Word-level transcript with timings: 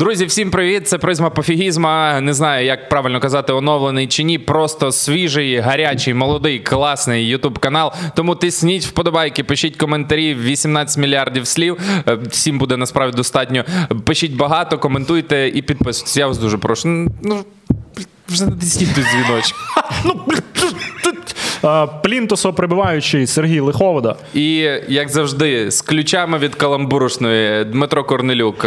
Друзі, 0.00 0.24
всім 0.26 0.50
привіт! 0.50 0.88
Це 0.88 0.98
призма 0.98 1.30
пофігізма. 1.30 2.20
Не 2.20 2.34
знаю, 2.34 2.66
як 2.66 2.88
правильно 2.88 3.20
казати, 3.20 3.52
оновлений 3.52 4.06
чи 4.06 4.22
ні. 4.22 4.38
Просто 4.38 4.92
свіжий, 4.92 5.56
гарячий, 5.58 6.14
молодий, 6.14 6.58
класний 6.58 7.28
ютуб 7.28 7.58
канал. 7.58 7.92
Тому 8.14 8.34
тисніть 8.34 8.84
вподобайки, 8.84 9.44
пишіть 9.44 9.76
коментарі, 9.76 10.34
18 10.34 10.98
мільярдів 10.98 11.46
слів. 11.46 11.78
Е, 12.08 12.14
Всім 12.14 12.58
буде 12.58 12.76
насправді 12.76 13.16
достатньо. 13.16 13.64
Пишіть 14.04 14.36
багато, 14.36 14.78
коментуйте 14.78 15.48
і 15.54 15.62
підписуйтесь. 15.62 16.16
Я 16.16 16.26
вас 16.26 16.38
дуже 16.38 16.58
прошу. 16.58 16.88
Ну 17.22 17.44
вже 18.28 18.46
натисніть 18.46 18.94
той 18.94 19.04
дзвіночок. 19.04 19.58
А, 21.62 21.86
Плінтусо 21.86 22.52
прибуваючий 22.52 23.26
Сергій 23.26 23.60
Лиховода. 23.60 24.16
І 24.34 24.54
як 24.88 25.08
завжди, 25.08 25.70
з 25.70 25.82
ключами 25.82 26.38
від 26.38 26.54
каламбурушної 26.54 27.64
Дмитро 27.64 28.04
Корнелюк. 28.04 28.66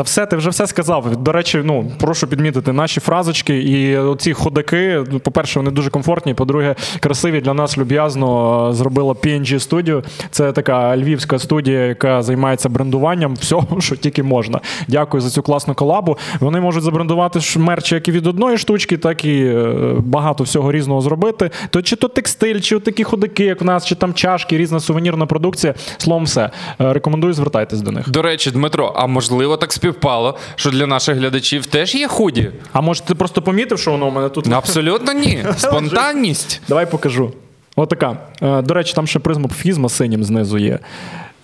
Та 0.00 0.04
все, 0.04 0.26
ти 0.26 0.36
вже 0.36 0.50
все 0.50 0.66
сказав. 0.66 1.16
До 1.16 1.32
речі, 1.32 1.62
ну 1.64 1.92
прошу 1.98 2.26
підмітити 2.26 2.72
наші 2.72 3.00
фразочки 3.00 3.62
і 3.62 3.96
оці 3.96 4.32
ходики. 4.32 5.04
ну, 5.12 5.20
По-перше, 5.20 5.58
вони 5.58 5.70
дуже 5.70 5.90
комфортні. 5.90 6.34
По-друге, 6.34 6.74
красиві 7.00 7.40
для 7.40 7.54
нас 7.54 7.78
люб'язно 7.78 8.68
е, 8.70 8.74
зробила 8.74 9.12
PNG 9.12 9.54
Studio. 9.54 10.04
Це 10.30 10.52
така 10.52 10.96
львівська 10.96 11.38
студія, 11.38 11.86
яка 11.86 12.22
займається 12.22 12.68
брендуванням 12.68 13.34
всього, 13.34 13.80
що 13.80 13.96
тільки 13.96 14.22
можна. 14.22 14.60
Дякую 14.88 15.20
за 15.20 15.30
цю 15.30 15.42
класну 15.42 15.74
колабу. 15.74 16.18
Вони 16.40 16.60
можуть 16.60 16.82
забрендувати 16.82 17.40
мерч 17.56 17.92
як 17.92 18.08
і 18.08 18.12
від 18.12 18.26
одної 18.26 18.58
штучки, 18.58 18.96
так 18.96 19.24
і 19.24 19.44
е, 19.44 19.74
багато 19.98 20.44
всього 20.44 20.72
різного 20.72 21.00
зробити. 21.00 21.50
То 21.70 21.82
чи 21.82 21.96
то 21.96 22.08
текстиль, 22.08 22.60
чи 22.60 22.80
такі 22.80 23.04
ходики, 23.04 23.44
як 23.44 23.60
в 23.60 23.64
нас, 23.64 23.86
чи 23.86 23.94
там 23.94 24.14
чашки, 24.14 24.58
різна 24.58 24.80
сувенірна 24.80 25.26
продукція. 25.26 25.74
Словом, 25.98 26.24
все. 26.24 26.50
Е, 26.80 26.92
Рекомендую 26.92 27.32
звертайтесь 27.32 27.80
до 27.80 27.90
них. 27.90 28.10
До 28.10 28.22
речі, 28.22 28.50
Дмитро, 28.50 28.92
а 28.96 29.06
можливо 29.06 29.56
так 29.56 29.72
співпало, 29.90 30.36
що 30.54 30.70
для 30.70 30.86
наших 30.86 31.16
глядачів 31.16 31.66
теж 31.66 31.94
є 31.94 32.08
худі? 32.08 32.50
А 32.72 32.80
може 32.80 33.02
ти 33.02 33.14
просто 33.14 33.42
помітив, 33.42 33.78
що 33.78 33.90
воно 33.90 34.06
у 34.08 34.10
мене 34.10 34.28
тут? 34.28 34.52
Абсолютно 34.52 35.12
ні. 35.12 35.44
Спонтанність. 35.56 36.60
Давай 36.68 36.90
покажу. 36.90 37.32
Отака. 37.76 38.16
Е, 38.42 38.62
До 38.62 38.74
речі, 38.74 38.94
там 38.94 39.06
ще 39.06 39.18
призма 39.18 39.48
пофізма 39.48 39.88
синім 39.88 40.24
знизу 40.24 40.58
є. 40.58 40.78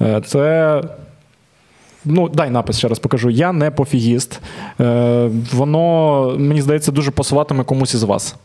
Е, 0.03 0.21
Це. 0.27 0.83
Ну, 2.05 2.29
дай 2.29 2.51
напис 2.51 2.79
ще 2.79 2.89
раз 2.89 2.99
покажу. 2.99 3.31
Я 3.31 3.53
не 3.53 3.71
пофігіст. 3.71 4.41
Е, 4.81 5.31
Воно, 5.53 6.35
мені 6.39 6.63
здається, 6.63 6.93
дуже 6.93 7.11
пасуватиме 7.11 7.65
комусь 7.65 7.95
із 7.95 8.03
вас. 8.03 8.37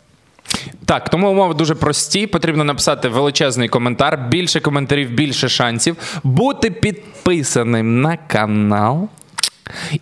Так, 0.85 1.09
тому 1.09 1.31
умови 1.31 1.53
дуже 1.53 1.75
прості. 1.75 2.27
Потрібно 2.27 2.63
написати 2.63 3.07
величезний 3.09 3.69
коментар, 3.69 4.27
більше 4.29 4.59
коментарів, 4.59 5.11
більше 5.11 5.49
шансів, 5.49 5.95
бути 6.23 6.71
підписаним 6.71 8.01
на 8.01 8.17
канал. 8.17 9.09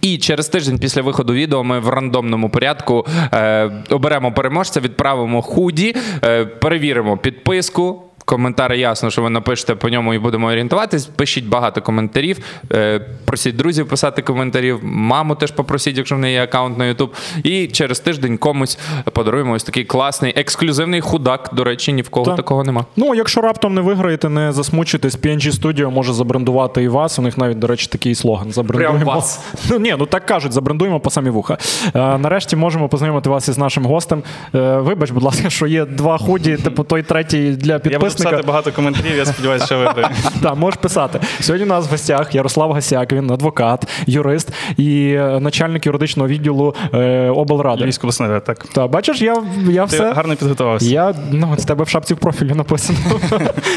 І 0.02 0.18
через 0.18 0.48
тиждень 0.48 0.80
після 0.80 1.02
виходу 1.02 1.34
відео 1.34 1.64
ми 1.64 1.80
в 1.80 1.90
рандомному 1.90 2.50
порядку 2.50 3.06
е, 3.34 3.72
оберемо 3.90 4.32
переможця, 4.32 4.80
відправимо 4.80 5.42
худі, 5.42 5.96
е, 6.24 6.46
перевіримо 6.46 7.18
підписку. 7.18 8.09
Коментарі 8.30 8.80
ясно, 8.80 9.10
що 9.10 9.22
ви 9.22 9.30
напишете 9.30 9.76
по 9.76 9.90
ньому 9.90 10.14
і 10.14 10.20
будемо 10.20 10.48
орієнтуватись. 10.48 11.06
Пишіть 11.06 11.46
багато 11.46 11.82
коментарів. 11.82 12.38
Е, 12.74 13.02
просіть 13.26 13.56
друзів 13.56 13.88
писати 13.88 14.22
коментарів. 14.22 14.80
Маму 14.84 15.36
теж 15.36 15.52
попросіть, 15.52 15.98
якщо 15.98 16.16
в 16.16 16.20
неї 16.20 16.34
є 16.34 16.44
аккаунт 16.44 16.78
на 16.78 16.86
YouTube. 16.94 17.10
І 17.44 17.68
через 17.68 18.00
тиждень 18.00 18.38
комусь 18.38 18.80
подаруємо 19.14 19.54
ось 19.54 19.64
такий 19.64 19.84
класний 19.84 20.34
ексклюзивний 20.36 21.02
худак. 21.02 21.50
До 21.54 21.64
речі, 21.64 21.94
ні 21.94 22.02
в 22.02 22.10
кого 22.10 22.26
Так. 22.26 22.36
такого 22.36 22.64
нема. 22.64 22.86
Ну, 22.96 23.16
якщо 23.16 23.42
раптом 23.42 23.76
не 23.76 23.82
виграєте, 23.82 24.30
не 24.30 24.52
засмучуйтесь. 24.52 25.18
PNG 25.18 25.62
Studio 25.62 25.92
може 25.92 26.14
забрендувати 26.14 26.84
і 26.84 26.88
вас. 26.88 27.20
У 27.20 27.22
них 27.22 27.38
навіть, 27.38 27.60
до 27.60 27.68
речі, 27.68 27.88
такий 27.88 28.16
слоган. 28.16 28.52
Забрендуємо 28.52 28.96
Прям 28.96 29.16
вас. 29.16 29.40
Ну 29.70 29.80
ні, 29.80 29.96
ну 30.00 30.06
так 30.06 30.26
кажуть, 30.26 30.52
забрендуємо 30.52 31.00
по 31.00 31.10
самі 31.10 31.30
вуха. 31.30 31.58
Е, 31.96 32.18
нарешті 32.18 32.56
можемо 32.56 32.90
познайомити 32.90 33.30
вас 33.30 33.48
із 33.48 33.58
нашим 33.58 33.86
гостем. 33.86 34.24
Е, 34.56 34.78
вибач, 34.78 35.12
будь 35.12 35.24
ласка, 35.24 35.50
що 35.50 35.68
є 35.68 35.86
два 35.86 36.18
худі, 36.18 36.58
типу 36.58 36.84
той 36.84 37.04
третій 37.04 37.52
для 37.52 37.82
Я 37.86 38.00
писати 38.24 38.48
багато 38.48 38.72
коментарів, 38.72 39.18
я 39.18 39.26
сподіваюся, 39.26 39.66
що 39.66 39.78
виграю. 39.78 40.08
Так, 40.42 40.56
можеш 40.56 40.80
писати. 40.80 41.20
Сьогодні 41.40 41.66
у 41.66 41.70
нас 41.70 41.88
в 41.88 41.92
гостях 41.92 42.36
Ярослав 42.36 42.72
Гасяк, 42.72 43.14
він 43.14 43.32
адвокат, 43.32 43.88
юрист 44.08 44.54
і 44.78 45.12
е, 45.12 45.40
начальник 45.40 45.86
юридичного 45.86 46.30
відділу 46.30 46.76
е, 46.94 47.30
облради. 47.30 47.84
Львівська 47.84 48.02
обласна 48.02 48.28
рада, 48.28 48.40
так. 48.40 48.66
Та 48.74 48.88
бачиш, 48.88 49.22
я, 49.22 49.44
я 49.70 49.86
Ти 49.88 49.96
все. 49.96 50.14
гарно 50.14 50.36
підготувався. 50.36 50.90
Я 50.90 51.14
ну, 51.32 51.56
з 51.58 51.66
тебе 51.66 51.84
в 51.84 51.90
шапці 51.90 52.14
в 52.14 52.18
профілі 52.18 52.54
написано 52.54 53.00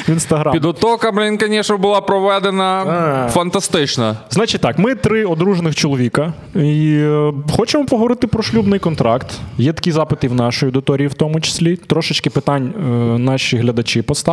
в 0.08 0.10
інстаграм. 0.10 0.52
Підготовка, 0.52 1.12
блін, 1.12 1.38
звісно, 1.40 1.78
була 1.78 2.00
проведена 2.00 2.64
А. 2.64 3.28
фантастично. 3.30 4.16
Значить 4.30 4.60
так, 4.60 4.78
ми 4.78 4.94
три 4.94 5.24
одружених 5.24 5.74
чоловіка 5.74 6.32
і 6.54 6.94
е, 6.96 7.32
хочемо 7.56 7.84
поговорити 7.84 8.26
про 8.26 8.42
шлюбний 8.42 8.78
контракт. 8.78 9.26
Є 9.58 9.72
такі 9.72 9.92
запити 9.92 10.28
в 10.28 10.34
нашій 10.34 10.66
аудиторії, 10.66 11.08
в 11.08 11.14
тому 11.14 11.40
числі. 11.40 11.76
Трошечки 11.76 12.30
питань 12.30 12.74
е, 12.76 12.82
наші 13.18 13.56
глядачі 13.56 14.02
поставили. 14.02 14.31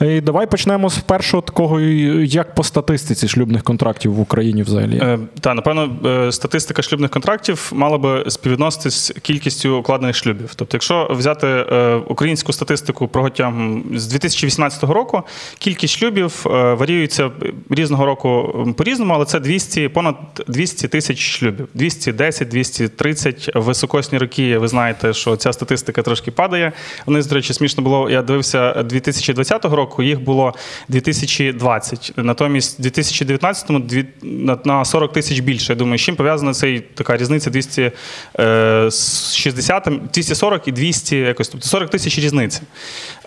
І 0.00 0.20
давай 0.20 0.46
почнемо 0.46 0.90
з 0.90 0.98
першого 0.98 1.40
такого, 1.40 1.80
як 1.80 2.54
по 2.54 2.62
статистиці 2.62 3.28
шлюбних 3.28 3.62
контрактів 3.62 4.12
в 4.12 4.20
Україні 4.20 4.62
взагалі. 4.62 4.98
Е, 4.98 5.18
та, 5.40 5.54
напевно, 5.54 5.96
е, 6.06 6.32
статистика 6.32 6.82
шлюбних 6.82 7.10
контрактів 7.10 7.72
мала 7.74 7.98
би 7.98 8.24
співвідноситись 8.28 9.06
з 9.06 9.10
кількістю 9.22 9.76
укладених 9.76 10.16
шлюбів. 10.16 10.54
Тобто, 10.56 10.76
якщо 10.76 11.08
взяти 11.10 11.46
е, 11.46 11.94
українську 11.94 12.52
статистику 12.52 13.08
протягом 13.08 13.84
з 13.94 14.06
2018 14.06 14.84
року, 14.84 15.22
кількість 15.58 15.98
шлюбів 15.98 16.46
е, 16.46 16.48
варіюється 16.74 17.30
різного 17.70 18.06
року 18.06 18.54
по-різному, 18.76 19.14
але 19.14 19.24
це 19.24 19.40
200, 19.40 19.88
понад 19.88 20.16
200 20.48 20.88
тисяч 20.88 21.18
шлюбів. 21.18 21.68
210, 21.74 22.48
230 22.48 23.50
в 23.54 23.60
високосні 23.60 24.18
роки. 24.18 24.58
Ви 24.58 24.68
знаєте, 24.68 25.12
що 25.12 25.36
ця 25.36 25.52
статистика 25.52 26.02
трошки 26.02 26.30
падає. 26.30 26.72
Вони, 27.06 27.22
до 27.22 27.34
речі, 27.34 27.52
смішно 27.52 27.82
було. 27.82 28.10
Я 28.10 28.22
дивився 28.22 28.82
2020 29.16 29.64
року, 29.64 30.02
їх 30.02 30.20
було 30.20 30.54
2020. 30.88 32.12
Натомість, 32.16 32.78
в 32.78 32.82
2019-му 32.82 33.82
на- 34.22 34.58
на 34.64 34.84
40 34.84 35.12
тисяч 35.12 35.40
більше. 35.40 35.72
Я 35.72 35.76
думаю, 35.78 35.98
з 35.98 36.02
чим 36.02 36.16
пов'язана 36.16 36.52
цей 36.54 36.80
така 36.80 37.16
різниця 37.16 37.50
260, 37.50 39.88
240 40.14 40.68
і 40.68 40.72
200, 40.72 41.16
якось, 41.16 41.48
тобто 41.48 41.66
40 41.68 41.90
тисяч 41.90 42.18
різниці. 42.18 42.60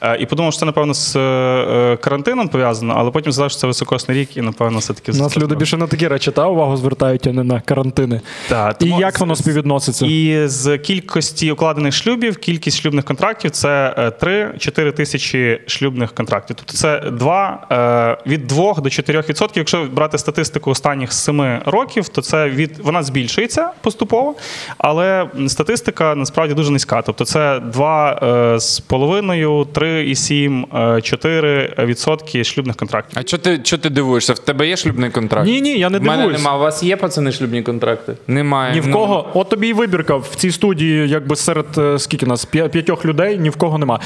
Е, 0.02 0.18
І 0.22 0.26
подумав, 0.26 0.54
що 0.54 0.60
це, 0.60 0.66
напевно, 0.66 0.94
з 0.94 1.16
е, 1.16 1.98
карантином 2.02 2.48
пов'язано, 2.48 2.94
але 2.98 3.12
потім 3.12 3.32
згадав, 3.32 3.52
що 3.52 3.60
це 3.60 3.68
високосний 3.68 4.18
рік, 4.18 4.38
і, 4.38 4.42
напевно, 4.42 4.80
все-таки 4.80 5.12
У 5.12 5.16
нас 5.16 5.38
люди 5.38 5.56
більше 5.56 5.78
на 5.78 5.88
такі 5.88 6.08
речі 6.08 6.32
та 6.32 6.48
увагу 6.48 6.78
звертають, 6.78 7.28
а 7.28 7.34
не 7.34 7.44
на 7.44 7.62
карантини. 7.62 8.22
Та, 8.50 8.70
І 8.70 8.74
тому 8.80 9.00
як 9.02 9.20
воно 9.20 9.36
співвідноситься? 9.36 10.06
І 10.06 10.48
з 10.48 10.78
кількості 10.78 11.52
укладених 11.52 11.94
шлюбів, 11.94 12.38
кількість 12.38 12.82
шлюбних 12.82 13.06
контрактів 13.06 13.52
це 13.52 13.94
3-4 14.22 14.92
тисячі 14.92 15.62
шлюбних 15.70 16.12
контрактів. 16.14 16.56
Тобто 16.56 16.74
це 16.74 17.00
2, 17.12 18.18
е, 18.26 18.30
від 18.32 18.48
2 18.48 18.74
до 18.74 18.90
4 18.90 19.24
відсотків. 19.30 19.62
Якщо 19.62 19.88
брати 19.92 20.18
статистику 20.18 20.72
останніх 20.72 21.14
7 21.14 21.62
років, 21.66 22.10
то 22.10 22.22
це 22.22 22.50
від 22.50 22.78
вона 22.84 23.04
збільшується 23.04 23.70
поступово, 23.82 24.36
але 24.78 25.28
статистика 25.48 26.16
насправді 26.16 26.54
дуже 26.54 26.72
низька. 26.72 27.02
Тобто 27.02 27.26
це 27.26 27.60
2 27.60 28.20
е, 28.56 28.60
з 28.60 28.80
половиною, 28.80 29.68
3,7, 29.74 30.66
е, 30.98 31.02
4 31.02 31.74
відсотки 31.80 32.44
шлюбних 32.44 32.76
контрактів. 32.76 33.18
А 33.20 33.24
чого 33.24 33.44
ти, 33.44 33.58
чого 33.58 33.82
ти 33.82 33.90
дивуєшся? 33.90 34.34
В 34.34 34.40
тебе 34.40 34.68
є 34.68 34.78
шлюбний 34.78 35.10
контракт? 35.10 35.46
Ні, 35.48 35.62
ні, 35.62 35.78
я 35.80 35.90
не 35.90 36.00
В 36.00 36.04
мене 36.04 36.18
дивуюсь. 36.18 36.38
нема. 36.44 36.58
У 36.58 36.60
вас 36.60 36.84
є 36.84 36.96
пацани 36.98 37.32
шлюбні 37.32 37.64
контракти? 37.64 38.14
Немає. 38.28 38.74
Ні 38.74 38.80
в 38.82 38.88
Ну, 38.88 38.94
кого, 38.94 39.30
от 39.34 39.50
тобі 39.50 39.68
і 39.68 39.74
вибірка 39.74 40.16
в 40.16 40.28
цій 40.36 40.52
студії, 40.52 41.10
якби 41.10 41.36
серед 41.36 41.66
е, 41.78 42.00
скільки 42.00 42.26
нас 42.26 42.46
п'ятьох 42.46 43.06
людей, 43.06 43.38
ні 43.40 43.50
в 43.50 43.56
кого 43.56 43.78
нема. 43.78 44.00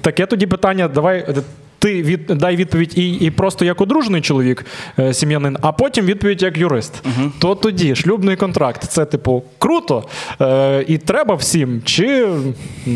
Таке 0.00 0.26
тоді 0.26 0.46
питання. 0.46 0.69
Давай 0.74 1.18
е, 1.18 1.32
ти 1.80 2.02
від 2.02 2.26
дай 2.26 2.56
відповідь 2.56 2.98
і, 2.98 3.12
і 3.12 3.30
просто 3.30 3.64
як 3.64 3.80
одружений 3.80 4.20
чоловік, 4.20 4.66
е, 4.98 5.14
сім'янин, 5.14 5.56
а 5.62 5.72
потім 5.72 6.04
відповідь 6.06 6.42
як 6.42 6.58
юрист. 6.58 7.02
То 7.38 7.54
тоді 7.54 7.94
шлюбний 7.96 8.36
контракт 8.36 8.84
це 8.84 9.04
типу 9.04 9.42
круто 9.58 10.04
е, 10.40 10.84
і 10.88 10.98
треба 10.98 11.34
всім, 11.34 11.82
чи 11.84 12.26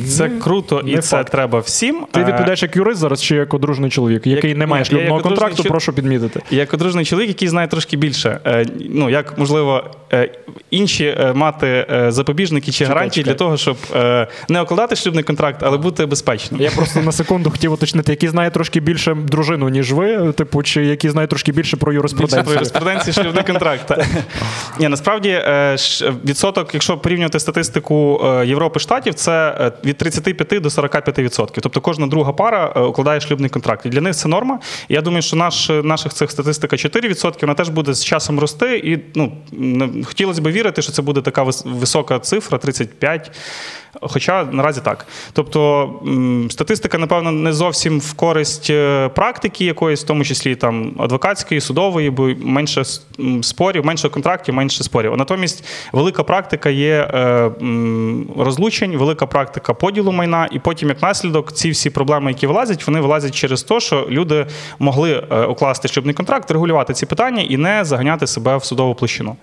Це 0.08 0.28
круто 0.28 0.80
і 0.86 0.94
не 0.94 1.00
це 1.02 1.16
факт. 1.16 1.30
треба 1.32 1.58
всім. 1.58 2.06
ти 2.10 2.20
Е, 2.20 2.24
відповідаєш 2.24 2.62
як 2.62 2.76
юрист 2.76 3.00
зараз, 3.00 3.22
чи 3.22 3.36
як 3.36 3.54
одружений 3.54 3.90
чоловік, 3.90 4.26
який 4.26 4.50
Як- 4.50 4.58
не 4.58 4.66
має 4.66 4.80
ні, 4.82 4.84
шлюбного 4.84 5.20
контракту, 5.20 5.62
чо- 5.62 5.68
прошу 5.68 5.92
підмітити. 5.92 6.40
Як 6.50 6.74
одружений 6.74 7.04
чоловік, 7.06 7.28
який 7.28 7.48
знає 7.48 7.68
трошки 7.68 7.96
більше, 7.96 8.40
е, 8.46 8.66
ну 8.90 9.10
як 9.10 9.38
можливо, 9.38 9.84
е, 10.12 10.30
інші 10.70 11.04
е, 11.04 11.32
мати 11.34 11.86
е, 11.90 12.12
запобіжники 12.12 12.72
чи 12.72 12.84
гарантії 12.84 13.24
для 13.24 13.34
того, 13.34 13.56
щоб 13.56 13.76
е, 13.96 14.26
не 14.48 14.62
укладати 14.62 14.96
шлюбний 14.96 15.24
контракт, 15.24 15.62
але 15.62 15.78
бути 15.78 16.06
безпечним. 16.06 16.60
Я 16.60 16.70
просто 16.70 17.00
на 17.02 17.12
секунду 17.12 17.50
хотів 17.50 17.72
уточнити, 17.72 18.12
який 18.12 18.28
знає 18.28 18.50
трошки 18.50 18.73
більше 18.80 19.14
дружину, 19.14 19.68
ніж 19.68 19.92
ви, 19.92 20.32
типу, 20.32 20.62
чи 20.62 20.84
який 20.84 21.10
знає 21.10 21.26
трошки 21.26 21.52
більше 21.52 21.76
про 21.76 21.92
Більше 21.92 22.42
про 22.42 22.52
юриспруденцію. 22.52 23.14
шлюбний 23.14 23.44
контракт. 23.44 23.92
Ні, 24.80 24.88
насправді 24.88 25.28
е, 25.28 25.76
відсоток, 26.24 26.74
якщо 26.74 26.98
порівнювати 26.98 27.40
статистику 27.40 28.20
е, 28.24 28.46
Європи 28.46 28.80
Штатів, 28.80 29.14
це 29.14 29.56
е, 29.60 29.72
від 29.84 29.96
35 29.96 30.62
до 30.62 30.70
45 30.70 31.18
відсотків. 31.18 31.62
Тобто 31.62 31.80
кожна 31.80 32.06
друга 32.06 32.32
пара 32.32 32.66
укладає 32.66 33.20
шлюбний 33.20 33.50
контракт. 33.50 33.86
І 33.86 33.88
для 33.88 34.00
них 34.00 34.14
це 34.14 34.28
норма. 34.28 34.58
Я 34.88 35.00
думаю, 35.00 35.22
що 35.22 35.36
наш, 35.36 35.70
наших 35.82 36.12
цих 36.12 36.30
статистика 36.30 36.76
4 36.76 37.08
відсотки, 37.08 37.46
вона 37.46 37.54
теж 37.54 37.68
буде 37.68 37.94
з 37.94 38.04
часом 38.04 38.40
рости. 38.40 38.78
І 38.78 38.98
ну, 39.14 39.32
хотілося 40.04 40.42
б 40.42 40.48
вірити, 40.50 40.82
що 40.82 40.92
це 40.92 41.02
буде 41.02 41.20
така 41.20 41.42
висока 41.64 42.18
цифра 42.18 42.58
35. 42.58 43.30
Хоча 44.00 44.44
наразі 44.44 44.80
так. 44.80 45.06
Тобто 45.32 45.90
статистика, 46.50 46.98
напевно, 46.98 47.32
не 47.32 47.52
зовсім 47.52 48.00
в 48.00 48.12
користь 48.12 48.70
е, 48.70 49.08
практики 49.08 49.64
якоїсь, 49.64 50.04
в 50.04 50.06
тому 50.06 50.24
числі 50.24 50.54
там 50.54 50.94
адвокатської, 50.98 51.60
судової, 51.60 52.10
бо 52.10 52.30
менше 52.38 52.82
спорів, 53.42 53.86
менше 53.86 54.08
контрактів, 54.08 54.54
менше 54.54 54.84
спорів. 54.84 55.12
А 55.12 55.16
натомість 55.16 55.64
велика 55.92 56.22
практика 56.22 56.70
є 56.70 57.10
е, 57.14 57.50
розлучень, 58.38 58.96
велика 58.96 59.26
практика 59.26 59.74
поділу 59.74 60.12
майна, 60.12 60.48
і 60.52 60.58
потім, 60.58 60.88
як 60.88 61.02
наслідок, 61.02 61.52
ці 61.52 61.70
всі 61.70 61.90
проблеми, 61.90 62.30
які 62.30 62.46
вилазять, 62.46 62.86
вони 62.86 63.00
вилазять 63.00 63.34
через 63.34 63.62
те, 63.62 63.80
що 63.80 64.06
люди 64.10 64.46
могли 64.78 65.26
е, 65.30 65.44
укласти 65.44 65.88
шлюбний 65.88 66.14
контракт, 66.14 66.50
регулювати 66.50 66.94
ці 66.94 67.06
питання 67.06 67.42
і 67.42 67.56
не 67.56 67.84
заганяти 67.84 68.26
себе 68.26 68.56
в 68.56 68.64
судову 68.64 68.94
площину. 68.94 69.36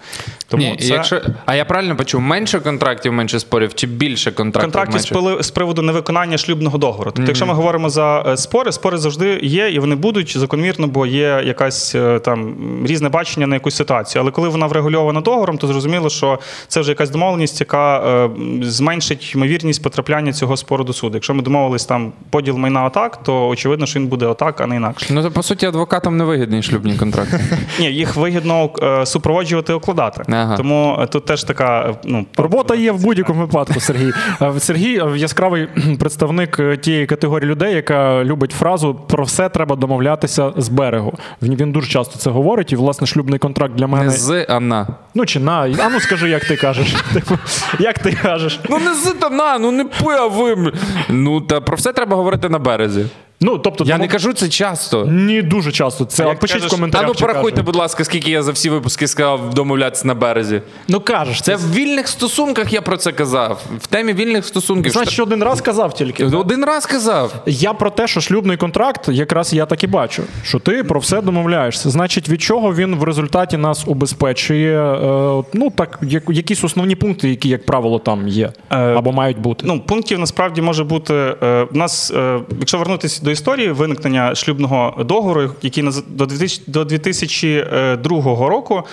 Тому 0.47 0.63
Ні, 0.63 0.77
це... 0.77 0.93
якщо... 0.93 1.21
А 1.45 1.55
я 1.55 1.65
правильно 1.65 1.95
почув, 1.95 2.21
менше 2.21 2.59
контрактів, 2.59 3.13
менше 3.13 3.39
спорів, 3.39 3.73
чи 3.73 3.87
більше 3.87 4.31
контрактів? 4.31 4.40
Контрактів 4.51 4.99
з, 4.99 5.11
менше? 5.11 5.15
пили- 5.15 5.43
з 5.43 5.51
приводу 5.51 5.81
невиконання 5.81 6.37
шлюбного 6.37 6.77
договору. 6.77 7.11
Тобто, 7.11 7.29
якщо 7.29 7.45
ми 7.45 7.53
говоримо 7.53 7.89
за 7.89 8.21
е, 8.21 8.37
спори, 8.37 8.71
спори 8.71 8.97
завжди 8.97 9.39
є 9.43 9.69
і 9.69 9.79
вони 9.79 9.95
будуть 9.95 10.37
закономірно, 10.37 10.87
бо 10.87 11.05
є 11.05 11.43
якась 11.45 11.95
е, 11.95 12.19
там 12.19 12.55
різне 12.85 13.09
бачення 13.09 13.47
на 13.47 13.55
якусь 13.55 13.75
ситуацію. 13.75 14.21
Але 14.21 14.31
коли 14.31 14.49
вона 14.49 14.67
врегульована 14.67 15.21
договором, 15.21 15.57
то 15.57 15.67
зрозуміло, 15.67 16.09
що 16.09 16.39
це 16.67 16.79
вже 16.79 16.91
якась 16.91 17.09
домовленість, 17.09 17.59
яка 17.59 17.97
е, 17.99 18.29
зменшить 18.61 19.35
ймовірність 19.35 19.83
потрапляння 19.83 20.33
цього 20.33 20.57
спору 20.57 20.83
до 20.83 20.93
суду. 20.93 21.13
Якщо 21.13 21.33
ми 21.33 21.43
домовились 21.43 21.85
там 21.85 22.13
поділ 22.29 22.57
майна 22.57 22.85
отак, 22.85 23.23
то 23.23 23.47
очевидно, 23.47 23.85
що 23.85 23.99
він 23.99 24.07
буде 24.07 24.25
отак, 24.25 24.61
а 24.61 24.67
не 24.67 24.75
інакше. 24.75 25.05
Ну, 25.09 25.23
то, 25.23 25.31
по 25.31 25.43
суті, 25.43 25.65
адвокатам 25.65 26.17
не 26.17 26.23
вигідні 26.23 26.63
шлюбні 26.63 26.97
контракти. 26.97 27.39
Ні, 27.79 27.85
їх 27.85 28.15
вигідно 28.15 28.69
супроводжувати 29.05 29.73
і 29.73 29.75
укладати. 29.75 30.23
Тому 30.57 31.07
тут 31.11 31.25
теж 31.25 31.43
така 31.43 31.95
ну 32.03 32.25
Робота 32.37 32.75
є 32.75 32.91
в 32.91 33.01
будь-якому 33.01 33.41
випадку, 33.41 33.79
Сергій. 33.79 34.11
Е, 34.41 34.59
Сергій 34.59 34.99
е, 34.99 35.17
яскравий 35.17 35.67
представник 35.99 36.59
е, 36.59 36.77
тієї 36.77 37.05
категорії 37.05 37.51
людей, 37.51 37.75
яка 37.75 38.23
любить 38.23 38.51
фразу 38.51 38.95
про 38.95 39.23
все 39.23 39.49
треба 39.49 39.75
домовлятися 39.75 40.53
з 40.57 40.69
берегу. 40.69 41.13
Він, 41.41 41.55
він 41.55 41.71
дуже 41.71 41.87
часто 41.87 42.19
це 42.19 42.29
говорить, 42.29 42.71
і 42.71 42.75
власне 42.75 43.07
шлюбний 43.07 43.39
контракт 43.39 43.75
для 43.75 43.87
мене. 43.87 44.05
Не 44.05 44.11
з, 44.11 44.45
а 44.49 44.59
на. 44.59 44.87
Ну 45.15 45.25
чи 45.25 45.39
на. 45.39 45.59
А 45.83 45.89
ну 45.89 45.99
скажи, 45.99 46.29
як 46.29 46.45
ти 46.45 46.55
кажеш. 46.55 46.95
Типу, 47.13 47.37
як 47.79 47.99
ти 47.99 48.17
кажеш? 48.23 48.59
Ну 48.69 48.79
не 48.79 48.93
з 48.93 49.13
та 49.19 49.29
на, 49.29 49.57
ну 49.59 49.71
не 49.71 49.83
пи, 49.85 50.13
а 50.19 50.27
ви. 50.27 50.73
Ну 51.09 51.41
та 51.41 51.61
про 51.61 51.77
все 51.77 51.93
треба 51.93 52.15
говорити 52.15 52.49
на 52.49 52.59
березі. 52.59 53.05
Ну, 53.43 53.57
тобто, 53.57 53.83
Я 53.83 53.93
тому- 53.93 54.03
не 54.03 54.07
кажу 54.11 54.33
це 54.33 54.49
часто. 54.49 55.05
Ні, 55.05 55.41
дуже 55.41 55.71
часто. 55.71 56.05
Це 56.05 56.25
А 56.25 56.33
пишіть 56.35 56.55
кажеш- 56.55 56.67
в 56.67 56.69
Та 56.69 56.75
коментарях. 56.75 57.07
ну 57.07 57.13
порахуйте, 57.13 57.55
кажеш. 57.55 57.65
будь 57.65 57.75
ласка, 57.75 58.03
скільки 58.03 58.31
я 58.31 58.43
за 58.43 58.51
всі 58.51 58.69
випуски 58.69 59.07
сказав 59.07 59.53
домовлятися 59.53 60.07
на 60.07 60.13
березі. 60.13 60.61
Ну 60.87 60.99
кажеш, 60.99 61.41
Це 61.41 61.55
в 61.55 61.73
вільних 61.73 62.07
стосунках 62.07 62.73
я 62.73 62.81
про 62.81 62.97
це 62.97 63.11
казав. 63.11 63.61
В 63.81 63.87
темі 63.87 64.13
вільних 64.13 64.45
стосунків. 64.45 64.91
Значить, 64.91 65.13
що 65.13 65.23
один 65.23 65.43
раз 65.43 65.61
казав 65.61 65.93
тільки. 65.93 66.25
Один 66.25 66.65
раз 66.65 66.85
казав. 66.85 67.33
Я 67.45 67.73
про 67.73 67.89
те, 67.89 68.07
що 68.07 68.21
шлюбний 68.21 68.57
контракт, 68.57 69.09
якраз 69.09 69.53
я 69.53 69.65
так 69.65 69.83
і 69.83 69.87
бачу, 69.87 70.23
що 70.43 70.59
ти 70.59 70.83
про 70.83 70.99
все 70.99 71.21
домовляєшся. 71.21 71.89
Значить, 71.89 72.29
від 72.29 72.41
чого 72.41 72.73
він 72.75 72.95
в 72.95 73.03
результаті 73.03 73.57
нас 73.57 73.83
убезпечує? 73.87 74.81
Е, 74.83 75.43
ну 75.53 75.69
так, 75.75 75.99
як, 76.01 76.23
якісь 76.29 76.63
основні 76.63 76.95
пункти, 76.95 77.29
які, 77.29 77.49
як 77.49 77.65
правило, 77.65 77.99
там 77.99 78.27
є 78.27 78.51
Е, 78.71 78.75
або 78.77 79.11
мають 79.11 79.37
бути. 79.39 79.63
Ну, 79.67 79.79
пунктів 79.79 80.19
насправді 80.19 80.61
може 80.61 80.83
бути. 80.83 81.13
Е, 81.13 81.67
в 81.71 81.77
нас, 81.77 82.11
е, 82.11 82.39
якщо 82.59 82.77
вернутися 82.77 83.21
до 83.25 83.30
історії 83.31 83.71
виникнення 83.71 84.35
шлюбного 84.35 85.03
договору, 85.03 85.51
який 85.61 85.83
до 86.07 86.25
2000, 86.25 86.63
до 86.67 86.85
2002 86.85 88.49
року. 88.49 88.83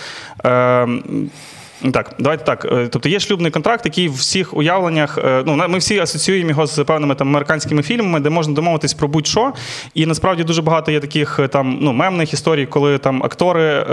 Так, 1.92 2.14
давайте 2.18 2.44
так. 2.44 2.64
Е, 2.64 2.88
Тобто 2.92 3.08
є 3.08 3.20
шлюбний 3.20 3.50
контракт, 3.50 3.84
який 3.84 4.08
в 4.08 4.14
всіх 4.14 4.56
уявленнях. 4.56 5.18
е, 5.18 5.42
Ну, 5.46 5.64
ми 5.68 5.78
всі 5.78 5.98
асоціюємо 5.98 6.50
його 6.50 6.66
з 6.66 6.84
певними 6.84 7.14
там 7.14 7.28
американськими 7.28 7.82
фільмами, 7.82 8.20
де 8.20 8.30
можна 8.30 8.54
домовитись 8.54 8.94
про 8.94 9.08
будь-що. 9.08 9.52
І 9.94 10.06
насправді 10.06 10.44
дуже 10.44 10.62
багато 10.62 10.92
є 10.92 11.00
таких 11.00 11.38
е, 11.38 11.48
там 11.48 11.78
ну, 11.80 11.92
мемних 11.92 12.32
історій, 12.32 12.66
коли 12.66 12.98
там 12.98 13.22
актори 13.22 13.84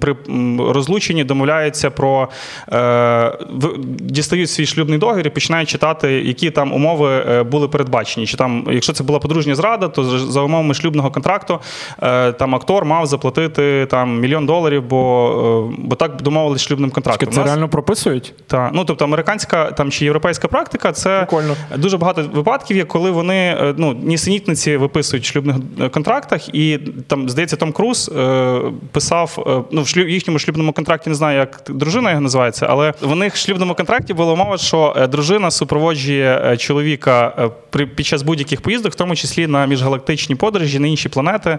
при 0.00 0.16
розлученні 0.58 1.24
домовляються 1.24 1.90
про 1.90 2.28
дістають 4.00 4.50
свій 4.50 4.66
шлюбний 4.66 4.98
договір 4.98 5.26
і 5.26 5.30
починають 5.30 5.68
читати, 5.68 6.12
які 6.12 6.50
там 6.50 6.72
умови 6.72 7.42
були 7.50 7.68
передбачені. 7.68 8.26
Чи 8.26 8.36
там, 8.36 8.66
якщо 8.70 8.92
це 8.92 9.04
була 9.04 9.18
подружня 9.18 9.54
зрада, 9.54 9.88
то 9.88 10.04
за- 10.04 10.40
умовами 10.42 10.74
шлюбного 10.74 11.10
контракту 11.10 11.58
там 12.38 12.54
актор 12.54 12.84
мав 12.84 13.06
заплатити 13.06 13.86
там 13.90 14.20
мільйон 14.20 14.46
доларів, 14.46 14.82
бо, 14.82 15.70
бо 15.78 15.96
так 15.96 16.22
домовились 16.22 16.62
шлюбним 16.62 16.90
контрактом. 16.90 17.25
Це 17.30 17.40
нас- 17.40 17.46
реально 17.46 17.68
прописують? 17.68 18.34
та 18.46 18.70
ну 18.74 18.84
тобто 18.84 19.04
американська 19.04 19.70
там 19.70 19.90
чи 19.90 20.04
європейська 20.04 20.48
практика, 20.48 20.92
це 20.92 21.16
Прикольно. 21.18 21.56
дуже 21.76 21.98
багато 21.98 22.22
випадків 22.34 22.76
є, 22.76 22.84
коли 22.84 23.10
вони 23.10 23.36
е, 23.36 23.74
ну 23.76 23.94
нісенітниці 24.02 24.76
виписують 24.76 25.24
в 25.24 25.26
шлюбних 25.26 25.56
е, 25.80 25.88
контрактах, 25.88 26.54
і 26.54 26.78
там 27.06 27.28
здається, 27.28 27.56
Том 27.56 27.72
Круз 27.72 28.10
е, 28.16 28.60
писав 28.92 29.44
е, 29.46 29.74
ну 29.74 29.82
в 29.82 29.88
шлюб, 29.88 30.08
їхньому 30.08 30.38
шлюбному 30.38 30.72
контракті, 30.72 31.10
не 31.10 31.16
знаю, 31.16 31.38
як 31.38 31.62
дружина 31.68 32.10
його 32.10 32.22
називається, 32.22 32.66
але 32.70 32.92
в 33.00 33.16
них 33.16 33.34
в 33.34 33.36
шлюбному 33.36 33.74
контракті 33.74 34.14
була 34.14 34.34
мова, 34.34 34.58
що 34.58 35.08
дружина 35.10 35.50
супроводжує 35.50 36.56
чоловіка 36.56 37.50
при 37.70 37.86
під 37.86 38.06
час 38.06 38.22
будь-яких 38.22 38.60
поїздок, 38.60 38.92
в 38.92 38.94
тому 38.94 39.16
числі 39.16 39.46
на 39.46 39.66
міжгалактичні 39.66 40.34
подорожі, 40.34 40.78
на 40.78 40.86
інші 40.86 41.08
планети. 41.08 41.58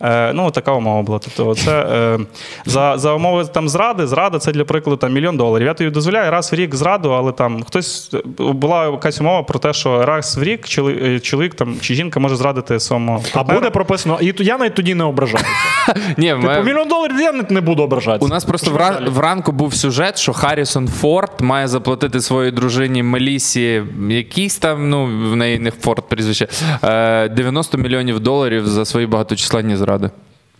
Е, 0.00 0.32
ну 0.32 0.50
така 0.50 0.72
умова 0.72 1.02
була. 1.02 1.18
Тобто, 1.18 1.54
це 1.54 1.80
е, 1.80 2.18
за, 2.66 2.98
за 2.98 3.12
умови 3.12 3.44
там 3.44 3.68
зради, 3.68 4.06
зрада 4.06 4.38
це 4.38 4.52
для 4.52 4.64
прикладу 4.64 4.96
там 5.06 5.14
мільйон 5.14 5.36
доларів. 5.36 5.66
Я 5.66 5.74
тобі 5.74 5.90
дозволяю 5.90 6.30
раз 6.30 6.52
в 6.52 6.54
рік 6.54 6.74
зраду, 6.74 7.10
але 7.10 7.32
там 7.32 7.62
хтось 7.62 8.14
була 8.38 8.86
якась 8.86 9.20
умова 9.20 9.42
про 9.42 9.58
те, 9.58 9.72
що 9.72 10.06
раз 10.06 10.36
в 10.36 10.42
рік 10.42 10.68
чоловік, 10.68 11.02
е, 11.02 11.20
чоловік 11.20 11.54
там 11.54 11.76
чи 11.80 11.94
жінка 11.94 12.20
може 12.20 12.36
зрадити 12.36 12.80
своєму 12.80 13.24
А 13.34 13.42
буде 13.42 13.70
прописано, 13.70 14.18
і 14.20 14.32
то 14.32 14.42
я 14.42 14.58
навіть 14.58 14.74
тоді 14.74 14.94
не 14.94 15.04
ображаюся. 15.04 15.46
Ні, 16.16 16.30
Типу, 16.30 16.42
ми... 16.42 16.62
мільйон 16.62 16.88
доларів 16.88 17.20
я 17.20 17.32
не- 17.32 17.60
буду 17.60 17.82
ображатися. 17.82 18.26
У 18.26 18.28
нас 18.28 18.44
просто 18.44 18.70
вра... 18.70 19.00
вранку 19.06 19.52
був 19.52 19.74
сюжет, 19.74 20.18
що 20.18 20.32
Харрісон 20.32 20.88
Форд 20.88 21.40
має 21.40 21.68
заплатити 21.68 22.20
своїй 22.20 22.50
дружині 22.50 23.02
Мелісі 23.02 23.82
якийсь 24.08 24.58
там, 24.58 24.90
ну 24.90 25.04
в 25.04 25.36
неї 25.36 25.58
не 25.58 25.70
Форд 25.70 26.08
прізвище, 26.08 26.48
е, 26.84 27.28
90 27.28 27.78
мільйонів 27.78 28.20
доларів 28.20 28.66
за 28.66 28.84
свої 28.84 29.06
багаточисленні 29.06 29.76
зради. 29.76 30.10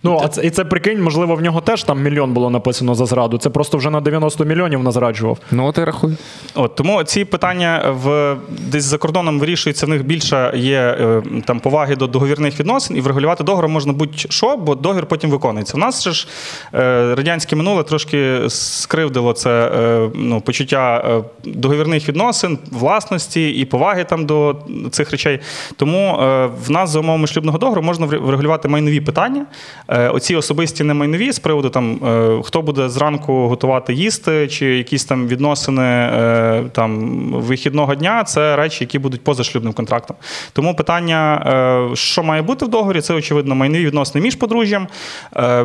Ну, 0.03 0.21
а 0.23 0.29
це, 0.29 0.47
і 0.47 0.51
це 0.51 0.65
прикинь, 0.65 1.03
можливо, 1.03 1.35
в 1.35 1.43
нього 1.43 1.61
теж 1.61 1.83
там 1.85 2.03
мільйон 2.03 2.33
було 2.33 2.51
написано 2.51 2.95
за 2.95 3.07
зраду. 3.07 3.39
Це 3.39 3.51
просто 3.51 3.79
вже 3.79 3.91
на 3.91 4.01
90 4.01 4.45
мільйонів 4.45 4.83
назраджував. 4.83 5.39
Ну, 5.51 5.67
от 5.67 5.79
і 5.79 5.85
рахуй. 5.85 6.13
От 6.55 6.75
тому 6.75 7.05
ці 7.05 7.25
питання 7.25 7.95
в 8.03 8.37
десь 8.49 8.85
за 8.85 8.99
кордоном 8.99 9.41
вирішуються. 9.41 9.87
В 9.87 9.89
них 9.89 10.05
більше 10.07 10.53
є 10.57 10.79
е, 11.01 11.23
там 11.45 11.61
поваги 11.61 11.97
до 11.97 12.07
договірних 12.07 12.61
відносин, 12.61 12.97
і 12.97 13.01
врегулювати 13.01 13.45
договор 13.45 13.69
можна 13.69 13.93
будь-що, 13.93 14.57
бо 14.57 14.75
договір 14.75 15.07
потім 15.07 15.31
виконується. 15.31 15.77
У 15.77 15.81
нас 15.81 16.05
же 16.05 16.13
ж 16.13 16.29
е, 16.75 17.15
радянське 17.15 17.57
минуле 17.57 17.83
трошки 17.83 18.39
скривдило 18.49 19.33
це 19.33 19.51
е, 19.51 20.11
ну, 20.15 20.41
почуття 20.41 21.05
е, 21.09 21.23
договірних 21.51 22.09
відносин, 22.09 22.59
власності 22.71 23.51
і 23.51 23.65
поваги 23.65 24.05
там 24.05 24.27
до 24.27 24.57
цих 24.91 25.11
речей. 25.11 25.41
Тому 25.77 26.19
е, 26.21 26.49
в 26.67 26.71
нас 26.71 26.91
за 26.91 27.01
умовами 27.01 27.27
шлюбного 27.27 27.59
договору 27.59 27.83
можна 27.83 28.07
вре- 28.07 28.19
врегулювати 28.19 28.69
майнові 28.69 29.01
питання. 29.01 29.47
Е, 29.89 30.09
Оці 30.09 30.37
особисті 30.37 30.85
не 30.85 30.95
майнові 30.95 31.33
з 31.33 31.39
приводу 31.39 31.71
там 31.71 31.99
е, 32.05 32.43
хто 32.45 32.63
буде 32.63 32.89
зранку 32.89 33.49
готувати 33.49 33.95
їсти, 33.95 34.49
чи 34.49 34.67
якісь 34.67 35.05
там 35.05 35.29
відносини 35.29 35.83
е, 35.83 36.65
там 36.73 37.21
вихідного 37.33 37.95
дня, 37.95 38.25
це 38.25 38.57
речі, 38.57 38.85
які 38.85 38.99
будуть 38.99 39.25
поза 39.25 39.45
шлюбним 39.45 39.73
контрактом. 39.73 40.17
Тому 40.53 40.75
питання, 40.75 41.91
що 41.95 42.23
має 42.23 42.43
бути 42.43 42.65
в 42.65 42.69
договорі, 42.69 43.01
це 43.01 43.15
очевидно 43.15 43.55
майнові 43.55 43.87
відносини 43.87 44.25
між 44.25 44.35
подружжям, 44.35 44.89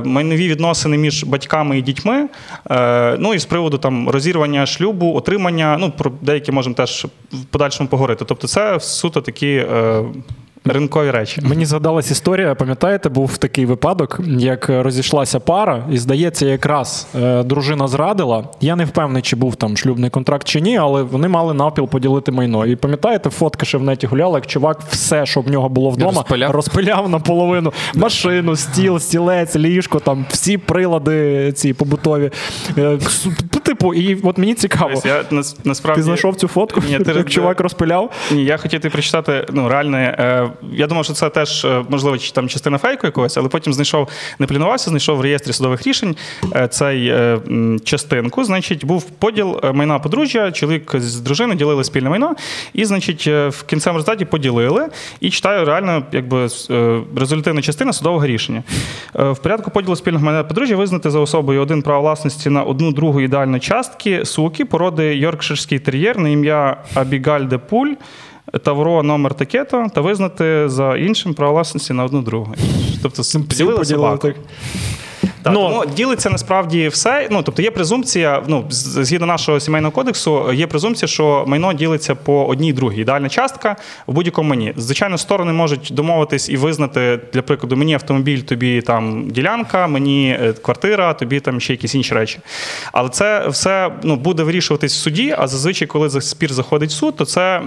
майнові 0.04 0.48
відносини 0.48 0.98
між 0.98 1.24
батьками 1.24 1.78
і 1.78 1.82
дітьми. 1.82 2.28
Ну 3.20 3.34
і 3.34 3.40
з 3.40 3.46
приводу 3.46 3.78
там 3.78 4.10
розірвання 4.10 4.66
шлюбу, 4.66 5.14
отримання. 5.14 5.78
Ну 5.80 5.92
про 5.92 6.12
деякі 6.22 6.52
можемо 6.52 6.76
теж 6.76 7.08
в 7.32 7.46
подальшому 7.46 7.90
поговорити. 7.90 8.26
Тобто, 8.26 8.48
це 8.48 8.80
суто 8.80 9.22
такі. 9.22 9.66
Ринкові 10.66 11.12
речі. 11.12 11.42
Мені 11.44 11.66
згадалась 11.66 12.12
історія, 12.12 12.56
пам'ятаєте, 12.56 13.10
був 13.10 13.38
такий 13.38 13.66
випадок, 13.66 14.20
як 14.28 14.70
розійшлася 14.70 15.40
пара, 15.40 15.84
і 15.92 15.98
здається, 15.98 16.46
якраз 16.46 17.08
е, 17.22 17.44
дружина 17.44 17.88
зрадила. 17.88 18.44
Я 18.62 18.76
не 18.76 18.86
впевнений, 18.86 19.22
чи 19.22 19.36
був 19.36 19.56
там 19.56 19.78
шлюбний 19.78 20.10
контракт 20.10 20.48
чи 20.48 20.62
ні, 20.62 20.78
але 20.78 21.04
вони 21.04 21.28
мали 21.28 21.54
навпіл 21.54 21.88
поділити 21.88 22.32
майно. 22.32 22.66
І 22.66 22.76
пам'ятаєте, 22.76 23.30
фотка 23.30 23.66
ще 23.66 23.78
в 23.78 23.84
неті 23.84 24.08
гуляла, 24.08 24.38
як 24.38 24.48
чувак 24.48 24.80
все, 24.90 25.26
що 25.26 25.42
в 25.42 25.50
нього 25.50 25.70
було 25.70 25.90
вдома, 25.90 26.12
Розпиляв? 26.12 26.52
розпиляв 26.52 27.10
наполовину 27.10 27.74
машину, 27.96 28.56
стіл, 28.56 29.00
стілець, 29.00 29.56
ліжко, 29.56 30.00
там 30.00 30.26
всі 30.30 30.58
прилади 30.58 31.52
ці 31.52 31.74
побутові. 31.74 32.32
Е, 32.78 32.98
Типу, 33.72 33.94
і 33.94 34.18
от 34.24 34.38
мені 34.38 34.54
цікаво. 34.54 34.92
Ось 34.94 35.06
Я 35.06 35.24
нас- 35.32 35.56
насправді 35.64 36.00
Ти 36.00 36.04
знайшов 36.04 36.36
цю 36.36 36.48
фотку, 36.48 36.82
Ні, 36.90 37.00
ти- 37.00 37.12
як 37.18 37.30
чувак 37.30 37.60
розпиляв? 37.60 38.12
Ні, 38.32 38.46
я 38.46 38.58
хотів 38.58 38.80
тобі 38.80 38.92
прочитати 38.92 39.46
ну, 39.52 39.70
реальне. 39.70 40.16
Е, 40.20 40.50
я 40.74 40.88
думав, 40.88 41.06
що 41.06 41.14
це 41.14 41.30
теж 41.30 41.66
е, 41.66 41.86
можливо 41.90 42.18
там 42.18 42.50
частина 42.50 42.78
фейку 42.78 43.08
якогось, 43.08 43.38
але 43.38 43.48
потім 43.48 43.74
знайшов, 43.74 44.08
не 44.40 44.48
планувався, 44.48 44.90
знайшов 44.90 45.18
в 45.18 45.22
реєстрі 45.22 45.54
судових 45.54 45.88
рішень 45.88 46.16
е, 46.56 46.68
цей 46.68 47.08
е, 47.08 47.40
частинку. 47.84 48.44
Значить, 48.44 48.86
був 48.86 49.04
поділ 49.04 49.60
е, 49.64 49.72
майна 49.72 50.00
подружжя, 50.00 50.52
чоловік 50.52 50.92
з 50.96 51.20
дружиною 51.20 51.58
ділили 51.58 51.84
спільне 51.84 52.10
майно, 52.10 52.36
і, 52.74 52.86
значить, 52.86 53.24
е, 53.28 53.48
в 53.48 53.64
кінцевому 53.64 53.98
результаті 53.98 54.26
поділили. 54.26 54.88
І 55.20 55.30
читаю 55.30 55.66
реально, 55.66 56.04
якби 56.12 56.48
результативна 57.16 57.62
частина 57.62 57.94
судового 57.94 58.26
рішення. 58.26 58.64
В 59.14 59.36
порядку 59.36 59.72
поділу 59.72 59.96
спільного 59.96 60.26
майна 60.26 60.44
подружжя 60.44 60.76
визнати 60.76 61.12
за 61.12 61.20
особою 61.20 61.62
один 61.62 61.82
право 61.82 62.02
власності 62.02 62.50
на 62.50 62.64
одну 62.64 62.92
другу 62.92 63.22
ідеальну 63.22 63.60
частки 63.62 64.26
суки 64.26 64.66
породи 64.66 65.16
Йоркширський 65.16 65.80
тер'єр 65.80 66.20
на 66.20 66.30
ім'я 66.30 66.78
Абігаль 66.94 67.46
де 67.46 67.58
Пуль. 67.58 67.94
Тавро 68.64 69.04
номер 69.04 69.34
такето 69.34 69.88
та 69.96 70.02
визнати 70.02 70.70
за 70.70 70.98
іншим 70.98 71.34
право 71.34 71.54
власності 71.54 71.94
на 71.94 72.04
одну 72.04 72.22
другу. 72.22 72.56
Тобто 73.02 73.24
поділили 73.50 73.86
собаку. 73.86 74.30
Так. 75.44 75.54
Ну, 75.54 75.70
тому 75.70 75.86
ділиться 75.96 76.30
насправді 76.30 76.88
все. 76.88 77.28
Ну 77.32 77.44
тобто 77.44 77.62
є 77.62 77.72
презумпція. 77.72 78.44
Ну 78.48 78.66
згідно 78.70 79.28
нашого 79.28 79.60
сімейного 79.60 79.92
кодексу, 79.92 80.54
є 80.54 80.68
презумпція, 80.68 81.08
що 81.08 81.44
майно 81.48 81.74
ділиться 81.74 82.16
по 82.16 82.46
одній 82.46 82.74
другій. 82.74 83.02
Ідеальна 83.02 83.30
частка 83.30 83.76
в 84.08 84.14
будь-якому 84.14 84.50
майні. 84.50 84.74
Звичайно, 84.78 85.18
сторони 85.18 85.54
можуть 85.54 85.90
домовитись 85.92 86.50
і 86.50 86.58
визнати, 86.58 87.20
для 87.34 87.42
прикладу, 87.42 87.76
мені 87.76 87.94
автомобіль, 87.94 88.40
тобі 88.40 88.82
там 88.82 89.30
ділянка, 89.30 89.88
мені 89.88 90.38
е, 90.42 90.54
квартира, 90.54 91.14
тобі 91.14 91.40
там 91.40 91.60
ще 91.60 91.74
якісь 91.74 91.96
інші 91.96 92.14
речі. 92.14 92.40
Але 92.92 93.10
це 93.10 93.48
все 93.48 93.92
ну 94.04 94.16
буде 94.16 94.44
вирішуватись 94.44 94.94
в 94.96 95.00
суді. 95.00 95.36
А 95.38 95.48
зазвичай, 95.48 95.88
коли 95.88 96.22
спір 96.22 96.54
заходить 96.54 96.90
в 96.90 96.94
суд, 96.94 97.16
то 97.16 97.26
це 97.26 97.62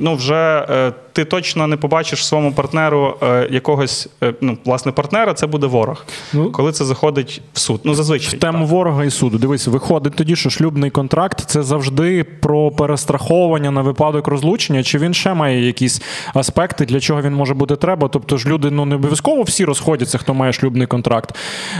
ну 0.00 0.14
вже 0.14 0.66
е, 0.70 0.92
ти 1.12 1.24
точно 1.24 1.66
не 1.66 1.76
побачиш 1.76 2.26
своєму 2.26 2.52
партнеру 2.52 3.16
е, 3.22 3.48
якогось 3.50 4.08
ну 4.40 4.58
власне 4.64 4.92
партнера. 4.92 5.34
Це 5.34 5.46
буде 5.46 5.66
ворог 5.66 6.04
Ну, 6.32 6.52
коли 6.60 6.72
це 6.72 6.84
заходить 6.84 7.42
в 7.52 7.58
суд. 7.58 7.80
Ну, 7.84 7.94
зазвичай. 7.94 8.36
В 8.36 8.40
тему 8.40 8.66
ворога 8.66 9.04
і 9.04 9.10
суду. 9.10 9.38
Дивись, 9.38 9.66
виходить 9.66 10.14
тоді, 10.14 10.36
що 10.36 10.50
шлюбний 10.50 10.90
контракт 10.90 11.40
це 11.40 11.62
завжди 11.62 12.24
про 12.24 12.70
перестраховування 12.70 13.70
на 13.70 13.82
випадок 13.82 14.28
розлучення, 14.28 14.82
чи 14.82 14.98
він 14.98 15.14
ще 15.14 15.34
має 15.34 15.66
якісь 15.66 16.02
аспекти, 16.34 16.84
для 16.84 17.00
чого 17.00 17.22
він 17.22 17.34
може 17.34 17.54
бути 17.54 17.76
треба. 17.76 18.08
Тобто 18.08 18.36
ж 18.36 18.48
люди 18.48 18.70
ну 18.70 18.84
не 18.84 18.94
обов'язково 18.94 19.42
всі 19.42 19.64
розходяться, 19.64 20.18
хто 20.18 20.34
має 20.34 20.52
шлюбний 20.52 20.86
контракт. 20.86 21.36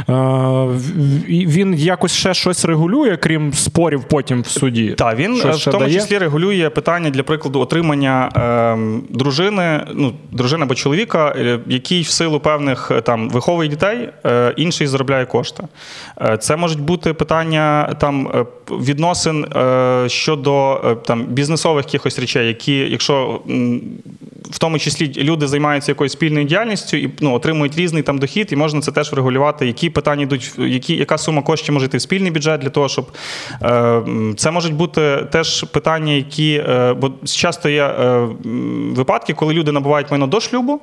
Е, 0.08 0.12
він 1.28 1.75
якось 1.75 2.12
ще 2.12 2.34
щось 2.34 2.64
регулює, 2.64 3.16
крім 3.16 3.52
спорів 3.52 4.04
потім 4.04 4.42
в 4.42 4.46
суді. 4.46 4.94
Так, 4.99 5.18
він 5.18 5.37
Щось 5.37 5.66
е, 5.66 5.70
в 5.70 5.72
тому 5.72 5.84
дає? 5.84 6.00
числі 6.00 6.18
регулює 6.18 6.70
питання 6.70 7.10
для 7.10 7.22
прикладу 7.22 7.60
отримання 7.60 8.28
ем, 8.34 9.02
дружини, 9.10 9.80
ну 9.94 10.12
дружини 10.32 10.62
або 10.62 10.75
чоловіка, 10.75 11.34
е, 11.37 11.58
який 11.66 12.02
в 12.02 12.08
силу 12.08 12.40
певних 12.40 12.90
е, 12.90 13.00
там 13.00 13.30
виховує 13.30 13.68
дітей, 13.68 14.08
е, 14.26 14.54
інший 14.71 14.87
заробляє 14.87 15.27
кошти. 15.27 15.62
Е, 16.21 16.39
Це 16.39 16.57
можуть 16.57 16.81
бути 16.81 17.12
питання 17.12 17.97
там 18.00 18.29
е, 18.29 18.47
відносин 18.71 19.45
е, 19.45 20.05
щодо 20.09 20.81
там 21.07 21.25
бізнесових 21.25 21.85
якихось 21.85 22.19
речей, 22.19 22.49
які, 22.49 22.79
якщо 22.79 23.41
в 24.50 24.59
тому 24.59 24.79
числі 24.79 25.12
люди 25.17 25.47
займаються 25.47 25.93
якоюсь 25.93 26.12
спільною 26.12 26.47
діяльністю 26.47 26.97
і 26.97 27.11
ну, 27.21 27.35
отримують 27.35 27.77
різний 27.77 28.03
там 28.03 28.19
дохід, 28.19 28.49
і 28.53 28.57
можна 28.57 28.81
це 28.81 28.93
теж 28.93 29.12
врегулювати, 29.12 29.67
які 29.67 29.91
питання 29.91 30.23
йдуть, 30.23 30.53
які, 30.59 30.97
яка 30.97 31.19
сума 31.19 31.43
коштів 31.43 31.75
може 31.75 31.87
йти 31.87 31.97
в 31.99 32.00
спільний 32.00 32.31
бюджет 32.31 32.61
для 32.61 32.69
того, 32.69 32.89
щоб 32.89 33.07
це 34.37 34.50
можуть 34.50 34.75
бути 34.75 35.27
теж 35.33 35.65
питання, 35.65 36.12
які 36.12 36.65
бо 37.00 37.11
часто 37.25 37.69
є 37.69 37.95
випадки, 38.95 39.35
коли 39.35 39.55
люди 39.55 39.73
набувають 39.73 40.11
майно 40.11 40.27
до 40.27 40.41
шлюбу. 40.41 40.81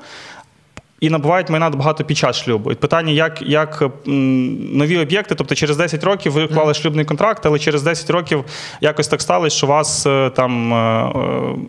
І 0.99 1.09
набувають 1.09 1.49
майна 1.49 1.69
багато 1.69 2.03
під 2.03 2.17
час 2.17 2.37
шлюбу. 2.37 2.71
І 2.71 2.75
питання, 2.75 3.11
як, 3.13 3.41
як 3.41 3.83
нові 4.05 4.97
об'єкти, 4.97 5.35
тобто 5.35 5.55
через 5.55 5.77
10 5.77 6.03
років 6.03 6.31
ви 6.31 6.45
вклали 6.45 6.73
шлюбний 6.73 7.05
контракт, 7.05 7.45
але 7.45 7.59
через 7.59 7.83
10 7.83 8.09
років 8.09 8.43
якось 8.81 9.07
так 9.07 9.21
сталося, 9.21 9.57
що 9.57 9.67
вас 9.67 10.05
е, 10.05 10.31
там 10.35 10.73
е, 10.73 11.13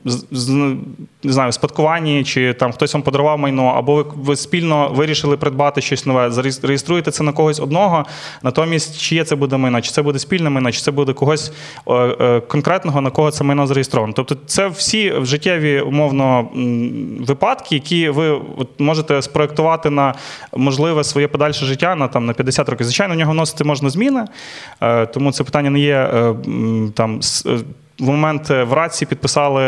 е, 0.06 0.10
з- 0.30 0.48
не 1.22 1.32
знаю, 1.32 1.52
спадкуванні, 1.52 2.24
чи 2.24 2.52
там 2.52 2.72
хтось 2.72 2.94
вам 2.94 3.02
подарував 3.02 3.38
майно, 3.38 3.66
або 3.66 3.94
ви, 3.94 4.04
ви 4.16 4.36
спільно 4.36 4.88
вирішили 4.94 5.36
придбати 5.36 5.80
щось 5.80 6.06
нове, 6.06 6.28
зареєс- 6.28 6.66
реєструєте 6.66 7.10
це 7.10 7.22
на 7.24 7.32
когось 7.32 7.60
одного. 7.60 8.04
Натомість, 8.42 9.00
чиє 9.00 9.24
це 9.24 9.36
буде 9.36 9.56
майно, 9.56 9.80
чи 9.80 9.90
це 9.90 10.02
буде 10.02 10.18
спільне 10.18 10.50
майно, 10.50 10.72
чи 10.72 10.80
це 10.80 10.90
буде 10.90 11.12
когось 11.12 11.52
конкретного, 12.48 13.00
на 13.00 13.10
кого 13.10 13.30
це 13.30 13.44
майно 13.44 13.66
зареєстровано. 13.66 14.12
Тобто, 14.16 14.36
це 14.46 14.68
всі 14.68 15.12
життєві 15.22 15.80
умовно 15.80 16.48
випадки, 17.26 17.74
які 17.74 18.08
ви 18.08 18.28
от, 18.58 18.68
можете 18.78 19.17
спроектувати 19.22 19.90
на 19.90 20.14
можливе 20.56 21.04
своє 21.04 21.28
подальше 21.28 21.66
життя 21.66 21.94
на 21.94 22.08
там 22.08 22.26
на 22.26 22.32
50 22.32 22.68
років. 22.68 22.86
Звичайно, 22.86 23.14
в 23.14 23.16
нього 23.16 23.32
вносити 23.32 23.64
можна 23.64 23.90
зміни, 23.90 24.24
е, 24.80 25.06
тому 25.06 25.32
це 25.32 25.44
питання 25.44 25.70
не 25.70 25.80
є 25.80 25.96
е, 25.96 26.34
там. 26.94 27.20
е, 27.46 27.58
В 28.00 28.08
момент 28.08 28.50
в 28.50 28.72
раці 28.72 29.06
підписали 29.06 29.62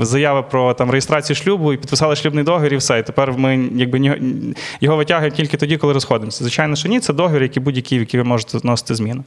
заяви 0.00 0.42
про 0.42 0.74
там 0.74 0.90
реєстрацію 0.90 1.36
шлюбу 1.36 1.72
і 1.72 1.76
підписали 1.76 2.16
шлюбний 2.16 2.44
договір, 2.44 2.74
і 2.74 2.76
все. 2.76 2.98
І 2.98 3.02
тепер 3.02 3.32
ми 3.32 3.68
якби 3.74 4.18
його 4.80 4.96
витягуємо 4.96 5.36
тільки 5.36 5.56
тоді, 5.56 5.76
коли 5.76 5.92
розходимося. 5.92 6.44
Звичайно, 6.44 6.76
що 6.76 6.88
ні, 6.88 7.00
це 7.00 7.12
договір, 7.12 7.42
який 7.42 7.62
будь-який, 7.62 7.98
в 7.98 8.00
який 8.00 8.20
ви 8.20 8.24
можете 8.24 8.58
вносити 8.58 8.94
зміни. 8.94 9.22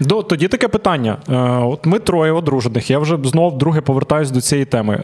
До, 0.00 0.22
тоді 0.22 0.48
таке 0.48 0.68
питання. 0.68 1.16
От 1.64 1.86
ми 1.86 1.98
троє 1.98 2.32
одружених. 2.32 2.90
Я 2.90 2.98
вже 2.98 3.18
знов 3.24 3.58
друге 3.58 3.80
повертаюся 3.80 4.34
до 4.34 4.40
цієї 4.40 4.64
теми. 4.64 5.02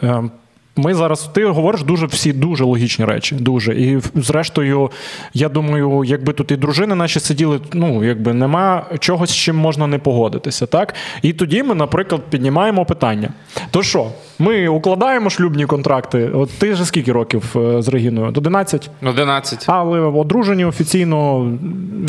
Ми 0.76 0.94
зараз, 0.94 1.30
ти 1.32 1.44
говориш 1.44 1.82
дуже 1.82 2.06
всі 2.06 2.32
дуже 2.32 2.64
логічні 2.64 3.04
речі. 3.04 3.34
Дуже. 3.34 3.74
І 3.74 4.00
зрештою, 4.14 4.90
я 5.34 5.48
думаю, 5.48 6.04
якби 6.04 6.32
тут 6.32 6.50
і 6.50 6.56
дружини 6.56 6.94
наші 6.94 7.20
сиділи, 7.20 7.60
ну 7.72 8.04
якби 8.04 8.32
нема 8.34 8.86
чогось, 8.98 9.30
з 9.30 9.34
чим 9.34 9.56
можна 9.56 9.86
не 9.86 9.98
погодитися. 9.98 10.66
Так? 10.66 10.94
І 11.22 11.32
тоді 11.32 11.62
ми, 11.62 11.74
наприклад, 11.74 12.22
піднімаємо 12.30 12.84
питання. 12.84 13.28
То 13.70 13.82
що, 13.82 14.10
ми 14.38 14.68
укладаємо 14.68 15.30
шлюбні 15.30 15.66
контракти? 15.66 16.30
От 16.34 16.50
ти 16.58 16.72
вже 16.72 16.84
скільки 16.84 17.12
років 17.12 17.56
е, 17.56 17.82
з 17.82 17.88
Регіною? 17.88 18.26
11? 18.28 18.90
11. 19.02 19.64
Але 19.66 20.00
одружені 20.00 20.64
офіційно 20.64 21.50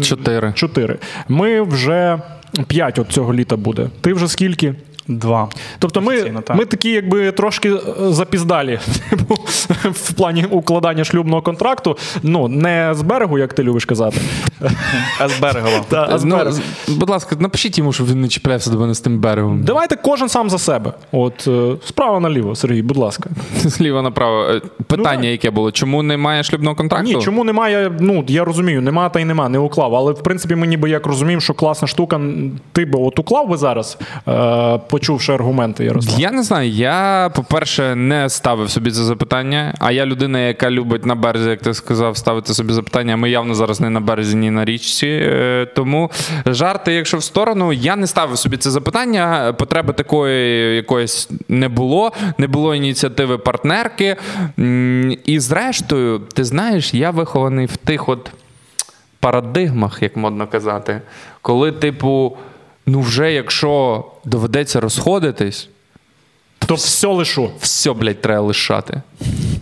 4. 0.01 0.53
4. 0.55 0.98
Ми 1.27 1.62
вже 1.62 2.20
5 2.67 3.00
от 3.00 3.08
цього 3.10 3.34
літа 3.34 3.55
буде. 3.55 3.89
Ти 4.01 4.13
вже 4.13 4.27
скільки? 4.27 4.74
Два. 5.07 5.50
Тобто 5.79 6.01
ми, 6.01 6.22
так. 6.22 6.57
ми 6.57 6.65
такі, 6.65 6.91
якби 6.91 7.31
трошки 7.31 7.69
е, 7.69 7.79
запіздалі 8.00 8.79
типу, 9.10 9.36
в 9.91 10.13
плані 10.13 10.45
укладання 10.45 11.03
шлюбного 11.03 11.41
контракту. 11.41 11.98
Ну, 12.24 12.48
не 12.48 12.93
з 12.93 13.01
берегу, 13.01 13.38
як 13.38 13.53
ти 13.53 13.63
любиш 13.63 13.86
казати. 13.86 14.17
А 15.19 15.29
з 15.29 15.39
Берегова. 15.39 15.79
Та, 15.89 16.07
а 16.12 16.17
з 16.17 16.24
Ну, 16.24 16.51
будь 16.88 17.10
ласка, 17.10 17.36
напишіть 17.39 17.77
йому, 17.77 17.93
щоб 17.93 18.07
він 18.07 18.22
не 18.22 18.27
чіплявся 18.27 18.72
до 18.72 18.79
мене 18.79 18.93
з 18.93 19.00
тим 19.00 19.19
берегом. 19.19 19.63
Давайте 19.63 19.95
кожен 19.95 20.29
сам 20.29 20.50
за 20.50 20.57
себе. 20.57 20.93
От 21.12 21.48
е, 21.48 21.75
справа 21.86 22.19
наліво, 22.19 22.55
Сергій, 22.55 22.81
будь 22.81 22.98
ласка. 22.98 23.29
Зліва 23.55 24.01
направо. 24.01 24.43
Е, 24.43 24.62
Питання, 24.88 25.29
яке 25.29 25.51
було: 25.51 25.72
чому 25.72 26.03
немає 26.03 26.43
шлюбного 26.43 26.75
контракту? 26.75 27.17
Ні, 27.17 27.22
чому 27.22 27.43
немає? 27.43 27.91
Ну 28.00 28.24
я 28.27 28.43
розумію, 28.43 28.81
нема 28.81 29.10
та 29.10 29.19
й 29.19 29.25
нема, 29.25 29.50
не 29.50 29.60
уклав. 29.60 29.95
Але 29.95 30.12
в 30.12 30.24
принципі 30.24 30.55
ми 30.55 30.67
ніби 30.67 30.89
як 30.89 31.05
розуміємо, 31.05 31.41
що 31.41 31.53
класна 31.53 31.88
штука. 31.88 32.22
Ти 32.72 32.86
би 32.86 33.00
от 33.00 33.19
уклав 33.19 33.50
би 33.50 33.57
зараз, 33.57 33.98
е, 34.27 34.79
почувши 34.93 35.33
аргументи, 35.33 35.85
Ярослав. 35.85 36.19
Я 36.19 36.31
не 36.31 36.43
знаю. 36.43 36.69
Я, 36.69 37.31
по-перше, 37.35 37.95
не 37.95 38.29
ставив 38.29 38.69
собі 38.69 38.91
це 38.91 39.03
запитання. 39.03 39.73
А 39.79 39.91
я 39.91 40.05
людина, 40.05 40.39
яка 40.39 40.71
любить 40.71 41.05
на 41.05 41.15
березі, 41.15 41.50
як 41.50 41.62
ти 41.62 41.73
сказав, 41.73 42.17
ставити 42.17 42.53
собі 42.53 42.73
запитання. 42.73 43.17
Ми 43.17 43.29
явно 43.29 43.55
зараз 43.55 43.81
не 43.81 43.89
на 43.89 44.00
березі, 44.00 44.35
ні 44.35 44.51
на 44.51 44.65
річці. 44.65 45.07
Е, 45.07 45.67
Тому 45.75 46.12
жарти, 46.45 46.93
якщо 46.93 47.17
в 47.17 47.23
сторону, 47.23 47.73
я 47.73 47.95
не 47.95 48.07
ставив 48.07 48.38
собі 48.38 48.57
це 48.57 48.71
запитання. 48.71 49.53
Потреби 49.59 49.93
такої 49.93 50.75
якоїсь 50.75 51.29
не 51.47 51.69
було, 51.69 52.12
не 52.38 52.47
було 52.47 52.75
ініціативи 52.75 53.38
партнерки. 53.38 54.15
І 55.25 55.39
зрештою, 55.39 56.19
ти 56.19 56.43
знаєш, 56.43 56.93
я 56.93 57.12
вихований 57.12 57.65
в 57.65 57.77
тих 57.77 58.09
от 58.09 58.31
парадигмах, 59.19 60.01
як 60.01 60.17
модно 60.17 60.47
казати, 60.47 61.01
коли, 61.41 61.71
типу, 61.71 62.38
ну 62.86 63.02
вже 63.02 63.34
якщо 63.34 64.06
доведеться 64.25 64.80
розходитись, 64.80 65.70
То 66.60 66.75
все 66.75 67.08
лишу. 67.08 67.52
все, 67.60 67.94
блядь, 67.94 68.22
треба 68.22 68.42
лишати. 68.42 69.02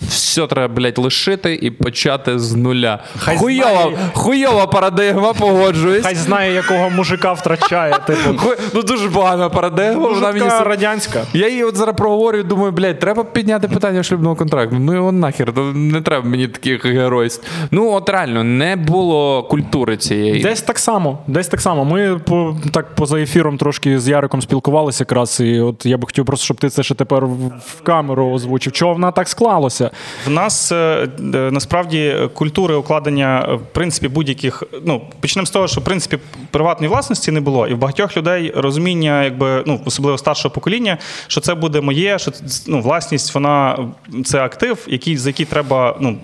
Все 0.07 0.47
треба, 0.47 0.73
блядь, 0.73 0.97
лишити 0.97 1.55
і 1.55 1.71
почати 1.71 2.39
з 2.39 2.55
нуля. 2.55 2.99
Хай 3.17 3.37
Хуйова, 3.37 3.71
знає- 3.71 3.97
хуйова 4.13 4.67
парадигма, 4.67 5.33
погоджуюсь. 5.33 6.03
Хай 6.05 6.15
знає, 6.15 6.53
якого 6.53 6.89
мужика 6.89 7.33
втрачає. 7.33 7.95
Типу, 8.07 8.37
Ху- 8.37 8.53
Ну 8.73 8.81
дуже 8.83 9.09
погана 9.09 9.49
парадигма. 9.49 10.09
Вона 10.09 10.31
мені 10.31 10.47
с- 10.47 10.61
радянська. 10.61 11.23
Я 11.33 11.49
її 11.49 11.63
от 11.63 11.75
зараз 11.77 11.95
проговорю, 11.95 12.43
думаю, 12.43 12.71
блядь, 12.71 12.99
треба 12.99 13.23
підняти 13.23 13.67
питання 13.67 14.03
шлюбного 14.03 14.35
контракту. 14.35 14.75
Ну 14.79 14.93
його 14.93 15.11
нахер, 15.11 15.53
то 15.53 15.61
не 15.63 16.01
треба 16.01 16.29
мені 16.29 16.47
таких 16.47 16.85
геройств. 16.85 17.47
Ну 17.71 17.91
от 17.91 18.09
реально, 18.09 18.43
не 18.43 18.75
було 18.75 19.43
культури 19.43 19.97
цієї. 19.97 20.43
Десь 20.43 20.61
так 20.61 20.79
само. 20.79 21.19
Десь 21.27 21.47
так 21.47 21.61
само. 21.61 21.85
Ми 21.85 22.19
по 22.19 22.55
так 22.71 22.95
поза 22.95 23.19
ефіром 23.19 23.57
трошки 23.57 23.99
з 23.99 24.07
Яриком 24.07 24.41
спілкувалися 24.41 25.01
якраз. 25.01 25.39
І 25.39 25.59
от 25.59 25.85
я 25.85 25.97
би 25.97 26.05
хотів 26.05 26.25
просто, 26.25 26.45
щоб 26.45 26.57
ти 26.57 26.69
це 26.69 26.83
ще 26.83 26.95
тепер 26.95 27.25
в 27.25 27.37
в 27.47 27.81
камеру 27.83 28.31
озвучив. 28.33 28.73
Чого 28.73 28.93
вона 28.93 29.11
так 29.11 29.29
склалося? 29.51 29.91
В 30.25 30.29
нас 30.29 30.71
е, 30.71 30.75
е, 30.75 31.51
насправді 31.51 32.15
культури 32.33 32.75
укладення 32.75 33.47
е, 33.49 33.55
в 33.55 33.61
принципі 33.71 34.07
будь-яких. 34.07 34.63
Ну 34.85 35.01
почнемо 35.19 35.45
з 35.45 35.49
того, 35.49 35.67
що 35.67 35.81
в 35.81 35.83
принципі 35.83 36.17
приватної 36.51 36.89
власності 36.89 37.31
не 37.31 37.41
було, 37.41 37.67
і 37.67 37.73
в 37.73 37.77
багатьох 37.77 38.17
людей 38.17 38.53
розуміння, 38.55 39.23
якби 39.23 39.63
ну 39.65 39.81
особливо 39.85 40.17
старшого 40.17 40.55
покоління, 40.55 40.97
що 41.27 41.41
це 41.41 41.55
буде 41.55 41.81
моє, 41.81 42.19
що 42.19 42.31
ну, 42.67 42.81
власність, 42.81 43.35
вона 43.35 43.77
це 44.25 44.39
актив, 44.39 44.77
який 44.87 45.17
за 45.17 45.29
який 45.29 45.45
треба, 45.45 45.97
ну 45.99 46.17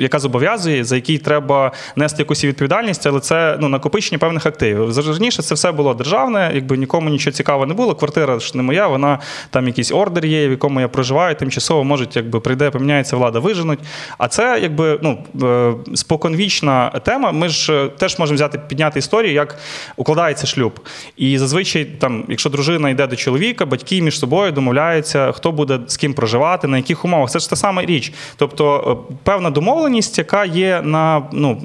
яка 0.00 0.18
зобов'язує, 0.18 0.84
за 0.84 0.96
який 0.96 1.18
треба 1.18 1.72
нести 1.96 2.22
якусь 2.22 2.44
відповідальність, 2.44 3.06
але 3.06 3.20
це 3.20 3.56
ну 3.60 3.68
накопичення 3.68 4.18
певних 4.18 4.46
активів. 4.46 4.98
Раніше 5.08 5.42
це 5.42 5.54
все 5.54 5.72
було 5.72 5.94
державне, 5.94 6.50
якби 6.54 6.76
нікому 6.76 7.10
нічого 7.10 7.34
цікавого 7.34 7.66
не 7.66 7.74
було. 7.74 7.94
Квартира 7.94 8.38
ж 8.38 8.52
не 8.56 8.62
моя, 8.62 8.86
вона 8.86 9.18
там 9.50 9.66
якийсь 9.66 9.92
ордер 9.92 10.26
є, 10.26 10.48
в 10.48 10.50
якому 10.50 10.80
я 10.80 10.88
проживаю. 10.88 11.34
Тимчасово 11.34 11.84
можуть, 11.98 12.16
якби 12.16 12.40
прийде, 12.40 12.70
поміняється 12.70 13.16
влада, 13.16 13.38
виженуть. 13.38 13.78
А 14.18 14.28
це 14.28 14.58
якби 14.62 14.98
ну 15.02 15.18
е, 15.42 15.74
споконвічна 15.94 16.90
тема. 17.04 17.32
Ми 17.32 17.48
ж 17.48 17.72
е, 17.72 17.88
теж 17.88 18.18
можемо 18.18 18.34
взяти 18.34 18.58
підняти 18.68 18.98
історію, 18.98 19.32
як 19.32 19.58
укладається 19.96 20.46
шлюб. 20.46 20.80
І 21.16 21.38
зазвичай, 21.38 21.84
там, 21.84 22.24
якщо 22.28 22.50
дружина 22.50 22.90
йде 22.90 23.06
до 23.06 23.16
чоловіка, 23.16 23.66
батьки 23.66 24.02
між 24.02 24.18
собою 24.18 24.52
домовляються, 24.52 25.32
хто 25.32 25.52
буде 25.52 25.80
з 25.86 25.96
ким 25.96 26.14
проживати, 26.14 26.68
на 26.68 26.76
яких 26.76 27.04
умовах. 27.04 27.30
Це 27.30 27.38
ж 27.38 27.50
та 27.50 27.56
сама 27.56 27.84
річ. 27.84 28.12
Тобто 28.36 28.96
е, 29.10 29.14
певна 29.22 29.50
домовленість, 29.50 30.18
яка 30.18 30.44
є 30.44 30.82
на 30.84 31.22
ну 31.32 31.62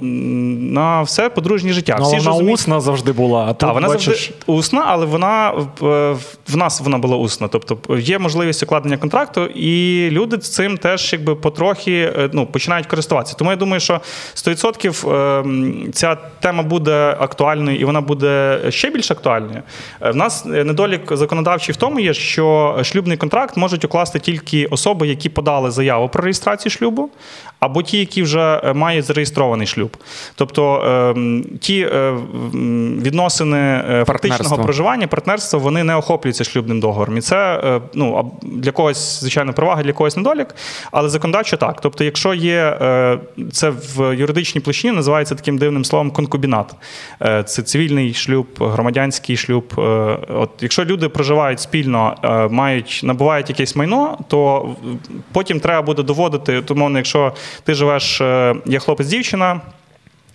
на 0.73 1.01
все 1.01 1.29
подружнє 1.29 1.73
життя. 1.73 1.95
Ну, 1.99 2.05
Всі 2.05 2.15
ж 2.15 2.19
вона 2.19 2.31
розуміють- 2.31 2.59
усна 2.59 2.81
завжди 2.81 3.11
була. 3.11 3.43
А 3.43 3.47
тут, 3.47 3.57
та, 3.57 3.71
вона 3.71 3.87
бачиш, 3.87 4.05
завжди 4.05 4.33
усна, 4.45 4.83
але 4.87 5.05
вона 5.05 5.53
в, 6.47 6.57
нас 6.57 6.81
вона 6.81 6.97
була 6.97 7.17
усна. 7.17 7.47
Тобто 7.47 7.97
є 7.97 8.19
можливість 8.19 8.63
укладення 8.63 8.97
контракту, 8.97 9.45
і 9.45 10.09
люди 10.11 10.37
цим 10.37 10.77
теж 10.77 11.13
якби 11.13 11.35
потрохи 11.35 12.13
е, 12.17 12.29
ну, 12.33 12.45
починають 12.45 12.87
користуватися. 12.87 13.35
Тому 13.37 13.49
я 13.49 13.55
думаю, 13.55 13.79
що 13.79 14.01
100% 14.35 15.39
ем, 15.39 15.91
ця 15.93 16.15
тема 16.15 16.63
буде 16.63 17.17
актуальною 17.19 17.79
і 17.79 17.85
вона 17.85 18.01
буде 18.01 18.61
ще 18.69 18.89
більш 18.89 19.11
актуальною. 19.11 19.63
Е, 20.01 20.11
В 20.11 20.15
нас 20.15 20.45
е, 20.45 20.63
недолік 20.63 21.17
законодавчий 21.17 21.73
в 21.73 21.75
тому 21.75 21.99
є, 21.99 22.13
що 22.13 22.79
шлюбний 22.83 23.17
контракт 23.17 23.57
можуть 23.57 23.85
укласти 23.85 24.19
тільки 24.19 24.65
особи, 24.65 25.07
які 25.07 25.29
подали 25.29 25.71
заяву 25.71 26.09
про 26.09 26.23
реєстрацію 26.23 26.71
шлюбу, 26.71 27.09
або 27.63 27.83
ті, 27.83 27.97
які 27.97 28.23
вже 28.23 28.61
е, 28.63 28.73
мають 28.73 29.05
зареєстрований 29.05 29.67
шлюб. 29.67 29.97
Тобто 30.35 30.81
ем, 31.15 31.45
ті 31.59 31.79
е, 31.81 32.17
відносини 33.01 33.57
е, 33.57 34.03
фактичного 34.07 34.57
проживання, 34.57 35.07
партнерства, 35.07 35.59
вони 35.59 35.83
не 35.83 35.95
охоплюються 35.95 36.43
шлюбним 36.43 36.79
договором. 36.79 37.17
І 37.17 37.21
це 37.21 37.61
ну, 37.93 38.31
для 38.41 38.71
когось, 38.71 39.19
звичайно, 39.19 39.53
перевага, 39.53 39.83
для 39.83 39.93
когось 39.93 40.17
недолік, 40.17 40.55
але 40.91 41.09
законодавчо 41.09 41.57
так. 41.57 41.81
Тобто, 41.81 42.03
якщо 42.03 42.33
є 42.33 42.77
це 43.51 43.69
в 43.69 44.15
юридичній 44.15 44.61
площині, 44.61 44.95
називається 44.95 45.35
таким 45.35 45.57
дивним 45.57 45.85
словом 45.85 46.11
конкубінат. 46.11 46.75
Це 47.45 47.61
цивільний 47.61 48.13
шлюб, 48.13 48.47
громадянський 48.59 49.37
шлюб. 49.37 49.73
От 50.29 50.49
якщо 50.59 50.85
люди 50.85 51.09
проживають 51.09 51.59
спільно, 51.59 52.15
мають 52.51 53.01
набувають 53.03 53.49
якесь 53.49 53.75
майно, 53.75 54.17
то 54.27 54.69
потім 55.31 55.59
треба 55.59 55.81
буде 55.81 56.03
доводити, 56.03 56.61
тому 56.61 56.89
якщо 56.97 57.33
ти 57.63 57.73
живеш, 57.73 58.21
я 58.21 58.55
є 58.65 58.79
хлопець-дівчина. 58.79 59.61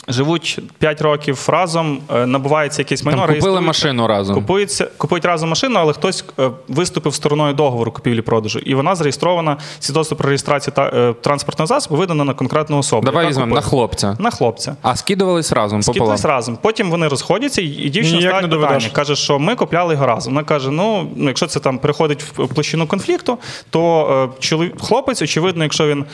Живуть 0.08 0.58
5 0.78 1.02
років 1.02 1.48
разом, 1.48 2.00
е, 2.14 2.26
набувається 2.26 2.82
якесь 2.82 3.04
майно. 3.04 3.26
Там 3.26 3.34
купили 3.34 3.60
машину 3.60 4.06
разом. 4.06 4.34
Купується, 4.34 4.88
купують 4.96 5.24
разом 5.24 5.48
машину, 5.48 5.78
але 5.78 5.92
хтось 5.92 6.24
е, 6.38 6.50
виступив 6.68 7.14
стороною 7.14 7.54
договору 7.54 7.92
купівлі-продажу, 7.92 8.58
і 8.58 8.74
вона 8.74 8.94
зареєстрована 8.94 9.56
свідоцтво 9.80 10.16
про 10.16 10.28
реєстрацію 10.28 10.74
та, 10.74 10.86
е, 10.86 11.14
транспортного 11.20 11.66
засобу 11.66 11.96
видано 11.96 12.24
на 12.24 12.34
конкретну 12.34 12.78
особу. 12.78 13.04
Давай 13.06 13.28
візьмемо 13.28 13.54
на 13.54 13.60
хлопця. 13.60 14.16
на 14.18 14.30
хлопця. 14.30 14.76
А 14.82 14.96
скидувались 14.96 15.52
разом 15.52 15.80
пополам. 15.80 16.18
Разом. 16.24 16.58
Потім 16.62 16.90
вони 16.90 17.08
розходяться, 17.08 17.62
і- 17.62 17.66
дівчина 17.66 18.18
Ніяк 18.18 18.32
ставить 18.32 18.50
доведеш. 18.50 18.74
питання. 18.74 18.94
Каже, 18.94 19.16
що 19.16 19.38
ми 19.38 19.54
купляли 19.54 19.94
його 19.94 20.06
разом. 20.06 20.34
Вона 20.34 20.44
каже: 20.44 20.70
ну, 20.70 21.10
якщо 21.16 21.46
це 21.46 21.60
там 21.60 21.78
переходить 21.78 22.22
в 22.22 22.48
площину 22.48 22.86
конфлікту, 22.86 23.38
то 23.70 24.30
чоловік, 24.38 24.80
хлопець, 24.80 25.22
очевидно, 25.22 25.62
якщо 25.64 25.86
він 25.86 26.04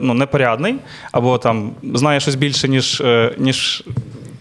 ну, 0.00 0.14
непорядний 0.14 0.74
або 1.12 1.38
там 1.38 1.70
знає 1.94 2.20
щось 2.20 2.34
більше, 2.34 2.68
ніж, 2.68 3.02
ніж 3.38 3.84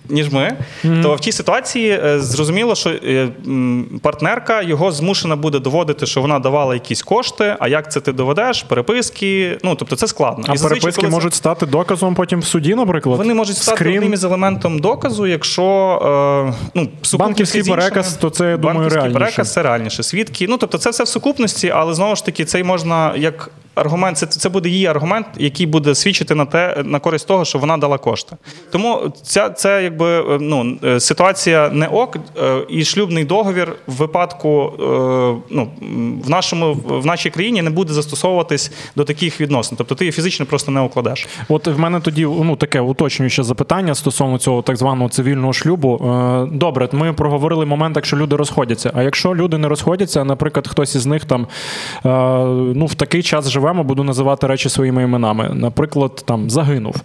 ніж 0.10 0.32
ми, 0.32 0.58
то 1.04 1.16
в 1.16 1.20
тій 1.20 1.32
ситуації 1.32 2.00
е, 2.06 2.20
зрозуміло, 2.20 2.76
що 2.76 2.90
е, 2.90 3.30
партнерка 4.02 4.62
його 4.62 4.92
змушена 4.92 5.36
буде 5.36 5.60
доводити, 5.60 6.06
що 6.06 6.22
вона 6.22 6.40
давала 6.40 6.74
якісь 6.74 7.02
кошти. 7.04 7.56
А 7.60 7.68
як 7.68 7.92
це 7.92 8.00
ти 8.00 8.12
доведеш? 8.12 8.64
Переписки. 8.64 9.58
Ну 9.64 9.76
тобто 9.76 9.96
це 9.96 10.08
складно. 10.08 10.46
А 10.48 10.54
І 10.54 10.58
переписки 10.58 10.92
коли 11.02 11.10
можуть 11.10 11.34
стати 11.34 11.66
доказом 11.66 12.16
потім 12.16 12.40
в 12.40 12.46
суді, 12.46 12.76
наприклад. 12.76 13.18
вони 13.18 13.34
можуть 13.34 13.58
стати 13.58 13.78
Скрін. 13.78 13.98
одним 13.98 14.14
із 14.14 14.24
елементом 14.24 14.80
доказу, 14.80 15.28
якщо 15.28 15.64
е, 16.50 16.54
ну, 16.74 16.88
Банківський 17.14 17.62
іншими- 17.62 17.78
переказ, 17.78 18.14
то 18.14 18.30
це, 18.30 18.50
я 18.50 18.58
думаю, 18.58 18.76
Банківський 18.76 19.02
реальніше. 19.02 19.20
переказ 19.20 19.54
це 19.54 19.64
реальніше. 19.64 20.04
Свідки. 20.04 20.46
Ну, 20.50 20.58
тобто, 20.58 20.78
це 20.78 20.90
все 20.90 21.04
в 21.04 21.08
сукупності, 21.08 21.70
але 21.70 21.94
знову 21.94 22.16
ж 22.16 22.26
таки, 22.26 22.46
цей 22.46 22.64
можна 22.64 23.16
як 23.16 23.52
аргумент, 23.76 24.18
це, 24.18 24.26
це 24.26 24.50
буде 24.50 24.70
її 24.70 24.86
аргумент, 24.86 25.26
який 25.38 25.66
буде 25.66 25.96
свідчити 25.96 26.36
на 26.36 26.46
те, 26.46 26.82
на 26.86 27.00
користь 27.00 27.28
того, 27.28 27.46
що 27.46 27.60
вона 27.60 27.78
дала 27.78 27.98
кошти. 27.98 28.36
Тому 28.72 29.14
ця 29.24 29.50
це 29.50 29.84
якби 29.94 30.36
е, 30.36 30.38
ну, 30.42 30.78
е, 30.84 31.00
ситуація 31.00 31.70
не 31.70 31.88
ок, 31.88 32.18
е, 32.38 32.66
і 32.70 32.84
шлюбний 32.86 33.26
договір 33.26 33.76
в 33.88 33.94
випадку 33.94 34.74
ну, 35.50 35.68
в 36.26 36.30
нашому 36.30 36.74
в 36.74 37.06
нашій 37.06 37.30
країні 37.30 37.62
не 37.62 37.70
буде 37.70 37.94
застосовуватись 37.94 38.72
до 38.96 39.04
таких 39.04 39.42
відносин. 39.42 39.78
Тобто 39.78 39.96
ти 39.96 40.06
її 40.06 40.12
фізично 40.12 40.46
просто 40.46 40.72
не 40.72 40.82
укладеш. 40.82 41.28
От 41.50 41.68
в 41.68 41.80
мене 41.80 42.00
тоді 42.00 42.26
ну 42.26 42.56
таке 42.56 42.80
уточнююче 42.80 43.44
запитання 43.44 43.96
стосовно 43.96 44.38
цього 44.38 44.62
так 44.62 44.78
званого 44.78 45.10
цивільного 45.10 45.54
шлюбу. 45.54 46.02
Добре, 46.52 46.90
ми 46.92 47.14
проговорили 47.14 47.66
момент, 47.66 47.96
якщо 47.96 48.18
люди 48.18 48.36
розходяться. 48.36 48.92
А 48.94 49.04
якщо 49.04 49.36
люди 49.36 49.58
не 49.58 49.68
розходяться, 49.68 50.24
наприклад, 50.24 50.68
хтось 50.68 50.96
із 50.96 51.06
них 51.06 51.26
там 51.26 51.48
ну 52.76 52.86
в 52.86 52.96
такий 52.96 53.24
час 53.24 53.50
живемо, 53.50 53.84
буду 53.84 54.04
називати 54.04 54.48
речі 54.48 54.70
своїми 54.70 55.04
іменами. 55.04 55.50
Наприклад, 55.54 56.24
там 56.26 56.50
загинув. 56.50 56.96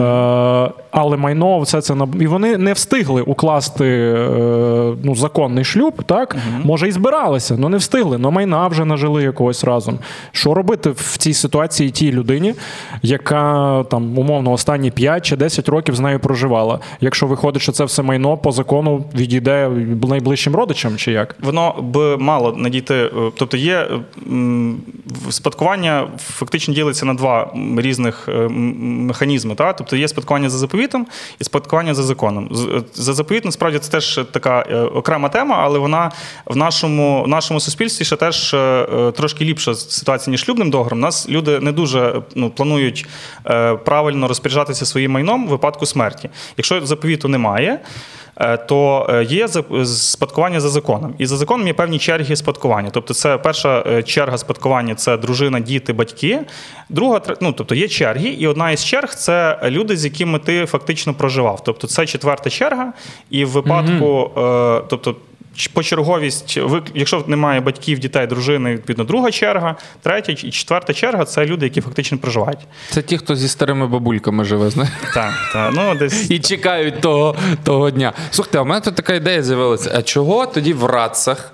Е, 0.00 0.70
Але 0.92 1.16
майно, 1.16 1.60
все 1.60 1.80
це 1.80 1.94
на 1.94 2.08
і 2.20 2.26
вони 2.26 2.56
не 2.56 2.72
встигли 2.72 3.22
укласти 3.22 3.86
е, 3.86 4.94
ну, 5.02 5.14
законний 5.14 5.64
шлюб, 5.64 6.02
так 6.02 6.36
може 6.64 6.88
і 6.88 6.92
збиралися, 6.92 7.56
але 7.58 7.68
не 7.68 7.76
встигли. 7.76 8.18
Но 8.18 8.30
майна 8.30 8.68
вже 8.68 8.84
нажили 8.84 9.22
якогось 9.22 9.64
разом. 9.64 9.98
Що 10.32 10.54
робити 10.54 10.90
в 10.90 11.16
цій 11.18 11.34
ситуації 11.34 11.90
тій 11.90 12.12
людині, 12.12 12.54
яка 13.02 13.84
там 13.90 14.18
умовно 14.18 14.52
останні 14.52 14.90
5 14.90 15.26
чи 15.26 15.36
10 15.36 15.68
років 15.68 15.94
з 15.94 16.00
нею 16.00 16.20
проживала? 16.20 16.78
Якщо 17.00 17.26
виходить, 17.26 17.62
що 17.62 17.72
це 17.72 17.84
все 17.84 18.02
майно 18.02 18.36
по 18.36 18.52
закону 18.52 19.04
відійде 19.14 19.70
найближчим 20.08 20.54
родичам, 20.56 20.96
чи 20.96 21.12
як? 21.12 21.36
Воно 21.42 21.74
б 21.82 22.16
мало 22.18 22.52
надійти. 22.56 22.94
е, 22.94 23.10
Тобто 23.36 23.56
є 23.56 23.88
спадкування 25.30 26.06
фактично 26.18 26.74
ділиться 26.74 27.06
на 27.06 27.14
два 27.14 27.54
різних 27.78 28.28
е, 28.28 28.48
механізми. 28.48 29.54
Та? 29.54 29.72
Тобто 29.72 29.96
є 29.96 30.08
спадкування 30.08 30.50
за 30.50 30.58
заповітом 30.82 31.06
і 31.40 31.44
спадкування 31.44 31.94
за 31.94 32.02
законом. 32.02 32.48
Е, 32.76 32.82
За 32.94 33.12
заповіт, 33.12 33.44
насправді, 33.44 33.78
це 33.78 33.90
теж 33.90 34.20
така 34.32 34.64
е, 34.70 34.76
окрема 34.76 35.28
тема, 35.28 35.56
але 35.58 35.78
вона 35.78 36.10
в 36.46 36.56
нашому, 36.56 37.22
в 37.22 37.28
нашому 37.28 37.60
суспільстві 37.60 38.04
ще 38.04 38.16
теж 38.16 38.54
е, 38.54 39.12
трошки 39.16 39.44
ліпша 39.44 39.74
ситуація, 39.74 40.30
ніж 40.30 40.40
шлюбним 40.40 40.70
договором. 40.70 40.98
У 40.98 41.02
нас 41.02 41.28
люди 41.28 41.60
не 41.60 41.72
дуже 41.72 42.22
ну, 42.34 42.50
планують 42.50 43.06
правильно 43.84 44.28
розпоряджатися 44.28 44.86
своїм 44.86 45.12
майном 45.12 45.46
в 45.46 45.50
випадку 45.50 45.86
смерті. 45.86 46.30
Якщо 46.56 46.86
заповіту 46.86 47.28
немає. 47.28 47.80
Е, 48.42 48.56
То 48.56 49.06
е, 49.10 49.24
є 49.24 49.48
спадкування 49.84 50.60
за 50.60 50.68
законом, 50.68 51.14
і 51.18 51.26
за 51.26 51.36
законом 51.36 51.66
є 51.66 51.74
певні 51.74 51.98
черги 51.98 52.36
спадкування. 52.36 52.90
Тобто, 52.92 53.14
це 53.14 53.38
перша 53.38 53.84
е, 53.86 54.02
черга 54.02 54.38
спадкування 54.38 54.94
це 54.94 55.16
дружина, 55.16 55.60
діти, 55.60 55.92
батьки. 55.92 56.40
Друга 56.88 57.20
ну, 57.40 57.52
тобто 57.52 57.74
є 57.74 57.88
черги, 57.88 58.28
і 58.28 58.46
одна 58.46 58.70
із 58.70 58.84
черг 58.84 59.14
це 59.14 59.58
люди, 59.64 59.96
з 59.96 60.04
якими 60.04 60.38
ти 60.38 60.66
фактично 60.66 61.14
проживав. 61.14 61.64
Тобто, 61.64 61.86
це 61.86 62.06
четверта 62.06 62.50
черга, 62.50 62.92
і 63.30 63.44
в 63.44 63.48
випадку, 63.48 64.30
е, 64.36 64.82
тобто. 64.88 65.16
Почерговість, 65.72 66.58
якщо 66.94 67.24
немає 67.26 67.60
батьків, 67.60 67.98
дітей, 67.98 68.26
дружини, 68.26 68.72
відповідно, 68.72 69.04
друга 69.04 69.30
черга, 69.30 69.76
третя 70.02 70.32
і 70.32 70.36
четверта 70.50 70.92
черга 70.94 71.24
це 71.24 71.46
люди, 71.46 71.66
які 71.66 71.80
фактично 71.80 72.18
проживають. 72.18 72.58
Це 72.90 73.02
ті, 73.02 73.18
хто 73.18 73.36
зі 73.36 73.48
старими 73.48 73.86
бабульками 73.86 74.44
живе, 74.44 74.70
знаєш. 74.70 74.92
Так, 75.14 75.32
так. 75.52 75.72
Ну, 75.74 75.94
десь 75.94 76.30
І 76.30 76.38
чекають 76.38 77.00
того, 77.00 77.36
того 77.64 77.90
дня. 77.90 78.12
Слухайте, 78.30 78.58
а 78.58 78.62
в 78.62 78.66
мене 78.66 78.80
тут 78.80 78.94
така 78.94 79.14
ідея 79.14 79.42
з'явилася. 79.42 79.92
А 79.94 80.02
чого 80.02 80.46
тоді 80.46 80.72
в 80.72 80.84
рацах 80.84 81.52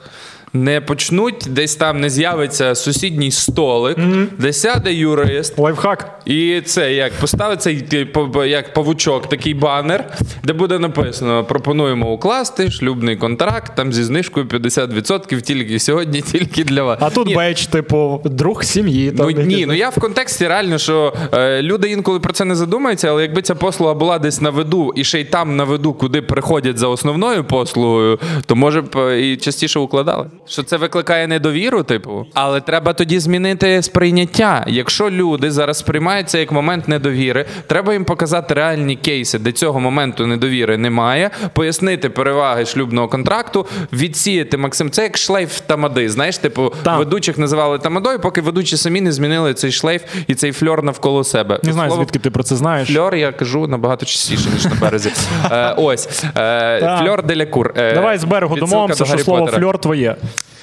не 0.53 0.81
почнуть, 0.81 1.47
десь 1.49 1.77
там 1.77 2.01
не 2.01 2.11
з'явиться 2.11 2.75
сусідній 2.75 3.31
столик, 3.31 3.99
де 4.39 4.53
сяде 4.53 4.95
юрист. 4.95 5.59
Лайфхак. 5.59 6.21
І 6.27 6.61
це 6.61 6.95
як 6.95 7.13
поставиться 7.13 7.81
типу, 7.81 8.45
як 8.45 8.75
павучок, 8.75 9.29
такий 9.29 9.55
банер, 9.55 10.05
де 10.45 10.53
буде 10.53 10.79
написано: 10.79 11.45
пропонуємо 11.45 12.13
укласти 12.13 12.71
шлюбний 12.71 13.17
контракт 13.17 13.73
там 13.77 13.93
зі 13.93 14.05
знижкою 14.05 14.47
50% 14.47 15.41
тільки 15.41 15.79
сьогодні, 15.79 16.21
тільки 16.23 16.65
для 16.65 16.83
вас. 16.83 16.99
А 17.03 17.11
тут 17.11 17.27
Ні, 17.27 17.35
бейдж, 17.35 17.67
типу, 17.67 18.21
друг 18.25 18.65
сім'ї. 18.65 19.13
Ну 19.15 19.31
ні, 19.31 19.67
ну 19.67 19.75
я 19.75 19.89
в 19.89 20.01
контексті 20.01 20.49
реально, 20.49 20.79
що 20.79 21.13
е, 21.35 21.63
люди 21.63 21.91
інколи 21.91 22.21
про 22.21 22.33
це 22.33 22.45
не 22.45 22.55
задумаються, 22.55 23.09
але 23.09 23.23
якби 23.23 23.43
ця 23.43 23.55
послуга 23.55 23.95
була 23.95 24.19
десь 24.19 24.41
на 24.41 24.51
виду, 24.51 24.93
і 24.97 25.05
ще 25.05 25.21
й 25.21 25.25
там 25.25 25.57
на 25.57 25.65
виду, 25.65 25.93
куди 25.93 26.23
приходять 26.23 26.79
за 26.79 26.89
основною 26.89 27.45
послугою, 27.45 28.19
то 28.47 28.57
може 28.57 28.83
б 28.83 28.97
е, 28.97 29.21
і 29.21 29.37
частіше 29.37 29.79
укладали. 29.79 30.27
Що 30.49 30.63
це 30.63 30.77
викликає 30.77 31.27
недовіру, 31.27 31.83
типу. 31.83 32.27
Але 32.35 32.61
треба 32.61 32.93
тоді 32.93 33.19
змінити 33.19 33.83
сприйняття. 33.83 34.65
Якщо 34.67 35.11
люди 35.11 35.51
зараз 35.51 35.79
сприймають 35.79 36.31
це 36.31 36.41
як 36.41 36.53
момент 36.53 36.89
недовіри, 36.89 37.47
треба 37.67 37.93
їм 37.93 38.05
показати 38.05 38.55
реальні 38.55 38.97
кейси, 38.97 39.39
де 39.39 39.53
цього 39.53 39.81
моменту 39.81 40.27
недовіри 40.27 40.77
немає, 40.79 41.31
пояснити 41.53 42.11
переваги 42.11 42.67
шлюбного 42.67 43.09
контракту, 43.09 43.67
відсіяти 43.93 44.57
Максим. 44.57 44.91
Це 44.91 45.03
як 45.03 45.19
шлейф 45.19 45.61
тамади. 45.61 46.09
Знаєш, 46.09 46.39
типу, 46.39 46.73
Так. 46.83 46.99
ведучих 46.99 47.39
називали 47.39 47.79
тамадою, 47.79 48.21
поки 48.21 48.41
ведучі 48.41 48.77
самі 48.77 49.01
не 49.01 49.13
змінили 49.13 49.55
цей 49.55 49.73
шлейф 49.73 50.03
і 50.27 50.35
цей 50.35 50.53
фльор 50.53 50.83
навколо 50.83 51.25
себе. 51.25 51.61
Не 51.63 51.73
знаю, 51.73 51.91
Слово 51.91 52.03
звідки 52.03 52.19
ти 52.19 52.31
про 52.31 52.43
це 52.43 52.57
знаєш. 52.57 52.89
Фльор 52.89 53.15
я 53.15 53.33
кажу 53.33 53.67
набагато 53.67 54.07
частіше, 54.07 54.51
ніж 54.55 54.65
на 54.65 54.75
березі. 54.81 55.13
Е, 55.51 55.75
ось 55.77 56.25
е, 56.37 56.99
Fleur 57.03 57.23
Delacour. 57.27 57.73
Е, 57.77 57.95
Давай 57.95 58.19
з 58.19 58.25
берегу 58.25 58.57
домовимося, 58.57 59.05
що 59.05 59.19
слово 59.19 59.47
фльор 59.47 59.79
твоє. 59.79 60.17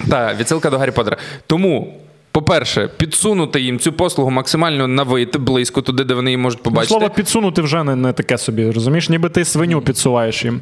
Так, 0.10 0.40
відсилка 0.40 0.70
до 0.70 0.78
Гаррі 0.78 0.92
Поттера. 0.92 1.18
Тому. 1.48 1.94
По-перше, 2.32 2.90
підсунути 2.98 3.62
їм 3.62 3.80
цю 3.80 3.94
послугу 3.94 4.32
максимально 4.32 4.88
на 4.88 5.04
вид, 5.04 5.38
близько 5.40 5.82
туди, 5.82 6.04
де 6.04 6.14
вони 6.14 6.30
її 6.30 6.38
можуть 6.38 6.60
Ну, 6.60 6.64
побачити. 6.64 6.88
Слово 6.90 7.10
підсунути 7.10 7.62
вже 7.62 7.84
не, 7.84 7.96
не 7.96 8.14
таке 8.14 8.38
собі, 8.38 8.72
розумієш? 8.72 9.10
Ніби 9.10 9.30
ти 9.30 9.46
свиню 9.46 9.82
підсуваєш 9.82 10.46
їм. 10.46 10.62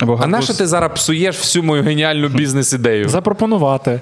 або 0.00 0.12
А 0.22 0.26
нащо 0.26 0.28
на 0.28 0.42
що 0.42 0.54
ти 0.54 0.66
зараз 0.66 0.90
псуєш 0.94 1.38
всю 1.38 1.62
мою 1.62 1.82
геніальну 1.82 2.28
бізнес-ідею? 2.28 3.08
Запропонувати. 3.08 4.00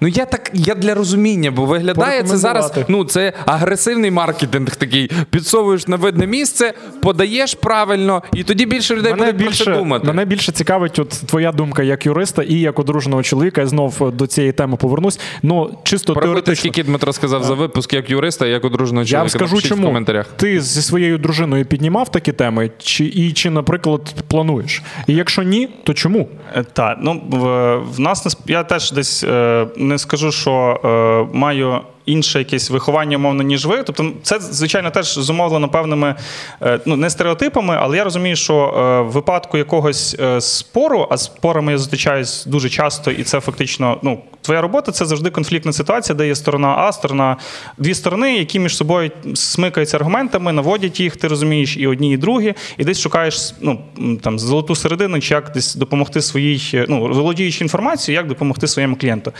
Ну 0.00 0.08
я 0.08 0.24
так 0.24 0.50
я 0.54 0.74
для 0.74 0.94
розуміння, 0.94 1.50
бо 1.50 1.64
виглядає 1.64 2.22
це 2.22 2.36
зараз. 2.36 2.72
Ну 2.88 3.04
це 3.04 3.32
агресивний 3.46 4.10
маркетинг 4.10 4.76
такий. 4.76 5.10
Підсовуєш 5.30 5.88
на 5.88 5.96
видне 5.96 6.26
місце, 6.26 6.72
подаєш 7.02 7.54
правильно, 7.54 8.22
і 8.34 8.42
тоді 8.44 8.66
більше 8.66 8.96
людей 8.96 9.12
Мене 9.12 9.32
буде 9.32 9.44
про 9.44 9.52
це 9.52 9.64
більше, 9.64 9.74
думати. 9.78 10.06
мене 10.06 10.24
більше 10.24 10.52
цікавить 10.52 10.98
от 10.98 11.08
твоя 11.08 11.52
думка 11.52 11.82
як 11.82 12.06
юриста 12.06 12.42
і 12.42 12.54
як 12.54 12.78
одруженого 12.78 13.22
чоловіка. 13.22 13.60
Я 13.60 13.66
знов 13.66 14.12
до 14.16 14.26
цієї 14.26 14.52
теми 14.52 14.76
повернусь. 14.76 15.20
Ну, 15.42 15.70
чисто 15.82 16.14
Порахуйте, 16.14 16.34
теоретично. 16.42 16.70
скільки 16.72 16.88
Дмитро 16.88 17.12
сказав 17.12 17.44
за 17.44 17.54
випуск 17.54 17.92
як 17.92 18.10
юриста, 18.10 18.46
як 18.46 18.64
одруженого 18.64 19.04
чоловіка. 19.06 19.18
вам 19.22 19.28
скажу, 19.28 19.54
Напишіть 19.54 19.68
чому 19.68 19.82
в 19.82 19.86
коментарях. 19.86 20.26
ти 20.36 20.60
зі 20.60 20.82
своєю 20.82 21.18
дружиною 21.18 21.64
піднімав 21.64 22.10
такі 22.10 22.32
теми, 22.32 22.70
чи 22.78 23.04
і 23.04 23.32
чи, 23.32 23.50
наприклад, 23.50 24.14
плануєш? 24.28 24.82
І 25.06 25.14
якщо 25.14 25.42
ні, 25.42 25.68
то 25.84 25.94
чому? 25.94 26.28
Е, 26.56 26.64
Так, 26.72 26.98
ну 27.02 27.22
в, 27.30 27.76
в 27.96 28.00
нас 28.00 28.36
я 28.46 28.62
теж 28.64 28.92
десь 28.92 29.24
е, 29.24 29.66
не 29.88 29.98
скажу, 29.98 30.32
що 30.32 30.80
е, 30.84 31.36
маю 31.38 31.80
інше 32.08 32.38
якесь 32.38 32.70
виховання, 32.70 33.16
умовно, 33.16 33.42
ніж 33.42 33.66
ви. 33.66 33.82
Тобто, 33.82 34.12
це 34.22 34.40
звичайно 34.40 34.90
теж 34.90 35.14
зумовлено 35.14 35.68
певними 35.68 36.14
е, 36.62 36.80
ну 36.86 36.96
не 36.96 37.10
стереотипами, 37.10 37.76
але 37.80 37.96
я 37.96 38.04
розумію, 38.04 38.36
що 38.36 38.54
е, 38.54 39.00
в 39.00 39.12
випадку 39.12 39.58
якогось 39.58 40.16
е, 40.20 40.40
спору, 40.40 41.06
а 41.10 41.16
спорами 41.16 41.72
я 41.72 41.78
зустрічаюсь 41.78 42.44
дуже 42.46 42.68
часто, 42.68 43.10
і 43.10 43.22
це 43.22 43.40
фактично 43.40 43.98
ну. 44.02 44.18
Твоя 44.42 44.60
робота 44.60 44.92
це 44.92 45.04
завжди 45.04 45.30
конфліктна 45.30 45.72
ситуація, 45.72 46.16
де 46.16 46.26
є 46.26 46.34
сторона 46.34 46.68
А, 46.68 46.92
сторона 46.92 47.36
дві 47.78 47.94
сторони, 47.94 48.36
які 48.36 48.58
між 48.60 48.76
собою 48.76 49.10
смикаються 49.34 49.96
аргументами, 49.96 50.52
наводять 50.52 51.00
їх, 51.00 51.16
ти 51.16 51.28
розумієш, 51.28 51.76
і 51.76 51.86
одні, 51.86 52.12
і 52.12 52.16
другі, 52.16 52.54
і 52.78 52.84
десь 52.84 53.00
шукаєш 53.00 53.54
ну 53.60 53.80
там 54.22 54.38
золоту 54.38 54.74
середину, 54.74 55.20
чи 55.20 55.34
як 55.34 55.52
десь 55.52 55.74
допомогти 55.74 56.22
своїй, 56.22 56.84
ну 56.88 57.00
володіючи 57.00 57.64
інформацією, 57.64 58.20
як 58.20 58.28
допомогти 58.28 58.66
своєму 58.66 58.96
клієнту. 58.96 59.32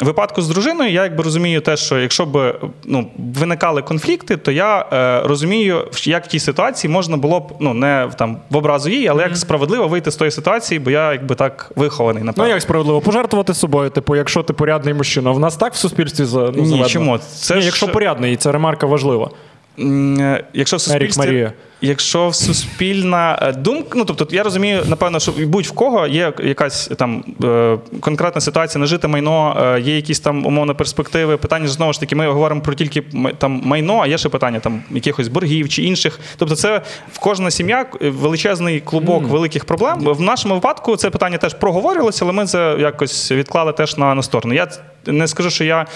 В 0.00 0.04
випадку 0.04 0.42
з 0.42 0.48
дружиною 0.48 0.92
я 0.92 1.02
якби 1.02 1.24
розумію 1.24 1.60
те, 1.60 1.76
що 1.76 1.98
якщо 2.02 2.26
б 2.26 2.54
ну 2.84 3.10
виникали 3.34 3.82
конфлікти, 3.82 4.36
то 4.36 4.52
я 4.52 4.86
е, 4.92 5.20
розумію, 5.28 5.88
як 6.02 6.24
в 6.24 6.28
тій 6.28 6.38
ситуації 6.38 6.90
можна 6.92 7.16
було 7.16 7.40
б 7.40 7.52
ну 7.60 7.74
не 7.74 8.08
там 8.18 8.36
в 8.50 8.56
образу 8.56 8.90
їй, 8.90 9.08
але 9.08 9.22
як 9.22 9.36
справедливо 9.36 9.88
вийти 9.88 10.10
з 10.10 10.16
тої 10.16 10.30
ситуації, 10.30 10.78
бо 10.78 10.90
я 10.90 11.12
якби 11.12 11.34
так 11.34 11.72
вихований 11.76 12.24
Ну 12.36 12.48
як 12.48 12.62
справедливо, 12.62 13.00
пожертвувати 13.00 13.54
собою, 13.54 13.90
типу, 13.90 14.16
якщо 14.16 14.42
ти 14.42 14.52
порядний 14.52 14.94
мужчина. 14.94 15.30
В 15.30 15.38
нас 15.38 15.56
так 15.56 15.74
в 15.74 15.76
суспільстві 15.76 16.24
за- 16.24 16.52
ну, 16.56 16.62
Ні, 16.62 16.84
чому? 16.86 17.18
Це 17.18 17.54
Ні, 17.54 17.60
ж- 17.60 17.66
якщо 17.66 17.88
порядний, 17.88 18.32
і 18.32 18.36
ця 18.36 18.52
ремарка 18.52 18.86
важлива. 18.86 19.30
Е, 19.78 20.44
Якщо 20.52 20.76
в 20.76 20.80
суспільстві, 20.80 21.20
Марія. 21.26 21.52
Якщо 21.82 22.32
суспільна 22.32 23.38
е, 23.42 23.52
думка, 23.52 23.90
ну 23.94 24.04
тобто 24.04 24.26
я 24.30 24.42
розумію, 24.42 24.82
напевно, 24.86 25.20
що 25.20 25.32
будь-в 25.32 25.72
кого 25.72 26.06
є 26.06 26.32
якась 26.44 26.90
там 26.98 27.24
е, 27.44 27.78
конкретна 28.00 28.40
ситуація, 28.40 28.80
нажите 28.80 29.08
майно, 29.08 29.56
е, 29.76 29.80
є 29.80 29.96
якісь 29.96 30.20
там 30.20 30.46
умовно 30.46 30.74
перспективи. 30.74 31.36
Питання 31.36 31.66
ж 31.66 31.72
знову 31.72 31.92
ж 31.92 32.00
таки, 32.00 32.16
ми 32.16 32.28
говоримо 32.28 32.60
про 32.60 32.74
тільки 32.74 33.02
там 33.38 33.62
майно, 33.64 34.00
а 34.02 34.06
є 34.06 34.18
ще 34.18 34.28
питання 34.28 34.60
там 34.60 34.82
якихось 34.90 35.28
боргів 35.28 35.68
чи 35.68 35.82
інших. 35.82 36.20
Тобто, 36.36 36.56
це 36.56 36.82
в 37.12 37.18
кожна 37.18 37.50
сім'я 37.50 37.86
величезний 38.00 38.80
клубок 38.80 39.24
великих 39.24 39.64
проблем. 39.64 39.98
В 40.00 40.20
нашому 40.20 40.54
випадку 40.54 40.96
це 40.96 41.10
питання 41.10 41.38
теж 41.38 41.54
проговорювалося, 41.54 42.24
але 42.24 42.32
ми 42.32 42.46
це 42.46 42.76
якось 42.78 43.32
відклали 43.32 43.72
теж 43.72 43.98
на, 43.98 44.14
на 44.14 44.22
сторону. 44.22 44.54
Я 44.54 44.68
не 45.06 45.26
скажу, 45.28 45.50
що 45.50 45.64
я 45.64 45.86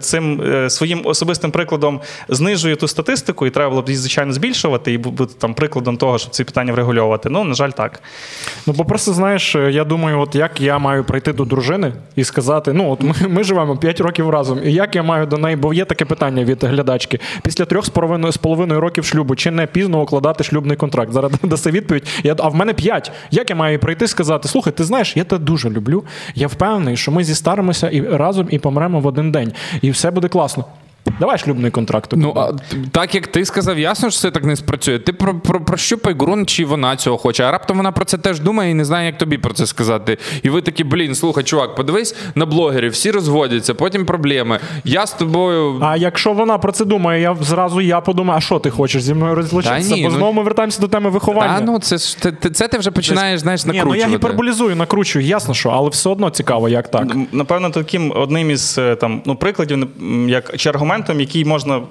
цим 0.00 0.42
своїм 0.68 1.00
особистим 1.04 1.50
прикладом 1.50 2.00
знижую 2.28 2.76
ту 2.76 2.88
статистику, 2.88 3.46
і 3.46 3.50
треба 3.50 3.70
було 3.70 3.82
б 3.82 3.88
її, 3.88 3.98
звичайно, 3.98 4.32
збільшувати 4.32 4.71
і 4.92 4.98
бути 4.98 5.34
там 5.38 5.54
прикладом 5.54 5.96
того, 5.96 6.18
щоб 6.18 6.30
ці 6.30 6.44
питання 6.44 6.72
врегульовувати. 6.72 7.28
Ну, 7.30 7.44
на 7.44 7.54
жаль, 7.54 7.70
так. 7.70 8.02
Ну, 8.66 8.72
бо 8.72 8.84
просто 8.84 9.12
знаєш, 9.12 9.54
я 9.54 9.84
думаю, 9.84 10.20
от 10.20 10.34
як 10.34 10.60
я 10.60 10.78
маю 10.78 11.04
прийти 11.04 11.32
до 11.32 11.44
дружини 11.44 11.92
і 12.16 12.24
сказати: 12.24 12.72
ну, 12.72 12.90
от 12.90 13.02
ми, 13.02 13.14
ми 13.28 13.44
живемо 13.44 13.76
5 13.76 14.00
років 14.00 14.30
разом, 14.30 14.60
і 14.64 14.72
як 14.72 14.96
я 14.96 15.02
маю 15.02 15.26
до 15.26 15.38
неї, 15.38 15.56
бо 15.56 15.74
є 15.74 15.84
таке 15.84 16.04
питання 16.04 16.44
від 16.44 16.64
глядачки. 16.64 17.20
Після 17.42 17.64
трьох 17.64 17.86
з 17.86 17.88
половиною 17.88 18.32
з 18.32 18.36
половиною 18.36 18.80
років 18.80 19.04
шлюбу, 19.04 19.36
чи 19.36 19.50
не 19.50 19.66
пізно 19.66 20.02
укладати 20.02 20.44
шлюбний 20.44 20.76
контракт? 20.76 21.12
Зараз 21.12 21.32
даси 21.42 21.70
відповідь. 21.70 22.06
Я, 22.22 22.36
а 22.38 22.48
в 22.48 22.54
мене 22.54 22.72
5. 22.74 23.12
Як 23.30 23.50
я 23.50 23.56
маю 23.56 23.78
прийти 23.78 24.04
і 24.04 24.08
сказати: 24.08 24.48
слухай, 24.48 24.72
ти 24.72 24.84
знаєш, 24.84 25.16
я 25.16 25.24
тебе 25.24 25.44
дуже 25.44 25.70
люблю. 25.70 26.04
Я 26.34 26.46
впевнений, 26.46 26.96
що 26.96 27.12
ми 27.12 27.24
зістаримося 27.24 27.88
і 27.88 28.00
разом 28.00 28.46
і 28.50 28.58
помремо 28.58 29.00
в 29.00 29.06
один 29.06 29.32
день, 29.32 29.52
і 29.82 29.90
все 29.90 30.10
буде 30.10 30.28
класно. 30.28 30.64
Давай 31.20 31.38
шлюбний 31.38 31.70
контракт. 31.70 32.10
Ну, 32.16 32.32
а, 32.36 32.52
так 32.92 33.14
як 33.14 33.26
ти 33.26 33.44
сказав, 33.44 33.78
ясно, 33.78 34.10
що 34.10 34.20
це 34.20 34.30
так 34.30 34.44
не 34.44 34.56
спрацює. 34.56 34.98
Ти 34.98 35.12
про, 35.12 35.34
про, 35.34 35.60
прощупай 35.60 36.14
ґрунт, 36.14 36.48
чи 36.48 36.64
вона 36.64 36.96
цього 36.96 37.18
хоче. 37.18 37.44
А 37.44 37.50
раптом 37.50 37.76
вона 37.76 37.92
про 37.92 38.04
це 38.04 38.18
теж 38.18 38.40
думає 38.40 38.70
і 38.70 38.74
не 38.74 38.84
знає, 38.84 39.06
як 39.06 39.18
тобі 39.18 39.38
про 39.38 39.54
це 39.54 39.66
сказати. 39.66 40.18
І 40.42 40.50
ви 40.50 40.62
такі, 40.62 40.84
блін, 40.84 41.14
слухай, 41.14 41.44
чувак, 41.44 41.74
подивись 41.74 42.16
на 42.34 42.46
блогерів, 42.46 42.92
всі 42.92 43.10
розводяться, 43.10 43.74
потім 43.74 44.06
проблеми. 44.06 44.58
Я 44.84 45.06
з 45.06 45.12
тобою. 45.12 45.78
А 45.82 45.96
якщо 45.96 46.32
вона 46.32 46.58
про 46.58 46.72
це 46.72 46.84
думає, 46.84 47.22
я 47.22 47.36
зразу 47.40 47.80
я 47.80 48.00
подумаю, 48.00 48.38
а 48.38 48.40
що 48.40 48.58
ти 48.58 48.70
хочеш 48.70 49.02
зі 49.02 49.14
мною 49.14 49.34
розлучитися? 49.34 49.96
Бо 49.96 50.02
ну- 50.02 50.10
знову 50.10 50.32
ми 50.32 50.42
вертаємося 50.42 50.80
до 50.80 50.88
теми 50.88 51.10
виховання. 51.10 51.58
Та 51.58 51.64
ну 51.64 51.78
це 51.78 51.98
ж 51.98 52.18
ти, 52.18 52.32
ти- 52.32 52.50
це 52.50 52.68
ти 52.68 52.78
вже 52.78 52.90
починаєш, 52.90 53.40
знаєш, 53.40 53.66
Ні, 53.66 53.82
ну 53.84 53.94
я 53.94 54.08
гіперболізую, 54.08 54.76
накручую, 54.76 55.24
ясно, 55.24 55.54
що, 55.54 55.68
але 55.68 55.88
все 55.88 56.10
одно 56.10 56.30
цікаво, 56.30 56.68
як 56.68 56.90
так. 56.90 57.16
Напевно, 57.32 57.70
таким 57.70 58.12
одним 58.16 58.50
із 58.50 58.78
е, 58.78 58.96
там 58.96 59.22
ну 59.26 59.36
прикладів, 59.36 59.88
як 60.28 60.56
чи 60.56 60.70
аргументом, 60.92 61.20
який 61.20 61.44
можна 61.44 61.82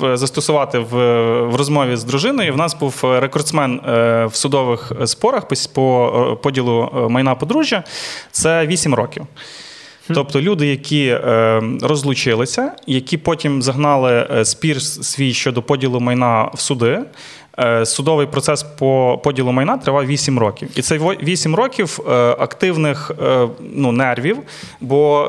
застосувати 0.00 0.78
в, 0.78 0.94
в 1.42 1.54
розмові 1.54 1.96
з 1.96 2.04
дружиною. 2.04 2.52
В 2.52 2.56
нас 2.56 2.74
був 2.74 3.02
е, 3.04 3.20
рекордсмен 3.20 3.80
е, 3.88 4.26
в 4.26 4.34
судових 4.34 4.92
спорах 5.04 5.44
по, 5.74 6.32
е, 6.32 6.42
поділу 6.42 7.08
майна 7.10 7.34
подружжя. 7.34 7.84
Це 8.30 8.66
8 8.66 8.94
років. 8.94 9.26
Тобто 10.14 10.40
люди, 10.40 10.66
які 10.66 11.18
розлучилися, 11.82 12.72
які 12.86 13.16
потім 13.16 13.62
загнали 13.62 14.42
спір 14.44 14.82
свій 14.82 15.32
щодо 15.34 15.62
поділу 15.62 16.00
майна 16.00 16.50
в 16.54 16.60
суди. 16.60 17.00
Е, 17.58 17.86
Судовий 17.86 18.26
процес 18.26 18.62
по 18.62 19.20
поділу 19.24 19.52
майна 19.52 19.76
тривав 19.76 20.06
8 20.06 20.38
років. 20.38 20.68
І 20.76 20.82
це 20.82 20.98
8 20.98 21.54
років 21.54 22.00
е, 22.08 22.12
активних 22.38 23.12
е, 23.22 23.48
ну, 23.74 23.92
нервів, 23.92 24.38
бо 24.80 25.28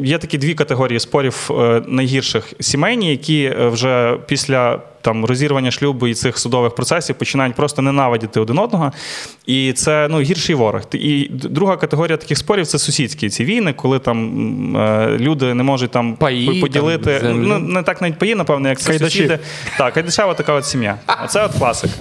є 0.00 0.18
такі 0.18 0.38
дві 0.38 0.54
категорії 0.54 1.00
спорів 1.00 1.50
найгірших 1.86 2.52
сімейні, 2.60 3.10
які 3.10 3.52
вже 3.58 4.18
після 4.26 4.80
там 5.04 5.24
розірвання 5.24 5.70
шлюбу 5.70 6.06
і 6.06 6.14
цих 6.14 6.38
судових 6.38 6.74
процесів 6.74 7.16
починають 7.16 7.54
просто 7.54 7.82
ненавидіти 7.82 8.40
один 8.40 8.58
одного. 8.58 8.92
І 9.46 9.72
це 9.72 10.08
ну, 10.10 10.20
гірший 10.20 10.54
ворог. 10.54 10.82
І 10.92 11.28
друга 11.32 11.76
категорія 11.76 12.16
таких 12.16 12.38
спорів 12.38 12.66
це 12.66 12.78
сусідські 12.78 13.28
ці 13.28 13.44
війни, 13.44 13.72
коли 13.72 13.98
там 13.98 14.76
е, 14.76 15.16
люди 15.20 15.54
не 15.54 15.62
можуть 15.62 15.90
там 15.90 16.16
Паї, 16.16 16.60
поділити. 16.60 17.20
там, 17.20 17.42
ну, 17.42 17.58
не 17.58 17.82
так 17.82 18.00
навіть 18.02 18.18
паї, 18.18 18.34
напевно, 18.34 18.68
як 18.68 18.80
це 18.80 18.88
Кайдаші. 18.90 19.18
сусіди. 19.18 19.38
Так, 19.78 19.94
кайдашева 19.94 20.34
така 20.34 20.52
от 20.52 20.66
сім'я. 20.66 20.98
Оце 21.24 21.44
от 21.44 21.52
класика. 21.58 21.94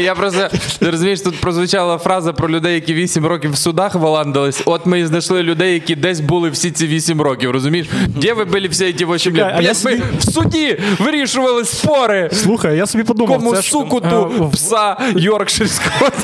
Я 0.00 0.14
просто 0.14 0.48
розумієш, 0.80 1.20
тут 1.20 1.40
прозвучала 1.40 1.98
фраза 1.98 2.32
про 2.32 2.48
людей, 2.50 2.74
які 2.74 2.94
8 2.94 3.26
років 3.26 3.52
в 3.52 3.56
судах 3.56 3.94
валандились. 3.94 4.62
От 4.64 4.86
ми 4.86 5.00
і 5.00 5.06
знайшли 5.06 5.42
людей, 5.42 5.74
які 5.74 5.94
десь 5.96 6.20
були 6.20 6.50
всі 6.50 6.70
ці 6.70 6.86
8 6.86 7.20
років. 7.22 7.50
Розумієш? 7.50 7.86
Де 8.06 8.32
ви 8.32 8.44
були 8.44 8.68
всі 8.68 8.92
ці 8.92 9.04
8 9.04 9.18
Чекай, 9.18 9.52
років? 9.52 9.66
а 9.66 9.68
ми 9.68 9.74
собі- 9.74 10.02
в 10.18 10.22
суді 10.32 10.78
вирішували 10.98 11.64
спори. 11.64 12.30
Слухай, 12.32 12.76
я 12.76 12.86
собі 12.86 13.04
подумав, 13.04 13.38
Кому 13.38 13.54
суку 13.56 14.00
е, 14.04 14.10
ту 14.10 14.50
пса 14.52 14.96
Йоркширського. 15.16 16.10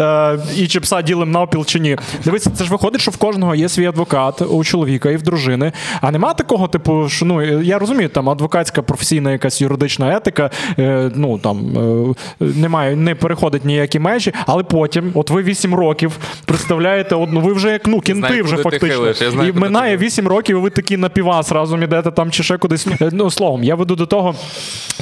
Е, 0.00 0.38
і 0.56 0.66
чи 0.68 0.80
пса 0.80 1.02
ділим 1.02 1.30
навпіл 1.30 1.64
чи 1.64 1.80
ні. 1.80 1.96
Дивіться, 2.24 2.50
це 2.56 2.64
ж 2.64 2.70
виходить, 2.70 3.00
що 3.00 3.10
в 3.10 3.16
кожного 3.16 3.54
є 3.54 3.68
свій 3.68 3.86
адвокат 3.86 4.42
у 4.42 4.64
чоловіка 4.64 5.10
і 5.10 5.16
в 5.16 5.22
дружини. 5.22 5.72
А 6.00 6.10
нема 6.10 6.34
такого, 6.34 6.68
типу, 6.68 7.08
що 7.08 7.24
ну 7.26 7.60
я 7.62 7.78
розумію, 7.78 8.08
там 8.08 8.30
адвокатська 8.30 8.82
професійна 8.82 9.32
якась 9.32 9.60
юридична 9.60 10.16
етика, 10.16 10.50
е, 10.78 11.10
ну 11.26 11.38
там 11.38 11.58
е, 12.40 12.44
немає, 12.46 12.96
не 12.96 13.14
переходить 13.14 13.64
ніякі 13.64 13.98
межі, 13.98 14.32
але 14.46 14.62
потім, 14.62 15.10
от 15.14 15.30
ви 15.30 15.42
8 15.42 15.74
років 15.74 16.18
представляєте 16.44 17.14
одну, 17.14 17.40
ви 17.40 17.52
вже 17.52 17.70
як 17.70 17.86
ну 17.86 18.00
кінти 18.00 18.28
знаю, 18.28 18.44
вже 18.44 18.56
фактично. 18.56 18.88
хилиш, 18.88 19.20
я 19.20 19.30
знаю, 19.30 19.48
і 19.48 19.52
минає 19.52 19.96
хилиш. 19.98 20.12
8 20.12 20.28
років, 20.28 20.56
і 20.56 20.60
ви 20.60 20.70
такі 20.70 20.96
на 20.96 21.08
півас 21.08 21.52
разом 21.52 21.82
ідете 21.82 22.10
там 22.10 22.30
чи 22.30 22.42
ще 22.42 22.58
кудись. 22.58 22.86
Е, 23.00 23.10
Ну 23.12 23.30
словом, 23.30 23.64
я 23.64 23.74
веду 23.74 23.96
до 23.96 24.06
того, 24.06 24.34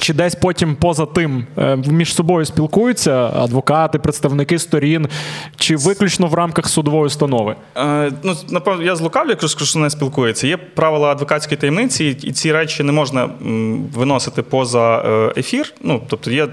чи 0.01 0.15
десь 0.15 0.35
потім 0.35 0.77
поза 0.77 1.07
тим 1.07 1.47
е, 1.59 1.77
між 1.77 2.15
собою 2.15 2.45
спілкуються 2.45 3.31
адвокати, 3.37 3.99
представники 3.99 4.59
сторін, 4.59 5.09
чи 5.57 5.77
виключно 5.77 6.27
в 6.27 6.35
рамках 6.35 6.69
судової 6.69 7.07
установи. 7.07 7.57
Е, 7.77 8.13
ну, 8.23 8.37
напевно, 8.51 8.83
я 8.83 8.97
злукавлю, 8.97 9.31
якщо 9.31 9.49
скажу, 9.49 9.67
що 9.67 9.79
не 9.79 9.91
спілкується. 9.91 10.47
Є 10.47 10.57
правила 10.57 11.09
адвокатської 11.09 11.59
таємниці, 11.59 12.17
і 12.23 12.33
ці 12.33 12.53
речі 12.53 12.83
не 12.83 12.93
можна 12.93 13.29
виносити 13.95 14.43
поза 14.43 15.03
ефір. 15.37 15.75
Ну, 15.83 16.03
тобто 16.15 16.31
є 16.31 16.49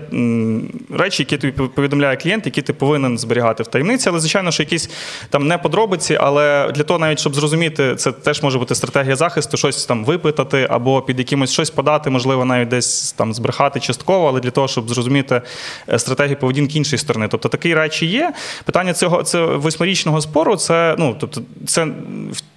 речі, 0.97 1.24
які 1.24 1.38
тобі 1.38 1.67
повідомляє 1.67 2.17
клієнт, 2.17 2.45
які 2.45 2.62
ти 2.62 2.74
повинен 2.74 3.17
зберігати 3.17 3.63
в 3.63 3.67
таємниці. 3.67 4.10
Але, 4.10 4.19
звичайно, 4.19 4.52
що 4.52 4.63
якісь 4.63 4.89
там 5.30 5.47
не 5.47 5.58
подробиці, 5.58 6.17
але 6.21 6.71
для 6.71 6.84
того, 6.84 7.00
навіть 7.00 7.19
щоб 7.19 7.36
зрозуміти, 7.36 7.95
це 7.95 8.12
теж 8.12 8.43
може 8.43 8.60
бути 8.60 8.76
стратегія 8.76 9.15
захисту, 9.15 9.58
щось 9.58 9.86
там 9.86 10.06
випитати 10.06 10.67
або 10.69 11.02
під 11.02 11.19
якимось 11.19 11.52
щось 11.52 11.69
подати, 11.69 12.10
можливо, 12.10 12.45
навіть 12.45 12.67
десь 12.67 13.12
там 13.12 13.34
збрехати 13.34 13.80
частково, 13.80 14.28
але 14.28 14.39
для 14.39 14.52
того, 14.52 14.67
щоб 14.67 14.89
зрозуміти 14.89 15.41
е, 15.89 16.00
стратегію 16.00 16.38
поведінки 16.38 16.78
іншої 16.78 16.97
сторони. 16.97 17.28
Тобто 17.32 17.50
такі 17.50 17.74
речі 17.74 18.06
є. 18.06 18.34
Питання 18.65 18.93
цього 18.93 19.24
це 19.24 19.45
восьмирічного 19.45 20.21
спору. 20.21 20.56
Це 20.56 20.95
ну 21.00 21.15
тобто, 21.19 21.41
це 21.67 21.88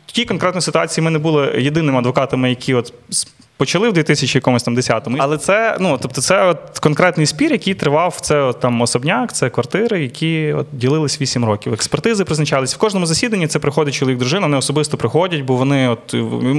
в 0.06 0.12
тій 0.12 0.24
конкретній 0.24 0.60
ситуації 0.60 1.04
ми 1.04 1.10
не 1.10 1.18
були 1.18 1.54
єдиними 1.58 1.98
адвокатами, 1.98 2.48
які 2.48 2.74
от 2.74 2.92
почали 3.56 3.88
в 3.88 3.92
2000 3.92 4.38
якомусь 4.38 4.62
там 4.62 4.76
10-му. 4.76 5.16
Але 5.20 5.38
це 5.38 5.76
ну 5.80 5.98
тобто, 6.02 6.20
це 6.20 6.44
от 6.44 6.78
конкретний 6.78 7.26
спір, 7.26 7.52
який 7.52 7.74
тривав. 7.74 8.18
Це 8.20 8.40
от, 8.40 8.60
там 8.60 8.80
особняк, 8.80 9.32
це 9.32 9.50
квартири, 9.50 10.02
які 10.02 10.52
от 10.52 10.66
ділились 10.72 11.20
8 11.20 11.44
років. 11.44 11.72
Експертизи 11.72 12.24
призначались 12.24 12.74
в 12.74 12.78
кожному 12.78 13.06
засіданні. 13.06 13.46
Це 13.46 13.58
приходить 13.58 13.94
чоловік, 13.94 14.18
дружина. 14.18 14.46
Вони 14.46 14.56
особисто 14.56 14.96
приходять, 14.96 15.40
бо 15.40 15.56
вони 15.56 15.88
от 15.88 16.14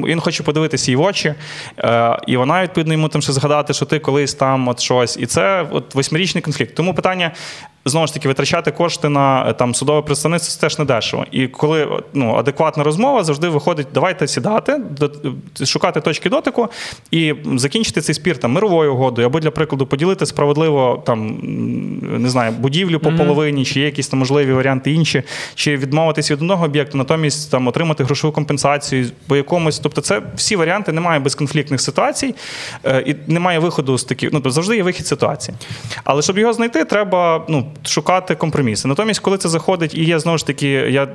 він 0.06 0.20
хоче 0.20 0.44
подивитися 0.44 0.92
її 0.92 0.96
в 0.96 1.02
очі, 1.02 1.34
е, 1.78 2.20
і 2.28 2.38
вона 2.38 2.64
відповідно 2.64 2.94
йому 2.94 3.10
там 3.10 3.22
ще 3.22 3.34
згадати, 3.34 3.74
що 3.74 3.86
ти 3.86 4.00
колись 4.00 4.34
там 4.34 4.68
от 4.68 4.80
щось. 4.80 5.18
І 5.18 5.26
це 5.26 5.68
от 5.72 5.96
восьмирічний 5.96 6.42
конфлікт. 6.42 6.76
Тому 6.76 6.94
питання. 6.94 7.32
Знову 7.88 8.08
ж 8.08 8.14
таки, 8.14 8.28
витрачати 8.28 8.72
кошти 8.72 9.10
на 9.10 9.50
е, 9.50 9.54
там 9.54 9.76
судове 9.76 10.02
представництво 10.02 10.52
це 10.52 10.62
теж 10.62 10.80
не 10.80 10.86
дешево. 10.86 11.26
І 11.32 11.48
коли 11.48 12.04
ну, 12.14 12.36
адекватна 12.36 12.84
розмова 12.84 13.24
завжди 13.24 13.50
виходить, 13.50 13.88
давайте 13.94 14.28
сідати, 14.28 14.82
шукати 15.66 16.02
точки 16.02 16.30
дотику 16.30 16.70
і 17.12 17.34
закінчити 17.56 18.02
цей 18.02 18.16
спір 18.16 18.38
там 18.38 18.52
мировою 18.52 18.94
угодою, 18.94 19.28
або 19.28 19.40
для 19.40 19.52
прикладу 19.52 19.86
поділити 19.86 20.26
справедливо 20.26 21.04
там 21.06 21.40
не 22.02 22.30
знаю, 22.30 22.52
будівлю 22.52 23.00
по 23.00 23.12
половині, 23.12 23.66
чи 23.66 23.80
є 23.80 23.86
якісь 23.86 24.08
там 24.08 24.20
можливі 24.20 24.54
варіанти 24.54 24.92
інші, 24.92 25.24
чи 25.56 25.78
відмовитись 25.78 26.32
від 26.32 26.38
одного 26.38 26.66
об'єкту, 26.66 26.98
натомість 26.98 27.52
там 27.52 27.68
отримати 27.68 28.04
грошову 28.04 28.34
компенсацію 28.34 29.10
по 29.28 29.36
якомусь. 29.36 29.80
Тобто, 29.80 30.02
це 30.02 30.22
всі 30.36 30.56
варіанти, 30.56 30.92
немає 30.92 31.20
безконфліктних 31.20 31.82
ситуацій, 31.82 32.36
е, 32.84 33.04
і 33.08 33.32
немає 33.32 33.60
виходу 33.60 33.98
з 33.98 34.04
таких. 34.04 34.34
Ну 34.34 34.40
тобто 34.40 34.52
завжди 34.52 34.76
є 34.76 34.84
вихід 34.84 35.08
ситуації. 35.08 35.58
Але 36.04 36.22
щоб 36.22 36.38
його 36.38 36.54
знайти, 36.54 36.86
треба 36.86 37.46
ну, 37.50 37.66
шукати 37.86 38.36
компроміси. 38.36 38.88
Натомість, 38.88 39.20
коли 39.20 39.38
це 39.38 39.50
заходить, 39.50 39.96
і 39.96 40.04
є 40.04 40.20
знову 40.20 40.38
ж 40.38 40.48
таки, 40.48 40.68
я 40.70 41.08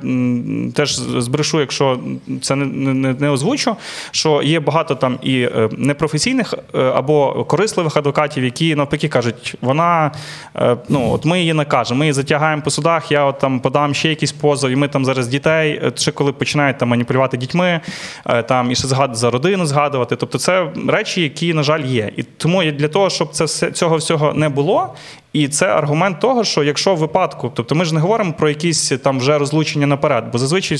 теж 0.75 0.95
збрешу, 0.97 1.59
якщо 1.59 1.99
це 2.41 2.55
не, 2.55 2.93
не, 2.93 3.13
не 3.13 3.29
озвучу, 3.29 3.75
що 4.11 4.41
є 4.41 4.59
багато 4.59 4.95
там 4.95 5.19
і 5.23 5.41
е, 5.41 5.60
непрофесійних 5.77 6.53
е, 6.75 6.79
або 6.81 7.45
корисливих 7.45 7.97
адвокатів, 7.97 8.43
які 8.43 8.75
навпаки 8.75 9.07
кажуть, 9.07 9.55
вона 9.61 10.11
е, 10.55 10.77
ну 10.89 11.11
от 11.11 11.25
ми 11.25 11.39
її 11.39 11.53
накажемо, 11.53 11.99
ми 11.99 12.05
її 12.05 12.13
затягаємо 12.13 12.61
по 12.61 12.69
судах. 12.69 13.11
Я 13.11 13.25
от 13.25 13.39
там 13.39 13.59
подам 13.59 13.93
ще 13.93 14.09
якийсь 14.09 14.31
позов, 14.31 14.71
і 14.71 14.75
ми 14.75 14.87
там 14.87 15.05
зараз 15.05 15.27
дітей, 15.27 15.91
чи 15.95 16.11
коли 16.11 16.33
починають 16.33 16.77
там 16.77 16.89
маніпулювати 16.89 17.37
дітьми, 17.37 17.81
е, 18.25 18.43
там 18.43 18.71
і 18.71 18.75
ще 18.75 18.87
згад 18.87 19.15
за 19.15 19.29
родину 19.29 19.65
згадувати. 19.65 20.15
Тобто, 20.15 20.37
це 20.37 20.67
речі, 20.87 21.21
які 21.21 21.53
на 21.53 21.63
жаль 21.63 21.83
є. 21.85 22.11
І 22.17 22.23
тому 22.23 22.63
для 22.63 22.87
того, 22.87 23.09
щоб 23.09 23.29
це 23.29 23.43
все 23.43 23.71
цього 23.71 23.97
всього 23.97 24.33
не 24.33 24.49
було. 24.49 24.95
І 25.33 25.47
це 25.47 25.67
аргумент 25.67 26.19
того, 26.19 26.43
що 26.43 26.63
якщо 26.63 26.95
в 26.95 26.97
випадку, 26.97 27.51
тобто 27.55 27.75
ми 27.75 27.85
ж 27.85 27.93
не 27.93 27.99
говоримо 27.99 28.33
про 28.33 28.49
якісь 28.49 28.89
там 29.03 29.19
вже 29.19 29.37
розлучення 29.37 29.87
наперед, 29.87 30.23
бо 30.31 30.37
зазвичай 30.37 30.77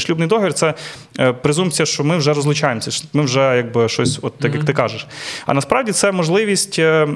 шлюбний 0.00 0.28
договір 0.28 0.52
це 0.52 0.74
е, 1.20 1.32
презумпція, 1.32 1.86
що 1.86 2.04
ми 2.04 2.16
вже 2.16 2.32
розлучаємося, 2.32 2.90
що 2.90 3.06
ми 3.12 3.22
вже 3.22 3.56
якби 3.56 3.88
щось, 3.88 4.18
от 4.22 4.38
так 4.38 4.54
як 4.54 4.64
ти 4.64 4.72
кажеш. 4.72 5.06
А 5.46 5.54
насправді 5.54 5.92
це 5.92 6.12
можливість, 6.12 6.78
е, 6.78 7.08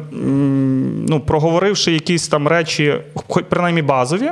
ну 1.08 1.20
проговоривши 1.20 1.92
якісь 1.92 2.28
там 2.28 2.48
речі, 2.48 2.94
хоч 3.28 3.44
принаймні 3.48 3.82
базові. 3.82 4.30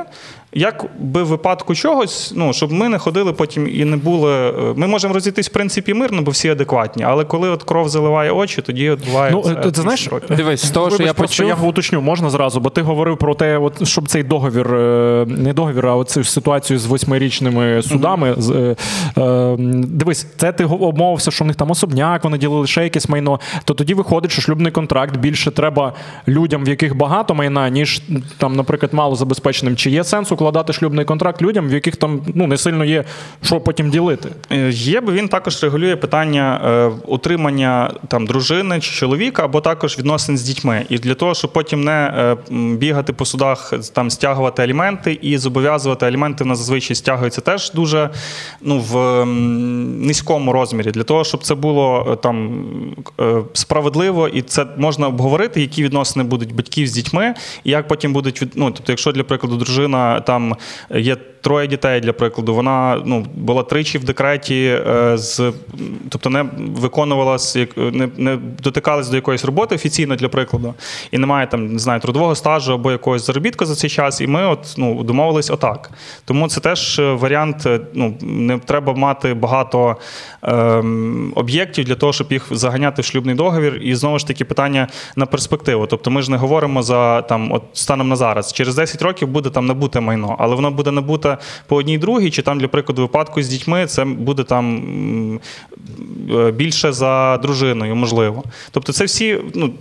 Як 0.53 0.85
би 0.99 1.23
в 1.23 1.27
випадку 1.27 1.75
чогось, 1.75 2.33
ну 2.35 2.53
щоб 2.53 2.71
ми 2.71 2.89
не 2.89 2.97
ходили 2.97 3.33
потім 3.33 3.67
і 3.73 3.85
не 3.85 3.97
були. 3.97 4.33
е, 4.33 4.53
Ми 4.75 4.87
можемо 4.87 5.13
розійтись 5.13 5.49
в 5.49 5.51
принципі 5.53 5.93
мирно, 5.93 6.21
бо 6.21 6.31
всі 6.31 6.49
адекватні. 6.49 7.03
Але 7.03 7.23
коли 7.25 7.49
от 7.49 7.63
кров 7.63 7.89
заливає 7.89 8.31
очі, 8.31 8.61
тоді 8.61 8.89
от 8.89 9.05
буває. 9.05 9.31
Ну, 9.31 9.41
ти, 9.41 9.71
ти 9.71 9.81
знаєш, 9.81 9.99
вісім 10.01 10.13
років. 10.13 10.35
Дивись, 10.37 10.65
з 10.65 10.69
того, 10.71 10.89
що 10.89 11.03
я 11.03 11.13
почув. 11.13 11.47
я 11.47 11.55
уточню, 11.55 12.01
можна 12.01 12.29
зразу, 12.29 12.59
бо 12.59 12.69
ти 12.69 12.81
говорив 12.81 13.17
про 13.17 13.35
те, 13.35 13.57
от, 13.57 13.87
щоб 13.87 14.07
цей 14.07 14.23
договір, 14.23 14.73
е, 14.75 15.25
не 15.27 15.53
договір, 15.53 15.87
а 15.87 15.95
оцю 15.95 16.23
ситуацію 16.23 16.79
з 16.79 16.85
восьмирічними 16.85 17.81
судами. 17.81 18.35
е, 18.55 18.75
е, 19.21 19.55
Дивись, 19.87 20.27
це 20.37 20.51
ти 20.51 20.65
го- 20.65 20.87
обмовився, 20.87 21.31
що 21.31 21.43
в 21.43 21.47
них 21.47 21.55
там 21.55 21.71
особняк, 21.71 22.23
вони 22.23 22.37
ділили 22.37 22.67
ще 22.67 22.83
якесь 22.83 23.09
майно. 23.09 23.39
То 23.65 23.73
тоді 23.73 23.93
виходить, 23.93 24.31
що 24.31 24.41
шлюбний 24.41 24.71
контракт 24.71 25.17
більше 25.17 25.51
треба 25.51 25.93
людям, 26.27 26.63
в 26.65 26.69
яких 26.69 26.97
багато 26.97 27.35
майна, 27.35 27.69
ніж 27.69 28.01
там, 28.37 28.55
наприклад, 28.55 28.93
мало 28.93 29.15
забезпеченим. 29.15 29.75
Чи 29.75 29.89
є 29.89 30.03
сенс 30.03 30.31
укладати 30.41 30.73
шлюбний 30.73 31.05
контракт 31.05 31.41
людям, 31.41 31.69
в 31.69 31.73
яких 31.73 31.95
там 31.95 32.21
ну 32.35 32.47
не 32.47 32.57
сильно 32.57 32.85
є 32.85 33.03
що 33.43 33.59
потім 33.59 33.89
ділити? 33.89 34.29
Е, 34.51 34.69
Є, 34.71 35.01
бо 35.01 35.11
він 35.11 35.27
також 35.27 35.63
регулює 35.63 35.95
питання 35.95 36.61
е, 36.65 36.91
утримання 37.07 37.91
там 38.07 38.27
дружини 38.27 38.79
чи 38.79 38.91
чоловіка, 38.91 39.45
або 39.45 39.61
також 39.61 39.97
відносин 39.97 40.37
з 40.37 40.41
дітьми. 40.41 40.85
І 40.89 40.97
для 40.97 41.13
того, 41.13 41.33
щоб 41.33 41.53
потім 41.53 41.83
не 41.83 41.91
е, 41.91 42.37
бігати 42.75 43.13
по 43.13 43.25
судах, 43.25 43.73
там 43.93 44.09
стягувати 44.09 44.63
аліменти 44.63 45.19
і 45.21 45.37
зобов'язувати 45.37 46.05
аліменти, 46.05 46.43
в 46.43 46.47
нас 46.47 46.57
зазвичай 46.57 46.95
стягуються 46.95 47.41
теж 47.41 47.71
дуже 47.71 48.09
ну, 48.61 48.79
в 48.79 48.97
м, 48.97 50.05
низькому 50.05 50.53
розмірі. 50.53 50.91
Для 50.91 51.03
того, 51.03 51.23
щоб 51.23 51.43
це 51.43 51.55
було 51.55 52.07
е, 52.11 52.15
там 52.15 52.63
е, 53.19 53.43
справедливо, 53.53 54.27
і 54.27 54.41
це 54.41 54.65
можна 54.77 55.07
обговорити, 55.07 55.61
які 55.61 55.83
відносини 55.83 56.25
будуть 56.25 56.55
батьків 56.55 56.87
з 56.87 56.91
дітьми, 56.91 57.33
і 57.63 57.71
як 57.71 57.87
потім 57.87 58.13
будуть 58.13 58.41
від... 58.41 58.51
ну, 58.55 58.71
тобто, 58.71 58.91
якщо 58.91 59.11
для 59.11 59.23
прикладу 59.23 59.57
дружина 59.57 60.21
там 60.31 60.55
є 60.89 61.17
троє 61.41 61.67
дітей, 61.67 62.01
для 62.01 62.13
прикладу, 62.13 62.55
вона 62.55 63.01
ну, 63.05 63.25
була 63.35 63.63
тричі 63.63 63.97
в 63.97 64.03
декреті, 64.03 64.79
е, 64.87 65.17
з, 65.17 65.53
тобто 66.09 66.29
не 66.29 66.45
виконувала, 66.57 67.37
не, 67.77 68.09
не 68.17 68.37
дотикалась 68.63 69.09
до 69.09 69.15
якоїсь 69.15 69.45
роботи 69.45 69.75
офіційно, 69.75 70.15
для 70.15 70.29
прикладу, 70.29 70.73
і 71.11 71.17
немає 71.17 71.47
там, 71.47 71.73
не 71.73 71.79
знаю, 71.79 71.99
трудового 71.99 72.35
стажу 72.35 72.73
або 72.73 72.91
якогось 72.91 73.25
заробітку 73.25 73.65
за 73.65 73.75
цей 73.75 73.89
час. 73.89 74.21
І 74.21 74.27
ми 74.27 74.45
от, 74.45 74.75
ну, 74.77 75.03
домовились 75.03 75.49
отак. 75.49 75.91
Тому 76.25 76.47
це 76.47 76.59
теж 76.59 76.99
е, 76.99 77.13
варіант, 77.13 77.63
е, 77.65 77.79
ну, 77.93 78.17
не 78.21 78.59
треба 78.59 78.93
мати 78.93 79.33
багато 79.33 79.95
ем, 80.43 81.33
об'єктів 81.35 81.85
для 81.85 81.95
того, 81.95 82.13
щоб 82.13 82.31
їх 82.31 82.47
заганяти 82.51 83.01
в 83.01 83.05
шлюбний 83.05 83.35
договір. 83.35 83.79
І 83.83 83.95
знову 83.95 84.19
ж 84.19 84.27
таки 84.27 84.45
питання 84.45 84.87
на 85.15 85.25
перспективу. 85.25 85.87
Тобто 85.87 86.11
ми 86.11 86.21
ж 86.21 86.31
не 86.31 86.37
говоримо 86.37 86.83
за 86.83 87.21
там, 87.21 87.51
от 87.51 87.63
станом 87.73 88.09
на 88.09 88.15
зараз. 88.15 88.53
Через 88.53 88.75
10 88.75 89.01
років 89.01 89.27
буде 89.27 89.49
там 89.49 89.65
набуте 89.65 89.99
майно, 89.99 90.35
але 90.39 90.55
воно 90.55 90.71
буде 90.71 90.91
набуте 90.91 91.30
буде 91.31 91.37
по 91.67 91.75
одній 91.75 91.97
другій, 91.97 92.31
чи 92.31 92.41
там, 92.41 92.59
для 92.59 92.67
прикладу, 92.67 93.01
випадку 93.01 93.41
з 93.41 93.47
дітьми, 93.47 93.85
це 93.85 94.05
буде 94.05 94.43
там 94.43 95.39
е, 96.31 96.51
більше 96.51 96.91
за 96.91 97.37
дружиною, 97.37 97.95
можливо. 97.95 98.43
Тобто, 98.71 98.93
це 98.93 99.05
всі 99.05 99.39
ну, 99.55 99.73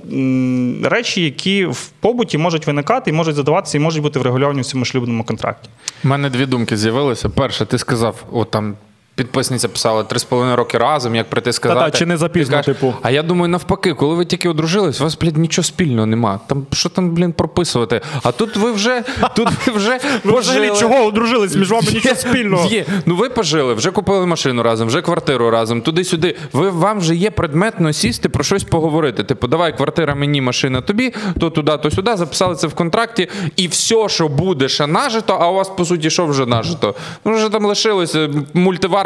речі, 0.84 1.24
які 1.24 1.66
в 1.66 1.90
побуті 2.00 2.38
можуть 2.38 2.66
виникати 2.66 3.10
і 3.10 3.12
можуть 3.12 3.34
задаватися, 3.34 3.78
і 3.78 3.80
можуть 3.80 4.02
бути 4.02 4.18
врегульовані 4.18 4.60
в 4.60 4.64
цьому 4.64 4.84
шлюбному 4.84 5.24
контракті. 5.24 5.68
У 6.04 6.08
мене 6.08 6.30
дві 6.30 6.46
думки 6.46 6.76
з'явилися. 6.76 7.28
Перше, 7.28 7.66
ти 7.66 7.78
сказав, 7.78 8.24
о, 8.32 8.44
там. 8.44 8.76
Підписниця 9.24 9.68
писала 9.68 10.02
три 10.04 10.18
з 10.18 10.24
половиною 10.24 10.56
роки 10.56 10.78
разом, 10.78 11.14
як 11.14 11.30
прийти 11.30 11.52
сказати. 11.52 11.80
Та-та, 11.80 11.98
чи 11.98 12.06
не 12.06 12.16
запізно, 12.16 12.56
кажеш, 12.56 12.76
типу. 12.76 12.94
А 13.02 13.10
я 13.10 13.22
думаю, 13.22 13.48
навпаки, 13.48 13.94
коли 13.94 14.14
ви 14.14 14.24
тільки 14.24 14.48
одружились, 14.48 15.00
у 15.00 15.04
вас, 15.04 15.18
блядь, 15.18 15.36
нічого 15.36 15.64
спільного 15.64 16.06
нема. 16.06 16.40
Там 16.46 16.66
що 16.72 16.88
там, 16.88 17.10
блін, 17.10 17.32
прописувати? 17.32 18.00
А 18.22 18.32
тут 18.32 18.56
ви 18.56 18.72
вже 18.72 19.02
тут 19.36 19.48
ви 19.66 19.72
вже 19.76 19.98
Ви 20.24 20.40
взагалі 20.40 20.68
пожили. 20.68 20.80
чого 20.80 21.06
одружились? 21.06 21.54
Між 21.56 21.70
вами 21.70 21.86
нічого 21.94 22.14
спільного. 22.16 22.68
Є. 22.68 22.84
Ну 23.06 23.16
ви 23.16 23.28
пожили, 23.28 23.74
вже 23.74 23.90
купили 23.90 24.26
машину 24.26 24.62
разом, 24.62 24.88
вже 24.88 25.02
квартиру 25.02 25.50
разом, 25.50 25.82
туди-сюди. 25.82 26.36
Ви 26.52 26.70
вам 26.70 26.98
вже 26.98 27.14
є 27.14 27.30
предметно 27.30 27.92
сісти 27.92 28.28
про 28.28 28.44
щось 28.44 28.64
поговорити. 28.64 29.24
Типу, 29.24 29.46
давай 29.46 29.76
квартира 29.76 30.14
мені, 30.14 30.40
машина 30.40 30.80
тобі, 30.80 31.14
то 31.40 31.50
туди, 31.50 31.76
то 31.82 31.90
сюди. 31.90 32.16
Записали 32.16 32.54
це 32.54 32.66
в 32.66 32.74
контракті, 32.74 33.28
і 33.56 33.68
все, 33.68 34.08
що 34.08 34.28
буде, 34.28 34.68
ще 34.68 34.86
нажито. 34.86 35.36
А 35.40 35.50
у 35.50 35.54
вас 35.54 35.68
по 35.68 35.84
суті, 35.84 36.10
що 36.10 36.26
вже 36.26 36.46
нажито? 36.46 36.94
Ну 37.24 37.34
вже 37.34 37.48
там 37.48 37.66
лишилося 37.66 38.28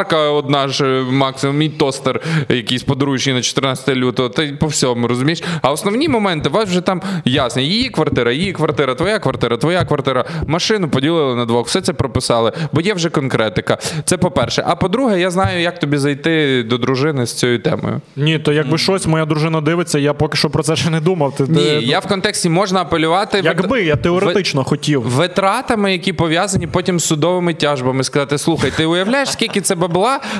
мультиварка 0.05 0.29
одна 0.29 0.67
ж 0.67 0.85
е, 0.85 1.03
максимум, 1.11 1.57
мій 1.57 1.69
тостер, 1.69 2.21
якийсь 2.49 2.83
подаруючий 2.83 3.33
на 3.33 3.41
14 3.41 3.95
лютого, 3.95 4.29
та 4.29 4.43
й 4.43 4.51
по 4.53 4.67
всьому 4.67 5.07
розумієш. 5.07 5.43
А 5.61 5.71
основні 5.71 6.09
моменти 6.09 6.49
у 6.49 6.51
вас 6.51 6.69
вже 6.69 6.81
там 6.81 7.01
ясно. 7.25 7.61
Її 7.61 7.89
квартира, 7.89 8.31
її 8.31 8.53
квартира, 8.53 8.95
твоя 8.95 9.19
квартира, 9.19 9.57
твоя 9.57 9.85
квартира. 9.85 10.25
Машину 10.47 10.89
поділили 10.89 11.35
на 11.35 11.45
двох, 11.45 11.67
все 11.67 11.81
це 11.81 11.93
прописали, 11.93 12.51
бо 12.73 12.81
є 12.81 12.93
вже 12.93 13.09
конкретика. 13.09 13.77
Це 14.05 14.17
по-перше. 14.17 14.63
А 14.67 14.75
по-друге, 14.75 15.19
я 15.19 15.31
знаю, 15.31 15.61
як 15.61 15.79
тобі 15.79 15.97
зайти 15.97 16.63
до 16.63 16.77
дружини 16.77 17.25
з 17.25 17.33
цією 17.33 17.59
темою. 17.59 18.01
Ні, 18.15 18.39
то 18.39 18.53
якби 18.53 18.77
щось 18.77 19.07
моя 19.07 19.25
дружина 19.25 19.61
дивиться, 19.61 19.99
я 19.99 20.13
поки 20.13 20.37
що 20.37 20.49
про 20.49 20.63
це 20.63 20.75
ще 20.75 20.89
не 20.89 20.99
думав. 20.99 21.35
Ти- 21.35 21.43
Ні, 21.43 21.55
ти- 21.55 21.61
я 21.83 21.99
в 21.99 22.07
контексті 22.07 22.49
можна 22.49 22.81
апелювати. 22.81 23.41
Якби 23.43 23.83
я 23.83 23.95
теоретично 23.95 24.63
хотів. 24.63 25.01
Витратами, 25.01 25.91
які 25.91 26.13
пов'язані 26.13 26.67
потім 26.67 26.99
з 26.99 27.05
судовими 27.05 27.53
тяжбами, 27.53 28.03
сказати: 28.03 28.37
слухай, 28.37 28.71
ти 28.77 28.85
уявляєш, 28.85 29.31
скільки 29.31 29.61
це 29.61 29.75
бабла 29.75 29.94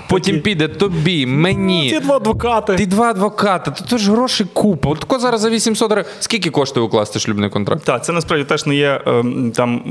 потім 0.10 0.42
піде 0.42 0.68
тобі, 0.68 1.26
мені. 1.26 1.90
Ці 1.90 2.00
два 2.00 2.16
адвокати. 2.16 2.76
Ти 2.76 2.86
два 2.86 3.10
адвокати, 3.10 3.72
то, 3.72 3.86
то 3.86 3.98
ж 3.98 4.12
гроші 4.12 4.46
купа. 4.54 4.90
От 4.90 5.00
тако 5.00 5.20
зараз 5.20 5.42
за 5.42 5.50
800 5.50 5.92
гривень. 5.92 6.12
Скільки 6.20 6.50
коштує 6.50 6.86
укласти 6.86 7.20
шлюбний 7.20 7.50
контракт? 7.50 7.84
Так, 7.84 8.06
це 8.06 8.14
насправді 8.14 8.46
теж 8.46 8.66
не 8.66 8.76
є 8.76 9.02
ем, 9.06 9.52
там 9.56 9.82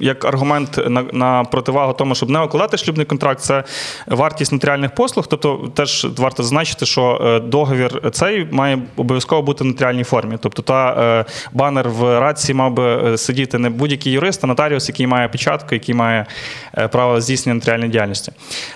як 0.00 0.24
аргумент 0.24 0.80
на, 0.88 1.04
на 1.12 1.44
противагу 1.44 1.92
тому, 1.92 2.14
щоб 2.14 2.30
не 2.30 2.40
укладати 2.40 2.76
шлюбний 2.76 3.06
контракт. 3.06 3.40
Це 3.40 3.64
вартість 4.06 4.52
нотаріальних 4.52 4.94
послуг. 4.94 5.26
Тобто, 5.26 5.70
теж 5.74 6.06
варто 6.18 6.42
зазначити, 6.42 6.86
що 6.86 7.20
е, 7.24 7.40
договір 7.40 8.10
цей 8.10 8.48
має 8.50 8.78
обов'язково 8.96 9.42
бути 9.42 9.64
в 9.64 9.66
нотаріальній 9.66 10.04
формі. 10.04 10.36
Тобто, 10.40 10.62
та 10.62 10.90
е, 10.90 11.24
банер 11.52 11.88
в 11.88 12.20
рації 12.20 12.54
мав 12.54 12.72
би 12.72 13.12
е, 13.12 13.18
сидіти 13.18 13.58
не 13.58 13.70
будь-який 13.70 14.12
юрист, 14.12 14.44
а 14.44 14.46
нотаріус, 14.46 14.88
який 14.88 15.06
має 15.06 15.28
печатку, 15.28 15.68
який 15.74 15.94
має 15.94 16.26
право 16.92 17.20
здійснення 17.20 17.54
нотаріальної 17.54 17.90
діяльності. 17.90 18.32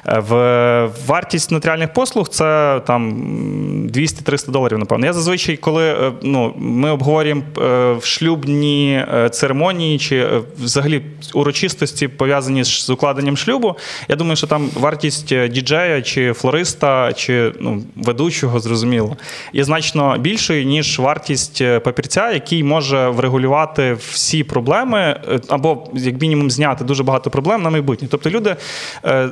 Е, 0.08 0.18
В 0.18 0.90
вартість 1.06 1.50
нотаріальних 1.50 1.92
послуг 1.92 2.28
це 2.28 2.80
там 2.86 3.08
м, 3.08 3.90
200-300 3.94 4.50
доларів, 4.50 4.78
напевно. 4.78 5.06
Я 5.06 5.12
зазвичай, 5.12 5.56
коли 5.56 5.84
е, 5.84 6.12
ну, 6.22 6.54
ми 6.56 6.90
обговорюємо 6.90 7.42
е, 7.58 7.92
в 7.92 8.04
шлюбні 8.04 9.04
церемонії 9.30 9.98
чи 9.98 10.28
взагалі 10.62 11.02
урочистості 11.34 12.08
пов'язані 12.08 12.64
з 12.64 12.90
укладенням 12.90 13.36
шлюбу, 13.36 13.76
я 14.08 14.16
думаю, 14.16 14.36
що 14.36 14.46
там 14.46 14.70
вартість 14.74 15.48
діджея 15.48 16.02
чи 16.02 16.32
флориста, 16.32 17.12
чи 17.12 17.52
ну, 17.60 17.82
ведучого, 17.96 18.60
зрозуміло, 18.60 19.16
є 19.52 19.64
значно 19.64 20.18
більшою, 20.18 20.64
ніж 20.64 20.98
вартість 20.98 21.62
папірця, 21.84 22.30
який 22.30 22.62
може 22.64 23.08
врегулювати 23.08 23.96
всі 24.10 24.44
проблеми 24.44 25.20
або 25.48 25.88
як 25.94 26.20
мінімум 26.20 26.50
зняти 26.50 26.84
дуже 26.84 27.02
багато 27.02 27.30
проблем 27.30 27.62
на 27.62 27.70
майбутнє. 27.70 28.08
Тобто 28.10 28.30
люди, 28.30 28.56
е, 29.04 29.28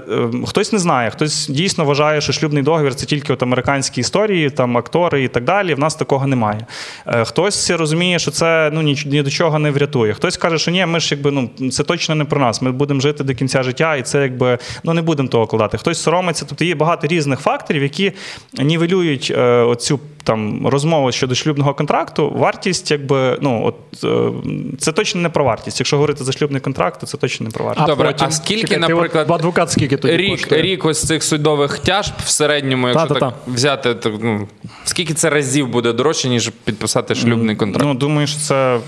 хтось 0.65 0.73
не 0.73 0.79
знає, 0.79 1.11
хтось 1.11 1.49
дійсно 1.49 1.85
вважає, 1.85 2.21
що 2.21 2.33
шлюбний 2.33 2.63
договір 2.63 2.95
це 2.95 3.07
тільки 3.07 3.33
от 3.33 3.43
американські 3.43 4.01
історії, 4.01 4.51
там 4.51 4.77
актори 4.77 5.25
і 5.25 5.29
так 5.29 5.45
далі. 5.45 5.75
В 5.75 5.79
нас 5.79 5.95
такого 5.95 6.27
немає. 6.27 6.67
Е, 7.07 7.25
Хтось 7.25 7.71
розуміє, 7.71 8.19
що 8.19 8.31
це 8.31 8.71
ну 8.73 8.83
ні, 8.83 9.03
ні 9.07 9.23
до 9.23 9.31
чого 9.31 9.59
не 9.59 9.71
врятує. 9.71 10.15
Хтось 10.15 10.37
каже, 10.37 10.59
що 10.59 10.71
ні, 10.71 10.87
ми 10.87 11.01
ж 11.01 11.15
якби 11.15 11.31
ну 11.31 11.71
це 11.71 11.83
точно 11.83 12.15
не 12.15 12.25
про 12.25 12.41
нас. 12.41 12.63
Ми 12.63 12.73
будемо 12.73 13.01
жити 13.01 13.25
до 13.25 13.35
кінця 13.35 13.63
життя, 13.63 13.97
і 13.97 14.03
це 14.03 14.23
якби 14.23 14.59
ну 14.85 14.95
не 14.95 15.03
будемо 15.03 15.29
того 15.29 15.47
кладати. 15.47 15.79
Хтось 15.79 16.03
соромиться. 16.03 16.45
Тобто 16.49 16.65
є 16.65 16.75
багато 16.75 17.07
різних 17.07 17.41
факторів, 17.41 17.83
які 17.83 18.13
нівелюють 18.59 19.33
е, 19.37 19.43
оцю 19.45 20.01
там 20.25 20.67
розмову 20.67 21.13
щодо 21.13 21.35
шлюбного 21.35 21.75
контракту. 21.75 22.31
Вартість, 22.37 22.91
якби 22.91 23.39
ну 23.41 23.63
от 23.67 24.05
е, 24.05 24.31
це 24.79 24.93
точно 24.93 25.21
не 25.21 25.29
про 25.29 25.45
вартість. 25.45 25.81
Якщо 25.81 25.97
говорити 25.97 26.25
за 26.25 26.33
шлюбний 26.33 26.61
контракт, 26.61 27.01
то 27.01 27.07
це 27.07 27.17
точно 27.17 27.45
не 27.45 27.51
про 27.51 27.65
вартість. 27.65 27.87
Добре, 27.87 28.15
а 28.19 28.31
скільки, 28.31 28.61
Чекай, 28.61 28.79
наприклад, 28.79 29.27
от 29.29 29.35
адвокат 29.35 29.71
скільки 29.71 29.97
тоді 29.97 30.17
рік, 30.17 30.31
коштує? 30.31 30.63
рік 30.63 30.85
ось 30.85 31.03
цих 31.07 31.23
судових 31.23 31.79
тяжб 31.79 32.13
в 32.25 32.29
середньому, 32.29 32.89
якщо 32.89 33.07
Та-та-та. 33.09 33.31
так 33.31 33.55
взяти, 33.55 33.95
то, 33.95 34.19
ну, 34.23 34.49
скільки 34.85 35.15
це 35.15 35.31
разів 35.31 35.69
буде 35.69 35.93
дорожче, 35.93 36.29
ніж 36.29 36.49
підписати 36.65 37.15
шлюбний 37.15 37.57
контракт? 37.57 37.87
Ну 37.87 37.95
думаю, 37.95 38.27
що 38.27 38.41
це 38.41 38.79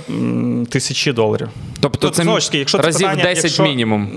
тисячі 0.70 1.12
доларів. 1.12 1.48
тобто 1.80 1.98
Тут, 2.06 2.14
це 2.14 2.22
знову 2.22 2.38
якщо 2.52 2.78
це 2.78 2.84
разів 2.84 3.08
питання, 3.08 3.24
10 3.24 3.44
якщо- 3.44 3.62
мінімум. 3.62 4.08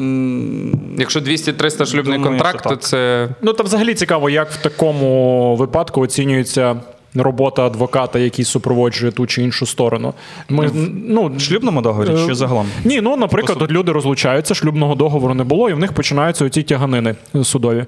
Якщо 0.97 1.19
200-300 1.19 1.85
шлюбний 1.85 2.17
Думаю, 2.17 2.39
контракт, 2.39 2.63
то 2.63 2.75
це. 2.75 3.29
Ну 3.41 3.53
там 3.53 3.65
взагалі 3.65 3.93
цікаво, 3.93 4.29
як 4.29 4.51
в 4.51 4.57
такому 4.57 5.55
випадку 5.55 6.01
оцінюється 6.01 6.75
робота 7.15 7.65
адвоката, 7.65 8.19
який 8.19 8.45
супроводжує 8.45 9.11
ту 9.11 9.27
чи 9.27 9.43
іншу 9.43 9.65
сторону. 9.65 10.13
Ми, 10.49 10.71
ну, 11.07 11.39
шлюбному 11.39 11.81
договорі 11.81 12.09
Е, 12.09 12.27
чи 12.27 12.35
загалом? 12.35 12.65
Ні, 12.85 13.01
ну 13.01 13.17
наприклад, 13.17 13.57
По 13.57 13.63
от 13.63 13.71
люди 13.71 13.91
розлучаються, 13.91 14.55
шлюбного 14.55 14.95
договору 14.95 15.33
не 15.33 15.43
було, 15.43 15.69
і 15.69 15.73
в 15.73 15.79
них 15.79 15.93
починаються 15.93 16.45
оці 16.45 16.63
тяганини 16.63 17.15
судові. 17.43 17.85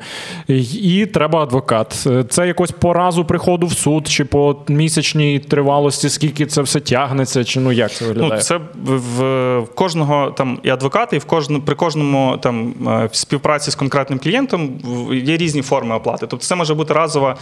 І, 0.47 1.05
треба 1.05 1.43
адвокат. 1.43 2.07
Це 2.29 2.47
якось 2.47 2.71
по 2.71 2.93
разу 2.93 3.25
приходу 3.25 3.67
в 3.67 3.73
суд, 3.73 4.07
чи 4.07 4.25
по 4.25 4.55
місячній 4.67 5.39
тривалості, 5.39 6.09
скільки 6.09 6.45
це 6.45 6.61
все 6.61 6.79
тягнеться, 6.79 7.43
чи 7.43 7.59
ну 7.59 7.71
як 7.71 7.91
це 7.91 8.05
виглядає? 8.05 8.31
Ну, 8.33 8.41
це 8.41 8.57
в, 8.57 8.97
в, 8.97 9.59
в 9.59 9.75
кожного 9.75 10.31
там 10.37 10.59
і 10.63 10.69
адвоката, 10.69 11.15
і 11.15 11.19
в 11.19 11.25
кожному 11.25 11.63
при 11.63 11.75
кожному 11.75 12.37
там 12.41 12.73
е, 12.87 13.09
в 13.11 13.15
співпраці 13.15 13.71
з 13.71 13.75
конкретним 13.75 14.19
клієнтом 14.19 14.69
є 15.11 15.37
різні 15.37 15.61
форми 15.61 15.95
оплати. 15.95 16.27
Тобто 16.27 16.45
це 16.45 16.55
може 16.55 16.73
бути 16.75 16.93
разова 16.93 17.35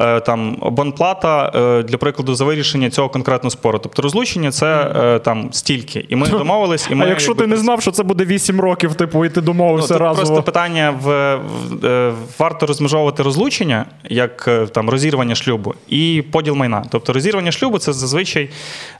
е, 0.00 0.20
там 0.20 0.58
абонплата 0.60 1.23
е, 1.28 1.82
для 1.82 1.96
прикладу 1.96 2.34
за 2.34 2.44
вирішення 2.44 2.90
цього 2.90 3.08
конкретного 3.08 3.50
спору. 3.50 3.78
Тобто 3.78 4.02
розлучення 4.02 4.50
це 4.50 4.92
е, 4.96 5.18
там 5.18 5.52
стільки. 5.52 6.06
І 6.08 6.16
ми 6.16 6.26
домовились, 6.30 6.88
і 6.90 6.94
ми 6.94 7.04
а 7.04 7.08
якщо 7.08 7.30
якби, 7.30 7.44
ти 7.44 7.50
не 7.50 7.56
знав, 7.56 7.82
що 7.82 7.90
це 7.90 8.02
буде 8.02 8.24
8 8.24 8.60
років, 8.60 8.94
типу, 8.94 9.24
і 9.24 9.28
ти 9.28 9.40
Ну, 9.40 9.46
домовився 9.46 9.88
тут 9.94 10.00
разово. 10.02 10.16
просто 10.26 10.42
питання 10.42 10.94
в, 11.02 11.36
в 11.36 11.86
е, 11.86 12.12
варто 12.38 12.66
розмежовувати 12.66 13.22
розлучення 13.22 13.84
як 14.10 14.50
там 14.72 14.90
розірвання 14.90 15.34
шлюбу 15.34 15.74
і 15.88 16.24
поділ 16.30 16.54
майна. 16.54 16.84
Тобто 16.90 17.12
розірвання 17.12 17.52
шлюбу 17.52 17.78
це 17.78 17.92
зазвичай 17.92 18.50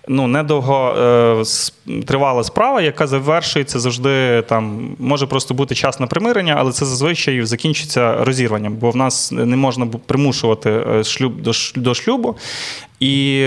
ну 0.09 0.27
недовго 0.27 0.95
е, 0.99 1.43
тривала 2.07 2.45
справа, 2.45 2.83
яка 2.83 3.07
завершується 3.07 3.79
завжди 3.81 4.43
там 4.49 4.91
може 4.99 5.27
просто 5.27 5.55
бути 5.55 5.75
час 5.75 6.01
на 6.01 6.07
примирення, 6.07 6.55
але 6.59 6.73
це 6.73 6.85
зазвичай 6.87 7.43
закінчиться 7.47 8.25
розірванням, 8.25 8.75
бо 8.75 8.91
в 8.91 8.97
нас 8.97 9.33
не 9.33 9.57
можна 9.57 9.87
примушувати 10.07 10.81
шлюб 11.05 11.41
до 11.43 11.53
ш- 11.53 11.81
до 12.15 12.19
шлюбу. 12.19 12.37
І 13.01 13.39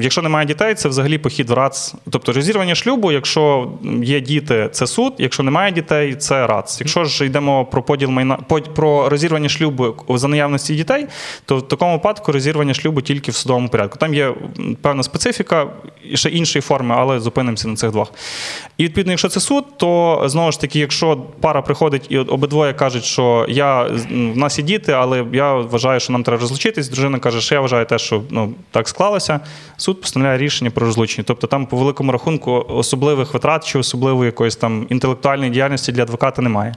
якщо 0.00 0.22
немає 0.22 0.46
дітей, 0.46 0.74
це 0.74 0.88
взагалі 0.88 1.18
похід 1.18 1.50
в 1.50 1.52
РАЦ. 1.52 1.94
Тобто 2.10 2.32
розірвання 2.32 2.74
шлюбу, 2.74 3.12
якщо 3.12 3.72
є 4.02 4.20
діти, 4.20 4.68
це 4.72 4.86
суд, 4.86 5.14
якщо 5.18 5.42
немає 5.42 5.72
дітей, 5.72 6.14
це 6.14 6.46
РАЦ. 6.46 6.80
Якщо 6.80 7.04
ж 7.04 7.24
йдемо 7.24 7.64
про 7.64 7.82
поділ 7.82 8.10
майна 8.10 8.36
про 8.74 9.08
розірвання 9.08 9.48
шлюбу 9.48 9.94
за 10.08 10.28
наявності 10.28 10.74
дітей, 10.74 11.06
то 11.44 11.56
в 11.56 11.68
такому 11.68 11.92
випадку 11.92 12.32
розірвання 12.32 12.74
шлюбу 12.74 13.00
тільки 13.00 13.30
в 13.30 13.34
судовому 13.34 13.68
порядку. 13.68 13.98
Там 13.98 14.14
є 14.14 14.34
певна 14.82 15.02
специфіка 15.02 15.66
і 16.10 16.16
ще 16.16 16.28
іншої 16.28 16.62
форми, 16.62 16.94
але 16.98 17.20
зупинимося 17.20 17.68
на 17.68 17.76
цих 17.76 17.90
двох. 17.90 18.12
І 18.78 18.84
відповідно, 18.84 19.12
якщо 19.12 19.28
це 19.28 19.40
суд, 19.40 19.64
то 19.76 20.22
знову 20.26 20.52
ж 20.52 20.60
таки, 20.60 20.78
якщо 20.78 21.16
пара 21.16 21.62
приходить 21.62 22.06
і 22.08 22.18
обидвоє 22.18 22.72
кажуть, 22.72 23.04
що 23.04 23.46
я 23.48 23.82
в 24.10 24.36
нас 24.36 24.58
є 24.58 24.64
діти, 24.64 24.92
але 24.92 25.24
я 25.32 25.54
вважаю, 25.54 26.00
що 26.00 26.12
нам 26.12 26.22
треба 26.22 26.40
розлучитись. 26.40 26.88
Дружина 26.88 27.18
каже, 27.18 27.40
що 27.40 27.54
я 27.54 27.60
вважаю 27.60 27.86
те, 27.86 27.98
що 27.98 28.22
ну 28.30 28.54
так 28.70 28.88
склалося, 28.88 29.40
суд 29.76 30.00
постановляє 30.00 30.38
рішення 30.38 30.70
про 30.70 30.86
розлучення. 30.86 31.24
Тобто 31.28 31.46
там, 31.46 31.66
по 31.66 31.76
великому 31.76 32.12
рахунку, 32.12 32.66
особливих 32.68 33.34
витрат 33.34 33.66
чи 33.66 33.78
особливої 33.78 34.26
якоїсь 34.26 34.56
там 34.56 34.86
інтелектуальної 34.90 35.50
діяльності 35.50 35.92
для 35.92 36.02
адвоката 36.02 36.42
немає. 36.42 36.74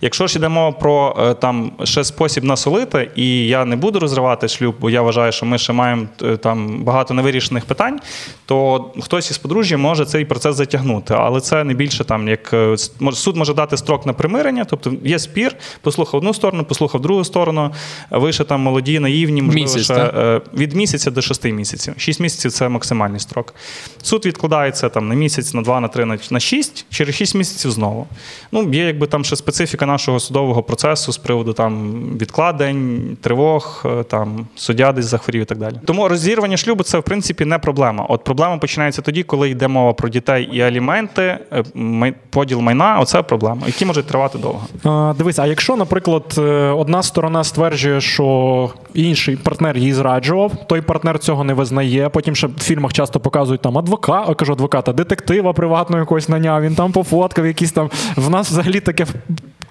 Якщо 0.00 0.26
ж 0.26 0.38
йде 0.38 0.48
мова 0.48 0.72
про 0.72 1.16
е, 1.20 1.34
там 1.34 1.72
ще 1.84 2.04
спосіб 2.04 2.44
насолити, 2.44 3.10
і 3.16 3.46
я 3.46 3.64
не 3.64 3.76
буду 3.76 4.00
розривати 4.00 4.48
шлюб, 4.48 4.74
бо 4.80 4.90
я 4.90 5.02
вважаю, 5.02 5.32
що 5.32 5.46
ми 5.46 5.58
ще 5.58 5.72
маємо 5.72 6.06
е, 6.22 6.36
там 6.36 6.84
багато 6.84 7.14
невирішених 7.14 7.64
питань, 7.64 8.00
то 8.46 8.84
хтось 9.00 9.30
із 9.30 9.38
подружжя 9.38 9.76
може 9.76 10.04
цей 10.04 10.24
процес 10.24 10.56
затягнути. 10.56 11.14
Але 11.18 11.40
це 11.40 11.64
не 11.64 11.74
більше 11.74 12.04
там, 12.04 12.28
як 12.28 12.54
е, 12.54 12.76
суд 13.12 13.36
може 13.36 13.54
дати 13.54 13.76
строк 13.76 14.06
на 14.06 14.12
примирення, 14.12 14.64
тобто 14.64 14.92
є 15.04 15.18
спір, 15.18 15.56
послухав 15.80 16.18
одну 16.18 16.34
сторону, 16.34 16.64
послухав 16.64 17.00
другу 17.00 17.24
сторону. 17.24 17.70
Ви 18.10 18.32
ще 18.32 18.44
там 18.44 18.60
молоді, 18.60 18.98
наївні, 18.98 19.42
можливо, 19.42 19.64
Місяць, 19.64 19.84
ще, 19.84 20.40
від 20.54 20.72
місяця 20.72 21.10
до 21.10 21.22
шести 21.22 21.33
місяців. 21.42 21.94
Шість 21.96 22.20
місяців 22.20 22.52
це 22.52 22.68
максимальний 22.68 23.20
строк. 23.20 23.54
Суд 24.02 24.26
відкладається 24.26 24.88
там 24.88 25.08
на 25.08 25.14
місяць, 25.14 25.54
на 25.54 25.62
два, 25.62 25.80
на 25.80 25.88
три, 25.88 26.04
на, 26.04 26.18
на 26.30 26.40
шість, 26.40 26.86
через 26.90 27.14
шість 27.14 27.34
місяців 27.34 27.70
знову. 27.70 28.06
Ну, 28.52 28.72
є 28.72 28.86
якби 28.86 29.06
там 29.06 29.24
ще 29.24 29.36
специфіка 29.36 29.86
нашого 29.86 30.20
судового 30.20 30.62
процесу 30.62 31.12
з 31.12 31.18
приводу 31.18 31.52
там 31.52 31.92
відкладень, 32.20 33.16
тривог, 33.20 33.82
е, 33.86 34.02
там 34.02 34.46
суддя 34.56 34.92
десь 34.92 35.06
захворів 35.06 35.42
і 35.42 35.44
так 35.44 35.58
далі. 35.58 35.74
Тому 35.84 36.08
розірвання 36.08 36.56
шлюбу 36.56 36.82
це 36.82 36.98
в 36.98 37.02
принципі 37.02 37.44
не 37.44 37.58
проблема. 37.58 38.06
От 38.08 38.24
проблема 38.24 38.58
починається 38.58 39.02
тоді, 39.02 39.22
коли 39.22 39.50
йде 39.50 39.68
мова 39.68 39.92
про 39.92 40.08
дітей 40.08 40.48
і 40.52 40.60
аліменти, 40.60 41.38
е, 41.52 42.14
поділ 42.30 42.60
майна. 42.60 42.98
Оце 43.00 43.22
проблема, 43.22 43.62
які 43.66 43.84
можуть 43.84 44.06
тривати 44.06 44.38
довго. 44.38 44.66
А, 44.84 45.14
Дивись, 45.18 45.38
а 45.38 45.46
якщо, 45.46 45.76
наприклад, 45.76 46.34
е, 46.38 46.42
одна 46.68 47.02
сторона 47.02 47.44
стверджує, 47.44 48.00
що 48.00 48.70
інший 48.94 49.36
партнер 49.36 49.76
її 49.76 49.92
зраджував, 49.92 50.52
той 50.66 50.80
партнер 50.80 51.18
цього 51.24 51.44
не 51.44 51.54
визнає. 51.54 52.08
Потім 52.08 52.36
ще 52.36 52.46
в 52.46 52.60
фільмах 52.60 52.92
часто 52.92 53.20
показують 53.20 53.60
там 53.60 53.78
адвоката, 53.78 54.28
я 54.28 54.34
кажу 54.34 54.52
адвоката, 54.52 54.92
детектива 54.92 55.52
приватного 55.52 56.00
якогось 56.00 56.28
наняв, 56.28 56.62
він 56.62 56.74
там 56.74 56.92
пофоткав, 56.92 57.46
якісь 57.46 57.72
там. 57.72 57.90
В 58.16 58.30
нас 58.30 58.50
взагалі 58.50 58.80
таке 58.80 59.06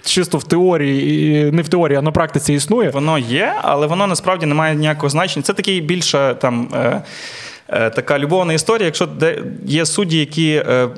чисто 0.05 0.37
в 0.37 0.43
теорії, 0.43 1.51
не 1.51 1.61
в 1.61 1.67
теорії, 1.67 1.97
а 1.97 2.01
на 2.01 2.11
практиці 2.11 2.53
існує. 2.53 2.89
Воно 2.89 3.17
є, 3.17 3.53
але 3.61 3.87
воно 3.87 4.07
насправді 4.07 4.45
не 4.45 4.55
має 4.55 4.75
ніякого 4.75 5.09
значення. 5.09 5.43
Це 5.43 5.53
такий 5.53 5.81
більше 5.81 6.35
там. 6.39 6.67
Е, 6.73 7.01
е, 7.69 7.89
Така 7.89 8.19
любовна 8.19 8.53
історія, 8.53 8.85
якщо 8.85 9.05
де 9.05 9.43
є 9.65 9.85
судді, 9.85 10.19
які 10.19 10.63
е, 10.67 10.89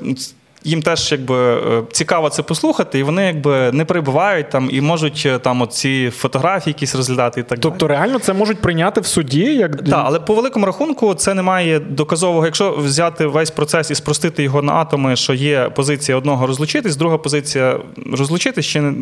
їм 0.66 0.82
теж 0.82 1.12
якби 1.12 1.36
е, 1.36 1.82
цікаво 1.92 2.28
це 2.28 2.42
послухати, 2.42 2.98
і 2.98 3.02
вони 3.02 3.26
якби 3.26 3.72
не 3.72 3.84
перебувають 3.84 4.50
там 4.50 4.68
і 4.72 4.80
можуть 4.80 5.22
е, 5.26 5.38
там 5.38 5.62
оці 5.62 6.10
фотографії 6.16 6.72
якісь 6.72 6.94
розглядати 6.94 7.40
і 7.40 7.42
так 7.42 7.58
далі. 7.58 7.62
Тобто 7.62 7.88
реально 7.88 8.18
це 8.18 8.32
можуть 8.32 8.60
прийняти 8.60 9.00
в 9.00 9.06
суді, 9.06 9.44
як 9.44 9.76
Так, 9.76 10.02
але 10.06 10.20
по 10.20 10.34
великому 10.34 10.66
рахунку 10.66 11.14
це 11.14 11.34
не 11.34 11.42
має 11.42 11.78
доказового. 11.78 12.44
Якщо 12.44 12.70
взяти 12.72 13.26
весь 13.26 13.50
процес 13.50 13.90
і 13.90 13.94
спростити 13.94 14.42
його 14.42 14.62
на 14.62 14.72
атоми, 14.72 15.16
що 15.16 15.34
є 15.34 15.70
позиція 15.74 16.18
одного 16.18 16.46
розлучитись, 16.46 16.96
друга 16.96 17.18
позиція 17.18 17.78
розлучитись, 18.12 18.66
чи, 18.66 18.92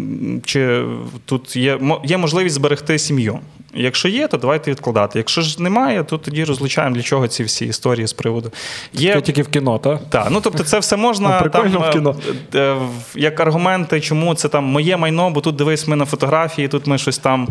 чи 0.45 0.85
тут 1.25 1.57
є, 1.57 1.79
є 2.05 2.17
можливість 2.17 2.55
зберегти 2.55 2.99
сім'ю. 2.99 3.39
Якщо 3.77 4.09
є, 4.09 4.29
то 4.29 4.37
давайте 4.37 4.71
відкладати. 4.71 5.19
Якщо 5.19 5.41
ж 5.41 5.63
немає, 5.63 6.05
то 6.05 6.19
тоді 6.19 6.45
розлучаємо 6.45 6.97
для 6.97 7.03
чого 7.03 7.29
ці 7.29 7.45
всі 7.45 7.67
історії 7.67 8.07
з 8.07 8.13
приводу. 8.13 8.53
Є 8.93 9.21
тільки 9.21 9.43
в 9.43 9.49
кіно, 9.49 9.79
так? 9.79 10.01
так, 10.11 10.29
ну 10.31 10.41
тобто 10.41 10.65
це 10.65 10.79
все 10.79 10.97
можна 10.97 11.41
прикольно 11.63 11.81
там, 11.81 11.91
в 11.91 11.93
кіно. 11.93 12.15
е, 12.55 12.59
е, 12.59 12.73
в- 12.75 13.19
як 13.19 13.41
аргументи, 13.41 14.01
чому 14.01 14.35
це 14.35 14.49
там 14.49 14.65
моє 14.65 14.97
майно, 14.97 15.31
бо 15.31 15.41
тут 15.41 15.57
дивись 15.57 15.89
ми 15.89 15.97
на 15.97 16.05
фотографії, 16.05 16.69
тут 16.69 16.87
ми 16.87 16.99
щось 16.99 17.19
там 17.19 17.49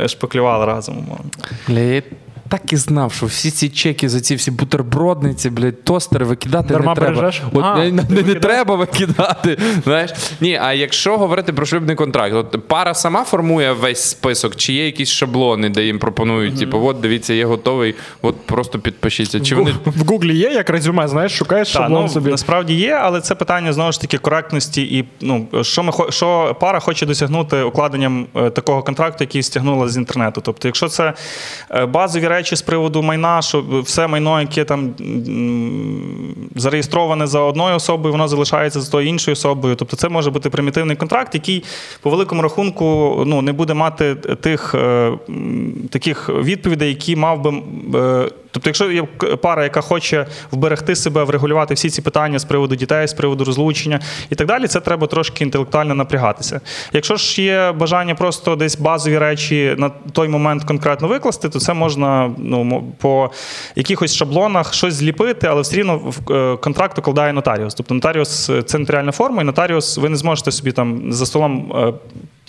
е, 0.00 0.08
шпаклювали 0.08 0.66
разом. 0.66 0.98
умовно. 0.98 1.24
Так 2.50 2.72
і 2.72 2.76
знав, 2.76 3.12
що 3.12 3.26
всі 3.26 3.50
ці 3.50 3.68
чеки 3.68 4.08
за 4.08 4.20
ці 4.20 4.34
всі 4.34 4.50
бутербродниці, 4.50 5.50
блядь, 5.50 5.84
тостери 5.84 6.24
викидати 6.24 6.68
Дарма 6.74 6.94
не 6.94 7.00
треба. 7.00 7.16
бережеш? 7.16 7.42
От, 7.52 7.64
А, 7.64 7.76
не, 7.76 8.02
ти 8.02 8.14
не, 8.14 8.22
не 8.22 8.34
треба 8.34 8.74
викидати. 8.74 9.58
Знаєш? 9.84 10.10
Ні, 10.40 10.58
а 10.62 10.72
якщо 10.72 11.18
говорити 11.18 11.52
про 11.52 11.66
шлюбний 11.66 11.96
контракт, 11.96 12.34
от 12.34 12.68
пара 12.68 12.94
сама 12.94 13.24
формує 13.24 13.72
весь 13.72 14.02
список, 14.02 14.56
чи 14.56 14.72
є 14.72 14.86
якісь 14.86 15.08
шаблони, 15.08 15.68
де 15.68 15.84
їм 15.84 15.98
пропонують, 15.98 16.58
типу, 16.58 16.78
от 16.86 17.00
дивіться, 17.00 17.34
є 17.34 17.44
готовий, 17.44 17.94
от 18.22 18.46
просто 18.46 18.78
підпишіться. 18.78 19.40
Чи 19.40 19.54
вони 19.54 19.74
В 19.86 20.06
Гуглі 20.08 20.36
є 20.36 20.50
як 20.50 20.70
резюме, 20.70 21.08
знаєш, 21.08 21.32
шукаєш 21.32 21.72
Так, 21.72 21.82
шаблон 21.82 22.02
ну, 22.02 22.08
собі. 22.08 22.30
насправді 22.30 22.74
є, 22.74 22.92
але 23.02 23.20
це 23.20 23.34
питання 23.34 23.72
знову 23.72 23.92
ж 23.92 24.00
таки 24.00 24.18
коректності 24.18 24.82
і 24.82 25.04
ну 25.20 25.46
що 25.62 25.82
ми 25.82 25.92
що 26.10 26.56
пара 26.60 26.80
хоче 26.80 27.06
досягнути 27.06 27.62
укладенням 27.62 28.26
е, 28.36 28.50
такого 28.50 28.82
контракту, 28.82 29.24
який 29.24 29.42
стягнула 29.42 29.88
з 29.88 29.96
інтернету. 29.96 30.40
Тобто, 30.44 30.68
якщо 30.68 30.88
це 30.88 31.12
е, 31.70 31.86
базові 31.86 32.28
речі 32.28 32.39
з 32.42 32.62
приводу 32.62 33.02
майна, 33.02 33.42
що 33.42 33.64
все 33.82 34.06
майно, 34.06 34.40
яке 34.40 34.64
там 34.64 34.94
зареєстроване 36.56 37.26
за 37.26 37.40
одною 37.40 37.76
особою, 37.76 38.12
воно 38.12 38.28
залишається 38.28 38.80
за 38.80 38.90
тою 38.90 39.08
іншою 39.08 39.32
особою. 39.32 39.74
Тобто, 39.74 39.96
це 39.96 40.08
може 40.08 40.30
бути 40.30 40.50
примітивний 40.50 40.96
контракт, 40.96 41.34
який 41.34 41.64
по 42.02 42.10
великому 42.10 42.42
рахунку 42.42 43.16
ну 43.26 43.42
не 43.42 43.52
буде 43.52 43.74
мати 43.74 44.14
тих 44.14 44.74
е, 44.74 45.12
таких 45.90 46.28
відповідей, 46.28 46.88
які 46.88 47.16
мав 47.16 47.42
би. 47.42 47.50
е, 47.98 48.28
Тобто, 48.52 48.68
якщо 48.68 48.90
є 48.90 49.02
пара, 49.42 49.62
яка 49.62 49.80
хоче 49.80 50.26
вберегти 50.50 50.96
себе, 50.96 51.24
врегулювати 51.24 51.74
всі 51.74 51.90
ці 51.90 52.02
питання 52.02 52.38
з 52.38 52.44
приводу 52.44 52.76
дітей, 52.76 53.08
з 53.08 53.12
приводу 53.12 53.44
розлучення 53.44 54.00
і 54.30 54.34
так 54.34 54.46
далі, 54.46 54.66
це 54.66 54.80
треба 54.80 55.06
трошки 55.06 55.44
інтелектуально 55.44 55.94
напрягатися. 55.94 56.60
Якщо 56.92 57.16
ж 57.16 57.42
є 57.42 57.72
бажання 57.72 58.14
просто 58.14 58.56
десь 58.56 58.78
базові 58.78 59.18
речі 59.18 59.74
на 59.78 59.88
той 59.88 60.28
момент 60.28 60.64
конкретно 60.64 61.08
викласти, 61.08 61.48
то 61.48 61.60
це 61.60 61.74
можна 61.74 62.29
ну, 62.38 62.92
по 62.98 63.30
якихось 63.76 64.14
шаблонах 64.14 64.74
щось 64.74 64.94
зліпити, 64.94 65.46
але 65.46 65.60
все 65.60 65.76
рівно 65.76 65.96
в 65.98 66.32
е, 66.32 66.56
контракт 66.56 66.98
укладає 66.98 67.32
нотаріус. 67.32 67.74
Тобто 67.74 67.94
нотаріус 67.94 68.50
е, 68.50 68.62
це 68.62 68.78
нотаріальна 68.78 69.12
форма, 69.12 69.42
і 69.42 69.44
нотаріус 69.44 69.98
ви 69.98 70.08
не 70.08 70.16
зможете 70.16 70.52
собі 70.52 70.72
там 70.72 71.12
за 71.12 71.26
столом. 71.26 71.72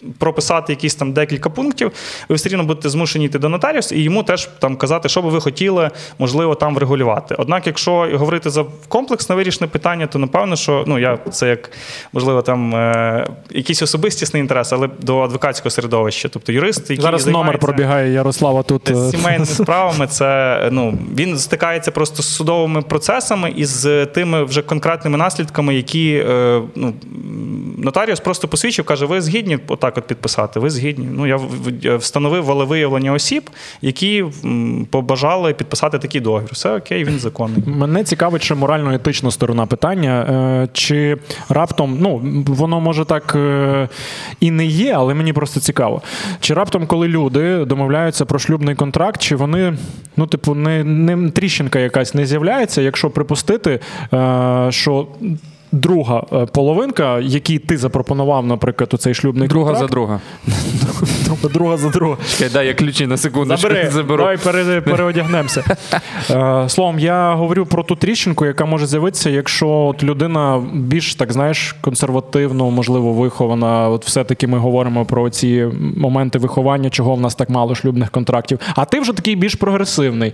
Е, 0.04 0.08
прописати 0.18 0.74
якісь 0.74 0.95
там 0.95 1.14
декілька 1.14 1.49
пунктів, 1.49 1.91
ви 2.30 2.36
все 2.36 2.49
рівно 2.49 2.64
будете 2.64 2.89
змушені 2.89 3.26
йти 3.26 3.39
до 3.39 3.49
нотаріуса 3.49 3.95
і 3.95 3.99
йому 3.99 4.24
теж 4.24 4.49
там 4.60 4.76
казати, 4.76 5.10
що 5.10 5.22
би 5.22 5.30
ви 5.30 5.41
хотіли, 5.41 5.89
можливо, 6.20 6.56
там 6.56 6.76
врегулювати. 6.76 7.36
Однак, 7.38 7.68
якщо 7.68 7.91
говорити 8.14 8.49
за 8.49 8.66
комплексне 8.88 9.36
вирішене 9.36 9.68
питання, 9.68 10.08
то 10.08 10.20
напевно, 10.20 10.56
що 10.56 10.84
ну 10.88 10.99
я 10.99 11.18
це 11.32 11.49
як 11.49 11.72
можливо 12.14 12.41
там 12.41 12.76
е, 12.76 13.28
якийсь 13.52 13.82
особистісний 13.82 14.41
інтерес, 14.41 14.74
але 14.74 14.89
до 14.99 15.20
адвокатського 15.20 15.70
середовища, 15.70 16.30
тобто 16.30 16.52
юрист, 16.52 16.89
який 16.89 17.04
Зараз 17.04 17.28
номер 17.28 17.60
пробігає 17.60 18.14
Ярослава 18.14 18.64
тут. 18.64 18.89
е, 18.89 18.95
з 18.95 19.12
сімейними 19.12 19.45
справами 19.45 20.08
це 20.08 20.70
ну 20.72 20.97
він 21.16 21.38
стикається 21.38 21.91
просто 21.91 22.24
з 22.24 22.36
судовими 22.36 22.82
процесами 22.82 23.54
і 23.56 23.66
з 23.66 24.06
тими 24.06 24.43
вже 24.43 24.62
конкретними 24.62 25.18
наслідками, 25.18 25.76
які 25.76 26.24
е, 26.30 26.62
ну, 26.76 26.93
нотаріус 27.78 28.20
просто 28.20 28.47
посвідчив, 28.47 28.86
каже: 28.86 29.06
ви 29.06 29.22
згідні 29.22 29.60
отак 29.68 29.91
от 29.98 30.08
підписати. 30.08 30.60
Ви 30.60 30.70
згідні. 30.70 31.08
Ну 31.12 31.28
я 31.28 31.39
встановив 31.96 32.44
волевиявлення 32.44 33.12
осіб, 33.14 33.50
які 33.82 34.26
побажали 34.89 35.54
підписати 35.54 36.00
такий 36.00 36.22
договір. 36.22 36.50
Все 36.52 36.78
окей, 36.78 37.04
він 37.04 37.20
законний. 37.20 37.64
Мене 37.66 38.04
цікавить 38.04 38.44
ще 38.44 38.56
морально-етична 38.56 39.32
сторона 39.32 39.66
питання. 39.66 40.22
Е, 40.64 40.68
Чи 40.74 41.18
раптом, 41.50 41.98
ну 42.02 42.22
воно 42.48 42.80
може 42.80 43.06
так 43.06 43.36
е, 43.36 43.89
і 44.39 44.52
не 44.52 44.66
є, 44.66 44.94
але 44.94 45.14
мені 45.14 45.34
просто 45.34 45.60
цікаво. 45.60 46.02
Чи 46.39 46.54
раптом, 46.54 46.88
коли 46.88 47.08
люди 47.08 47.66
домовляються 47.66 48.26
про 48.26 48.39
шлюбний 48.39 48.76
контракт, 48.76 49.22
чи 49.22 49.36
вони, 49.36 49.78
ну, 50.18 50.28
типу, 50.28 50.56
не, 50.56 50.84
не 50.84 51.30
тріщинка 51.30 51.80
якась 51.80 52.14
не 52.14 52.26
з'являється, 52.26 52.82
якщо 52.82 53.10
припустити, 53.10 53.80
е, 54.14 54.68
що. 54.70 55.08
Друга 55.72 56.24
е, 56.34 56.46
половинка, 56.46 57.20
якій 57.20 57.60
ти 57.60 57.78
запропонував, 57.78 58.46
наприклад, 58.46 58.94
у 58.94 58.98
цей 58.98 59.14
шлюбний 59.14 59.48
друга 59.48 59.74
за 59.74 59.80
контракт, 59.80 59.92
друга? 59.94 60.22
друга, 61.26 61.50
друга 61.54 61.78
за 61.78 61.90
друга. 61.90 62.18
Чекай, 62.32 62.50
дай 62.54 62.68
я 62.68 62.74
ключі 62.74 63.08
на 63.08 63.18
секундочку 63.18 63.62
Забери, 63.62 63.90
заберу. 63.92 64.18
давай 64.18 64.38
пере, 64.38 64.82
переодягнемося. 64.86 65.64
Е, 66.30 66.70
Словом, 66.70 67.00
я 67.00 67.34
говорю 67.34 67.66
про 67.66 67.84
ту 67.84 67.96
тріщинку, 67.96 68.46
яка 68.46 68.66
може 68.66 68.88
з'явитися, 68.88 69.30
якщо 69.30 69.70
от 69.70 70.04
людина 70.04 70.64
більш 70.74 71.16
так 71.16 71.34
знаєш 71.34 71.76
консервативно, 71.82 72.72
можливо, 72.72 73.14
вихована. 73.14 73.90
От 73.90 74.06
все-таки 74.06 74.48
ми 74.48 74.58
говоримо 74.58 75.06
про 75.06 75.30
ці 75.30 75.68
моменти 75.98 76.40
виховання, 76.40 76.90
чого 76.90 77.16
в 77.16 77.22
нас 77.22 77.36
так 77.36 77.50
мало 77.50 77.76
шлюбних 77.76 78.12
контрактів. 78.12 78.60
А 78.76 78.86
ти 78.86 79.00
вже 79.00 79.14
такий 79.14 79.36
більш 79.36 79.56
прогресивний. 79.56 80.34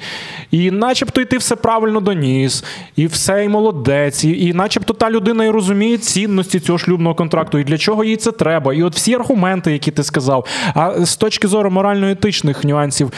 І 0.52 0.72
начебто 0.72 1.22
й 1.22 1.26
ти 1.26 1.38
все 1.38 1.56
правильно 1.56 2.00
доніс, 2.00 2.64
і 2.96 3.08
все 3.08 3.46
і 3.46 3.50
молодець, 3.50 4.24
і, 4.24 4.46
і 4.46 4.54
начебто 4.54 4.94
та 4.94 5.10
людина 5.10 5.27
і 5.34 5.50
розуміє 5.50 5.98
цінності 5.98 6.60
цього 6.60 6.78
шлюбного 6.78 7.16
контракту, 7.16 7.58
і 7.58 7.64
для 7.64 7.78
чого 7.78 8.04
їй 8.04 8.16
це 8.16 8.32
треба. 8.32 8.74
І 8.74 8.84
от 8.84 8.96
всі 8.96 9.14
аргументи, 9.14 9.72
які 9.72 9.92
ти 9.92 10.04
сказав. 10.04 10.46
А 10.74 11.06
з 11.06 11.16
точки 11.18 11.48
зору 11.48 11.72
морально-етичних 11.72 12.64
нюансів, 12.64 13.12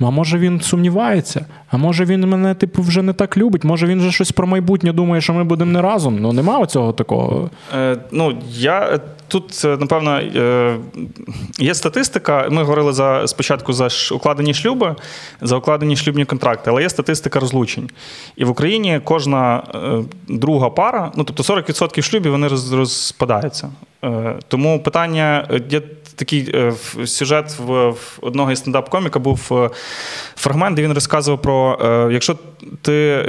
а 0.00 0.10
може 0.10 0.38
він 0.38 0.60
сумнівається? 0.60 1.46
А 1.70 1.76
може 1.76 2.04
він 2.04 2.28
мене, 2.28 2.54
типу, 2.54 2.82
вже 2.82 3.02
не 3.02 3.12
так 3.12 3.36
любить? 3.36 3.64
Може 3.64 3.86
він 3.86 3.98
вже 3.98 4.12
щось 4.12 4.32
про 4.32 4.46
майбутнє 4.46 4.92
думає, 4.92 5.22
що 5.22 5.34
ми 5.34 5.44
будемо 5.44 5.72
не 5.72 5.82
разом? 5.82 6.18
Ну 6.20 6.32
нема 6.32 6.58
оцього 6.58 6.92
такого. 6.92 7.50
Е, 7.74 7.96
ну, 8.12 8.38
я 8.50 9.00
тут, 9.28 9.62
е, 9.64 9.76
напевно, 9.80 10.18
е, 10.18 10.76
є 11.58 11.74
статистика. 11.74 12.48
Ми 12.50 12.62
говорили 12.62 12.92
за 12.92 13.26
спочатку 13.26 13.72
за 13.72 13.88
укладені 14.14 14.54
шлюби, 14.54 14.96
за 15.40 15.56
укладені 15.56 15.96
шлюбні 15.96 16.24
контракти, 16.24 16.70
але 16.70 16.82
є 16.82 16.90
статистика 16.90 17.40
розлучень. 17.40 17.90
І 18.36 18.44
в 18.44 18.50
Україні 18.50 19.00
кожна 19.04 19.62
е, 19.74 20.04
друга 20.28 20.70
пара, 20.70 21.12
ну 21.16 21.24
тобто 21.24 21.54
40% 21.54 22.02
шлюбів 22.02 22.32
вони 22.32 22.48
розпадаються. 22.48 23.70
Тому 24.48 24.82
питання 24.82 25.48
є 25.70 25.80
такий 26.16 26.54
сюжет 27.04 27.58
в, 27.58 27.94
одного 28.20 28.52
із 28.52 28.58
стендап-коміка 28.58 29.18
був 29.18 29.70
фрагмент, 30.36 30.76
де 30.76 30.82
він 30.82 30.92
розказував 30.92 31.42
про 31.42 31.78
якщо 32.12 32.36
ти 32.82 33.24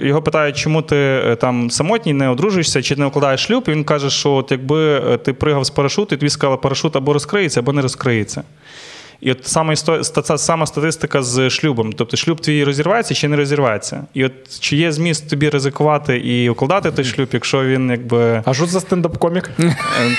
його 0.00 0.22
питають, 0.22 0.56
чому 0.56 0.82
ти 0.82 1.20
там 1.40 1.70
самотній, 1.70 2.12
не 2.12 2.28
одружуєшся 2.28 2.82
чи 2.82 2.96
не 2.96 3.06
укладаєш 3.06 3.40
шлюб, 3.40 3.64
він 3.68 3.84
каже, 3.84 4.10
що 4.10 4.32
от 4.32 4.50
якби 4.50 5.11
ти 5.18 5.32
пригав 5.32 5.64
з 5.64 5.70
парашуту, 5.70 6.14
і 6.14 6.18
тобі 6.18 6.30
сказали, 6.30 6.56
парашут 6.56 6.96
або 6.96 7.12
розкриється, 7.12 7.60
або 7.60 7.72
не 7.72 7.82
розкриється. 7.82 8.42
І 9.22 9.32
от 9.32 9.46
саме 9.46 9.72
ста- 9.72 10.38
сама 10.38 10.66
статистика 10.66 11.22
з 11.22 11.50
шлюбом. 11.50 11.92
Тобто 11.92 12.16
шлюб 12.16 12.40
твій 12.40 12.64
розірветься 12.64 13.14
чи 13.14 13.28
не 13.28 13.36
розірветься. 13.36 14.04
І 14.14 14.24
от 14.24 14.60
чи 14.60 14.76
є 14.76 14.92
зміст 14.92 15.30
тобі 15.30 15.48
ризикувати 15.48 16.18
і 16.18 16.48
укладати 16.50 16.90
той 16.90 17.04
шлюб, 17.04 17.28
якщо 17.32 17.64
він 17.64 17.90
якби. 17.90 18.42
А 18.44 18.54
що 18.54 18.66
за 18.66 18.78
стендап-комік? 18.78 19.50
е, 19.60 19.74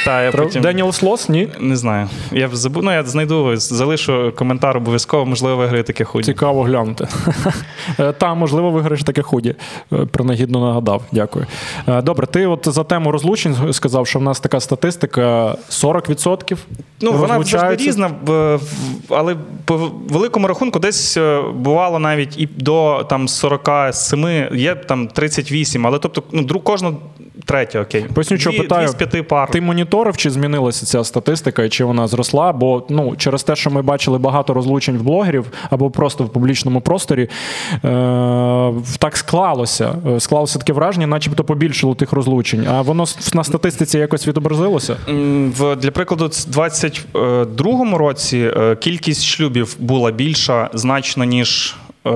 Та, 0.05 0.23
я 0.23 0.31
потім... 0.31 0.61
Деніел 0.61 0.91
Слос? 0.91 1.29
Ні? 1.29 1.49
Не 1.59 1.75
знаю. 1.75 2.09
Я 2.31 2.49
забув, 2.53 2.83
ну 2.83 2.91
я 2.93 3.03
знайду, 3.03 3.55
залишу 3.55 4.33
коментар 4.35 4.77
обов'язково, 4.77 5.25
можливо, 5.25 5.57
виграє 5.57 5.83
таке 5.83 6.03
худі. 6.03 6.25
Цікаво 6.25 6.63
глянути. 6.63 7.07
Е, 7.99 8.11
Та, 8.11 8.33
можливо, 8.33 8.71
виграєш 8.71 9.03
таке 9.03 9.21
худі. 9.21 9.55
Е, 9.93 9.95
Принагідно 10.11 10.59
нагадав. 10.67 11.03
Дякую. 11.11 11.45
Добре, 11.87 12.27
ти 12.27 12.45
от 12.45 12.67
за 12.71 12.83
тему 12.83 13.11
розлучень 13.11 13.55
сказав, 13.73 14.07
що 14.07 14.19
в 14.19 14.21
нас 14.21 14.39
така 14.39 14.59
статистика 14.59 15.55
40%. 15.69 16.57
Ну, 17.01 17.11
вона 17.13 17.43
завжди 17.43 17.75
різна, 17.75 18.11
але 19.09 19.35
по 19.65 19.77
великому 20.09 20.47
рахунку 20.47 20.79
десь 20.79 21.17
е, 21.17 21.41
бувало 21.55 21.99
навіть 21.99 22.37
і 22.37 22.45
до 22.45 23.05
там 23.09 23.27
47, 23.27 24.47
є 24.53 24.75
там 24.75 25.07
38, 25.07 25.87
але 25.87 25.99
тобто 25.99 26.23
ну, 26.31 26.41
друг 26.41 26.63
кожна 26.63 26.93
третя, 27.45 27.81
окей. 27.81 28.05
Поясню, 28.13 28.37
що 28.37 28.49
Дві- 28.49 28.57
питаю. 28.57 28.87
Дві 28.87 28.91
з 28.91 28.95
п'яти 28.95 29.23
пар. 29.23 29.51
Ти 29.51 29.61
моніторив, 29.61 30.17
чи 30.17 30.29
змінилася 30.29 30.85
ця 30.85 31.03
статистика, 31.03 31.63
і 31.63 31.69
чи 31.69 31.83
вона 31.85 32.07
зросла? 32.07 32.53
Бо 32.53 32.83
ну, 32.89 33.15
через 33.17 33.43
те, 33.43 33.55
що 33.55 33.69
ми 33.71 33.81
бачили 33.81 34.17
багато 34.17 34.53
розлучень 34.53 34.97
в 34.97 35.01
блогерів 35.03 35.45
або 35.69 35.89
просто 35.91 36.23
в 36.23 36.29
публічному 36.29 36.81
просторі, 36.81 37.29
е- 37.73 38.73
так 38.99 39.17
склалося. 39.17 39.95
Е, 40.15 40.19
Склалося 40.19 40.59
таке 40.59 40.73
враження, 40.73 41.07
начебто 41.07 41.43
побільшило 41.43 41.95
тих 41.95 42.13
розлучень. 42.13 42.67
А 42.67 42.81
воно 42.81 43.03
с- 43.05 43.33
на 43.33 43.43
статистиці 43.43 43.97
якось 43.97 44.27
відобразилося? 44.27 44.97
М, 45.09 45.51
В, 45.51 45.75
для 45.75 45.91
прикладу, 45.91 46.25
в 46.27 46.29
22-му 46.29 47.97
році 47.97 48.51
е, 48.57 48.75
кількість 48.75 49.25
шлюбів 49.25 49.75
була 49.79 50.11
більша 50.11 50.69
значно, 50.73 51.23
ніж 51.23 51.75
е, 52.07 52.09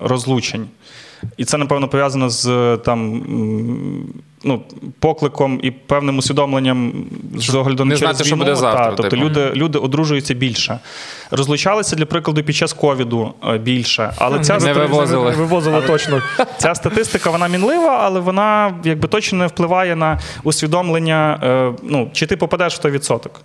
розлучень. 0.00 0.66
І 1.36 1.44
це, 1.44 1.58
напевно, 1.58 1.88
пов'язано 1.88 2.30
з 2.30 2.46
е, 2.46 2.76
там, 2.84 3.14
м, 3.14 4.06
ну, 4.44 4.62
покликом 4.98 5.60
і 5.62 5.70
певним 5.70 6.18
усвідомленням 6.18 6.92
з 7.36 7.54
огляду 7.54 7.84
Не 7.84 7.94
на 7.94 8.00
через 8.00 8.16
знати, 8.16 8.28
що 8.28 8.36
буде 8.36 8.56
завтра, 8.56 8.84
Та, 8.84 8.90
тобто 8.90 9.02
типу. 9.02 9.22
люди, 9.22 9.50
люди 9.54 9.78
одружуються 9.78 10.34
більше. 10.34 10.78
Розлучалися, 11.30 11.96
для 11.96 12.06
прикладу, 12.06 12.42
під 12.42 12.56
час 12.56 12.72
ковіду 12.72 13.34
е, 13.48 13.58
більше. 13.58 14.12
Але 14.18 14.40
ця 14.40 14.58
Не 14.58 14.72
вивозили. 14.72 15.30
Вивозили 15.30 15.82
точно. 15.82 16.22
Ця 16.58 16.74
статистика 16.74 17.30
вона 17.30 17.48
мінлива, 17.48 17.98
але 18.02 18.20
вона 18.20 18.74
якби 18.84 19.08
точно 19.08 19.38
не 19.38 19.46
впливає 19.46 19.96
на 19.96 20.20
усвідомлення, 20.44 21.40
е, 21.42 21.72
ну, 21.82 22.10
чи 22.12 22.26
ти 22.26 22.36
попадеш 22.36 22.74
в 22.74 22.78
той 22.78 22.90
відсоток. 22.90 23.40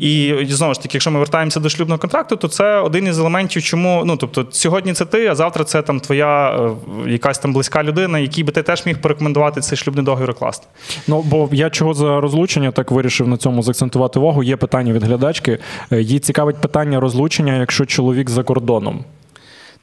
І, 0.00 0.26
і 0.26 0.46
знову 0.46 0.74
ж 0.74 0.82
таки, 0.82 0.96
якщо 0.96 1.10
ми 1.10 1.18
вертаємося 1.18 1.60
до 1.60 1.68
шлюбного 1.68 1.98
контракту, 1.98 2.36
то 2.36 2.48
це 2.48 2.78
один 2.78 3.06
із 3.06 3.18
елементів, 3.18 3.62
чому 3.62 4.02
ну 4.06 4.16
тобто 4.16 4.46
сьогодні 4.50 4.92
це 4.92 5.04
ти, 5.04 5.26
а 5.26 5.34
завтра 5.34 5.64
це 5.64 5.82
там 5.82 6.00
твоя 6.00 6.50
е, 6.50 6.70
якась 7.10 7.38
там 7.38 7.52
близька 7.52 7.82
людина, 7.82 8.18
якій 8.18 8.44
би 8.44 8.52
ти 8.52 8.62
теж 8.62 8.86
міг 8.86 9.00
порекомендувати 9.00 9.60
цей 9.60 9.78
шлюбний 9.78 9.99
договір 10.02 10.30
укласти. 10.30 10.66
Ну, 11.08 11.22
бо 11.22 11.48
я 11.52 11.70
чого 11.70 11.94
за 11.94 12.20
розлучення 12.20 12.70
так 12.70 12.90
вирішив 12.90 13.28
на 13.28 13.36
цьому 13.36 13.62
заакцентувати 13.62 14.18
увагу. 14.18 14.42
Є 14.42 14.56
питання 14.56 14.92
від 14.92 15.04
глядачки. 15.04 15.58
Е, 15.92 16.00
Їй 16.02 16.18
цікавить 16.18 16.56
питання 16.56 17.00
розлучення, 17.00 17.56
якщо 17.56 17.86
чоловік 17.86 18.30
за 18.30 18.42
кордоном. 18.42 19.04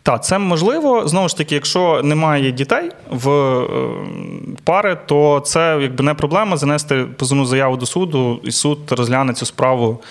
Так, 0.03 0.24
це 0.24 0.39
можливо. 0.39 1.07
Знову 1.07 1.30
ж 1.30 1.38
таки, 1.38 1.55
якщо 1.55 2.01
немає 2.03 2.51
дітей 2.51 2.91
в 3.09 3.30
е, 3.30 3.68
пари, 4.63 4.97
то 5.05 5.39
це 5.39 5.78
якби 5.82 6.03
не 6.03 6.13
проблема 6.13 6.57
занести 6.57 7.05
позовну 7.18 7.45
заяву 7.45 7.78
до 7.78 7.86
суду, 7.86 8.39
і 8.43 8.51
суд 8.51 8.80
розгляне 8.89 9.34
цю 9.34 9.45
справу. 9.45 10.01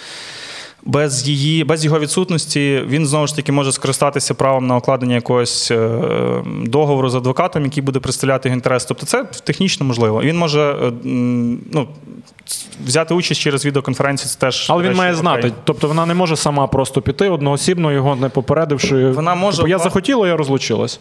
Без 0.86 1.28
її, 1.28 1.64
без 1.64 1.84
його 1.84 1.98
відсутності 1.98 2.82
він 2.88 3.06
знову 3.06 3.26
ж 3.26 3.36
таки 3.36 3.52
може 3.52 3.72
скористатися 3.72 4.34
правом 4.34 4.66
на 4.66 4.76
укладення 4.76 5.14
якогось 5.14 5.70
е, 5.70 5.88
договору 6.66 7.08
з 7.08 7.14
адвокатом, 7.14 7.64
який 7.64 7.82
буде 7.82 7.98
представляти 8.00 8.48
його 8.48 8.56
інтерес. 8.56 8.84
Тобто 8.84 9.06
це 9.06 9.24
технічно 9.24 9.86
можливо. 9.86 10.20
Він 10.22 10.38
може 10.38 10.60
е, 10.60 10.92
ну, 11.72 11.88
взяти 12.86 13.14
участь 13.14 13.40
через 13.40 13.66
відеоконференцію. 13.66 14.28
Це 14.30 14.38
теж 14.38 14.66
Але 14.70 14.82
він 14.82 14.88
речі, 14.88 14.98
має 14.98 15.10
окей. 15.12 15.20
знати. 15.20 15.52
Тобто 15.64 15.88
вона 15.88 16.06
не 16.06 16.14
може 16.14 16.36
сама 16.36 16.66
просто 16.66 17.02
піти 17.02 17.28
одноосібно, 17.28 17.92
його 17.92 18.16
не 18.16 18.28
попередивши. 18.28 19.10
Вона 19.10 19.34
може- 19.34 19.56
Типу, 19.56 19.68
я 19.68 19.78
захотіла, 19.78 20.28
я 20.28 20.36
розлучилась. 20.36 21.00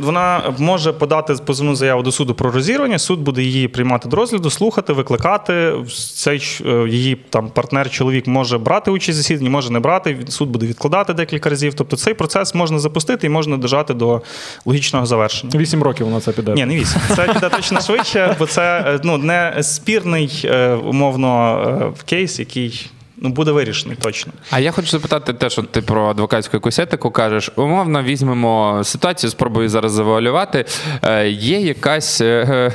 Вона 0.00 0.42
може 0.58 0.92
подати 0.92 1.34
позовну 1.34 1.74
заяву 1.74 2.02
до 2.02 2.12
суду 2.12 2.34
про 2.34 2.50
розірвання. 2.50 2.98
Суд 2.98 3.20
буде 3.20 3.42
її 3.42 3.68
приймати 3.68 4.08
до 4.08 4.16
розгляду, 4.16 4.50
слухати, 4.50 4.92
викликати. 4.92 5.72
Цей 6.14 6.60
е, 6.66 6.88
її 6.88 7.14
там 7.30 7.48
партнер, 7.48 7.90
чоловік 7.90 8.26
може 8.26 8.58
брати 8.58 8.90
участь 8.90 9.23
в 9.24 9.26
засіданні, 9.26 9.50
може 9.50 9.70
не 9.70 9.80
брати. 9.80 10.18
Суд 10.28 10.48
буде 10.48 10.66
відкладати 10.66 11.14
декілька 11.14 11.50
разів. 11.50 11.74
Тобто 11.74 11.96
цей 11.96 12.14
процес 12.14 12.54
можна 12.54 12.78
запустити 12.78 13.26
і 13.26 13.30
можна 13.30 13.56
дожати 13.56 13.94
до 13.94 14.22
логічного 14.64 15.06
завершення. 15.06 15.58
Вісім 15.58 15.82
років 15.82 16.06
вона 16.06 16.20
це 16.20 16.32
піде. 16.32 16.54
Ні, 16.54 16.66
не 16.66 16.76
вісім. 16.76 17.00
Це 17.16 17.32
піде 17.32 17.48
точно 17.48 17.80
швидше, 17.80 18.36
бо 18.38 18.46
це 18.46 18.84
е, 18.86 19.00
ну, 19.04 19.18
не 19.18 19.62
спірний 19.62 20.42
е, 20.44 20.74
умовно 20.74 21.58
е, 21.96 22.04
кейс, 22.04 22.38
який 22.38 22.90
ну, 23.24 23.30
буде 23.30 23.50
вирішений 23.52 23.96
точно. 24.00 24.32
А 24.50 24.60
я 24.60 24.70
хочу 24.72 24.88
запитати 24.88 25.32
те, 25.32 25.50
що 25.50 25.62
ти 25.62 25.82
про 25.82 26.06
адвокатську 26.06 26.56
якусь 26.56 26.78
етику 26.78 27.10
кажеш. 27.10 27.50
Умовно 27.56 28.02
візьмемо 28.02 28.80
ситуацію, 28.84 29.30
спробую 29.30 29.68
зараз 29.68 29.92
завуалювати. 29.92 30.64
Е, 31.02 31.28
є 31.28 31.60
якась. 31.60 32.20
е, 32.20 32.72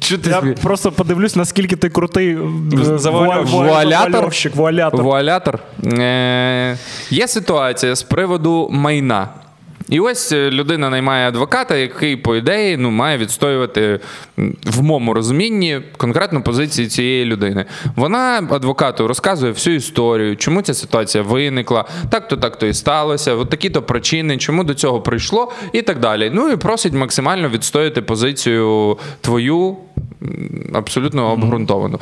Що 0.00 0.14
Я 0.24 0.40
смі- 0.40 0.62
просто 0.62 0.92
подивлюсь, 0.92 1.36
наскільки 1.36 1.76
ти 1.76 1.88
крутий 1.90 2.28
е, 2.28 2.34
Вуалятор? 3.10 4.30
вуалятор. 4.54 5.02
Вуалятор. 5.02 5.58
Е, 5.86 6.78
є 7.10 7.28
ситуація 7.28 7.94
з 7.94 8.02
приводу 8.02 8.68
майна. 8.72 9.28
І 9.92 10.00
ось 10.00 10.32
е, 10.32 10.50
людина 10.50 10.90
наймає 10.90 11.28
адвоката, 11.28 11.76
який, 11.76 12.16
по 12.16 12.36
ідеї, 12.36 12.76
ну, 12.76 12.90
має 12.90 13.18
відстоювати 13.18 14.00
в 14.66 14.82
моєму 14.82 15.14
розумінні 15.14 15.80
конкретно 15.96 16.42
позиції 16.42 16.88
цієї 16.88 17.24
людини. 17.24 17.64
Вона 17.96 18.48
адвокату 18.50 19.08
розказує 19.08 19.52
всю 19.52 19.76
історію, 19.76 20.36
чому 20.36 20.62
ця 20.62 20.74
ситуація 20.74 21.24
виникла, 21.24 21.84
так-то, 22.10 22.36
так-то 22.36 22.66
і 22.66 22.74
сталося, 22.74 23.34
от 23.34 23.50
такі-то 23.50 23.82
причини, 23.82 24.38
чому 24.38 24.64
до 24.64 24.74
цього 24.74 25.00
прийшло, 25.00 25.52
і 25.72 25.82
так 25.82 26.00
далі. 26.00 26.30
Ну 26.34 26.50
і 26.50 26.56
просить 26.56 26.92
максимально 26.92 27.48
відстояти 27.48 28.02
позицію 28.02 28.98
твою 29.20 29.76
абсолютно 30.72 31.32
обґрунтовану. 31.32 32.00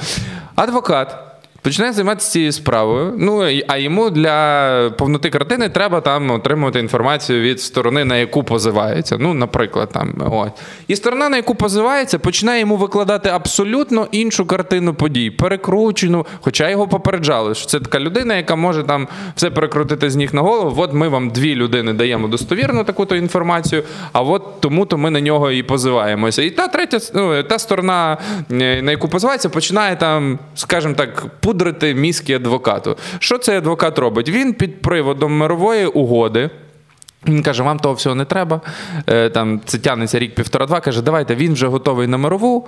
Адвокат. 0.55 1.29
Починає 1.62 1.92
займатися 1.92 2.30
цією 2.30 2.52
справою. 2.52 3.14
Ну 3.18 3.62
а 3.68 3.76
йому 3.76 4.11
для 4.11 4.90
повноти 4.98 5.30
картини 5.30 5.68
треба 5.68 6.00
там 6.00 6.30
отримувати 6.30 6.78
інформацію 6.78 7.40
від 7.40 7.61
сторони, 7.61 8.04
на 8.04 8.16
яку 8.16 8.44
позивається. 8.44 9.16
Ну, 9.20 9.34
наприклад, 9.34 9.88
там 9.92 10.14
ось. 10.32 10.50
І 10.88 10.96
сторона, 10.96 11.28
на 11.28 11.36
яку 11.36 11.54
позивається, 11.54 12.18
починає 12.18 12.61
йому 12.61 12.76
викладати 12.76 13.28
абсолютно 13.28 14.08
іншу 14.12 14.46
картину 14.46 14.94
подій, 14.94 15.30
перекручену. 15.30 16.26
Хоча 16.40 16.70
його 16.70 16.88
попереджали, 16.88 17.54
що 17.54 17.66
це 17.66 17.80
така 17.80 18.00
людина, 18.00 18.36
яка 18.36 18.56
може 18.56 18.82
там 18.82 19.08
все 19.36 19.50
перекрутити 19.50 20.11
з 20.11 20.16
ніг 20.16 20.34
на 20.34 20.42
голову. 20.42 20.82
От 20.82 20.92
ми 20.92 21.08
вам 21.08 21.30
дві 21.30 21.54
людини 21.54 21.92
даємо 21.92 22.28
достовірну 22.28 22.84
таку-то 22.84 23.16
інформацію, 23.16 23.82
а 24.12 24.22
от 24.22 24.61
тому-то 24.61 24.98
ми 24.98 25.11
на 25.11 25.20
нього 25.20 25.50
і 25.50 25.62
позиваємося. 25.62 26.42
І 26.42 26.50
та 26.50 26.68
третя, 26.68 26.98
ну, 27.14 27.42
та 27.42 27.58
сторона, 27.58 28.18
е, 28.52 28.82
на 28.82 28.90
яку 28.90 29.08
позивається, 29.08 29.48
починає 29.48 29.96
там, 29.96 30.38
скажімо 30.54 30.94
так, 30.94 31.26
пудрити 31.51 31.94
мізки 31.94 32.34
адвокату. 32.34 32.96
Що 33.18 33.38
цей 33.38 33.57
адвокат 33.57 33.98
робить? 33.98 34.28
Він 34.28 34.55
під 34.55 34.82
приводом 34.82 35.36
мирової 35.36 35.86
угоди. 35.86 36.51
Він 37.26 37.42
каже, 37.42 37.62
вам 37.62 37.78
того 37.78 37.94
всього 37.94 38.14
не 38.14 38.24
треба. 38.24 38.60
Е, 39.06 39.30
Там 39.30 39.60
це 39.64 39.78
тягнеться 39.78 40.18
рік 40.18 40.34
півтора-два. 40.34 40.80
Каже, 40.80 41.02
давайте 41.02 41.34
він 41.34 41.52
вже 41.52 41.66
готовий 41.66 42.06
на 42.06 42.16
мирову, 42.16 42.66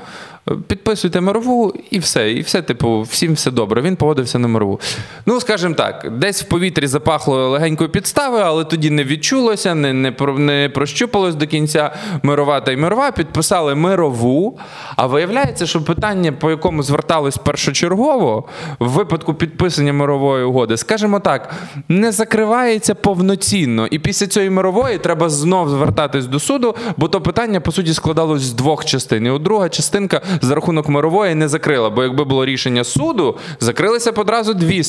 е, 0.50 0.54
підписуйте 0.68 1.20
мирову 1.20 1.74
і 1.90 1.98
все. 1.98 2.32
І 2.32 2.40
все, 2.40 2.62
типу, 2.62 3.00
всім 3.00 3.32
все 3.32 3.50
добре. 3.50 3.82
Він 3.82 3.96
погодився 3.96 4.38
на 4.38 4.48
мирову. 4.48 4.80
Ну, 5.26 5.40
скажімо 5.40 5.74
так, 5.74 6.18
десь 6.18 6.42
в 6.42 6.48
повітрі 6.48 6.86
запахло 6.86 7.48
легенькою 7.48 7.90
підставою, 7.90 8.44
але 8.44 8.64
тоді 8.64 8.90
не 8.90 9.04
відчулося, 9.04 9.74
не, 9.74 9.92
не, 9.92 10.14
не 10.38 10.68
прощупалось 10.68 11.34
до 11.34 11.46
кінця 11.46 11.94
мирова 12.22 12.60
та 12.60 12.72
й 12.72 12.76
мирова. 12.76 13.10
Підписали 13.12 13.74
мирову. 13.74 14.58
А 14.96 15.06
виявляється, 15.06 15.66
що 15.66 15.84
питання, 15.84 16.32
по 16.32 16.50
якому 16.50 16.82
звертались 16.82 17.36
першочергово, 17.36 18.44
в 18.78 18.88
випадку 18.88 19.34
підписання 19.34 19.92
мирової 19.92 20.44
угоди, 20.44 20.76
скажімо 20.76 21.20
так, 21.20 21.54
не 21.88 22.12
закривається 22.12 22.94
повноцінно. 22.94 23.86
І 23.86 23.98
після 23.98 24.26
цієї 24.42 24.50
мирової 24.50 24.98
треба 24.98 25.28
знов 25.28 25.68
звертатись 25.68 26.26
до 26.26 26.40
суду, 26.40 26.74
бо 26.96 27.08
то 27.08 27.20
питання, 27.20 27.60
по 27.60 27.72
суті, 27.72 27.94
складалось 27.94 28.42
з 28.42 28.52
двох 28.52 28.84
частин. 28.84 29.26
І 29.26 29.30
от 29.30 29.42
друга 29.42 29.68
частинка 29.68 30.20
за 30.40 30.54
рахунок 30.54 30.88
мирової 30.88 31.34
не 31.34 31.48
закрила. 31.48 31.90
Бо 31.90 32.02
якби 32.02 32.24
було 32.24 32.44
рішення 32.44 32.84
суду, 32.84 33.38
закрилися 33.60 34.12
б 34.12 34.18
одразу 34.18 34.54
дві, 34.54 34.82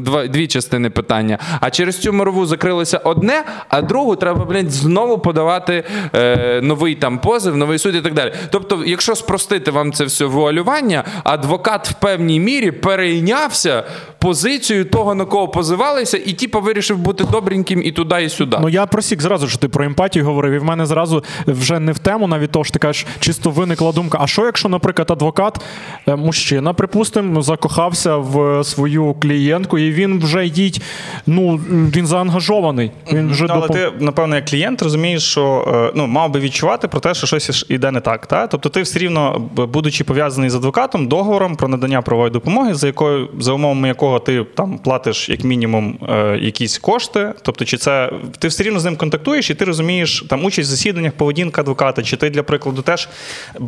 два, 0.00 0.26
дві 0.26 0.46
частини 0.46 0.90
питання. 0.90 1.38
А 1.60 1.70
через 1.70 1.98
цю 1.98 2.12
мирову 2.12 2.46
закрилося 2.46 2.98
одне, 2.98 3.44
а 3.68 3.82
другу 3.82 4.16
треба, 4.16 4.44
блядь, 4.44 4.70
знову 4.70 5.18
подавати 5.18 5.84
е, 6.14 6.60
новий 6.62 6.94
там 6.94 7.18
позив, 7.18 7.56
новий 7.56 7.78
суд 7.78 7.94
і 7.94 8.00
так 8.00 8.14
далі. 8.14 8.32
Тобто, 8.50 8.82
якщо 8.86 9.14
спростити 9.14 9.70
вам 9.70 9.92
це 9.92 10.04
все 10.04 10.24
вуалювання, 10.24 11.04
адвокат 11.24 11.88
в 11.88 11.92
певній 11.92 12.40
мірі 12.40 12.70
перейнявся 12.70 13.84
позицією 14.20 14.84
того, 14.84 15.14
на 15.14 15.24
кого 15.24 15.48
позивалися, 15.48 16.18
і 16.26 16.32
типу 16.32 16.60
вирішив 16.60 16.98
бути 16.98 17.24
добреньким 17.24 17.82
і 17.82 17.92
туди, 17.92 18.24
і 18.24 18.28
сюди. 18.28 18.56
Ну 18.60 18.68
я 18.68 18.86
просік 18.86 19.22
зразу, 19.22 19.48
що 19.48 19.58
ти 19.58 19.68
про 19.68 19.84
емпатію 19.84 20.24
говорив, 20.24 20.52
і 20.52 20.58
в 20.58 20.64
мене 20.64 20.86
зразу 20.86 21.24
вже 21.46 21.80
не 21.80 21.92
в 21.92 21.98
тему, 21.98 22.26
навіть 22.26 22.50
того, 22.50 22.64
що 22.64 22.72
ти 22.72 22.78
кажеш, 22.78 23.06
чисто 23.18 23.50
виникла 23.50 23.92
думка. 23.92 24.18
А 24.20 24.26
що, 24.26 24.44
якщо, 24.44 24.68
наприклад, 24.68 25.10
адвокат, 25.10 25.60
е, 26.08 26.16
мужчина, 26.16 26.72
припустимо, 26.72 27.42
закохався 27.42 28.16
в 28.16 28.64
свою 28.64 29.14
клієнтку, 29.14 29.78
і 29.78 29.90
він 29.90 30.20
вже 30.20 30.46
їдь, 30.46 30.82
ну 31.26 31.56
він 31.96 32.06
заангажований. 32.06 32.90
Він 33.12 33.30
вже 33.30 33.46
але 33.48 33.66
допом- 33.66 33.72
ти, 33.72 33.92
напевно, 34.04 34.36
як 34.36 34.44
клієнт 34.44 34.82
розумієш, 34.82 35.22
що 35.22 35.64
е, 35.74 35.92
ну, 35.94 36.06
мав 36.06 36.30
би 36.30 36.40
відчувати 36.40 36.88
про 36.88 37.00
те, 37.00 37.14
що 37.14 37.26
щось 37.26 37.66
іде 37.68 37.90
не 37.90 38.00
так. 38.00 38.26
Та? 38.26 38.46
Тобто 38.46 38.68
ти 38.68 38.82
все 38.82 38.98
рівно, 38.98 39.48
будучи 39.56 40.04
пов'язаний 40.04 40.50
з 40.50 40.54
адвокатом, 40.54 41.08
договором 41.08 41.56
про 41.56 41.68
надання 41.68 42.02
правової 42.02 42.32
допомоги, 42.32 42.74
за 42.74 42.86
якою 42.86 43.28
за 43.38 43.52
умовами 43.52 43.88
якого 43.88 44.09
ти 44.18 44.44
там 44.54 44.78
платиш 44.78 45.28
як 45.28 45.44
мінімум 45.44 45.98
е, 46.08 46.38
якісь 46.42 46.78
кошти. 46.78 47.32
Тобто, 47.42 47.64
чи 47.64 47.76
це 47.76 48.12
ти 48.38 48.48
все 48.48 48.62
рівно 48.62 48.80
з 48.80 48.84
ним 48.84 48.96
контактуєш, 48.96 49.50
і 49.50 49.54
ти 49.54 49.64
розумієш 49.64 50.24
там 50.28 50.44
участь 50.44 50.68
в 50.68 50.70
засіданнях, 50.70 51.12
поведінка 51.12 51.60
адвоката, 51.60 52.02
чи 52.02 52.16
ти 52.16 52.30
для 52.30 52.42
прикладу 52.42 52.82
теж 52.82 53.08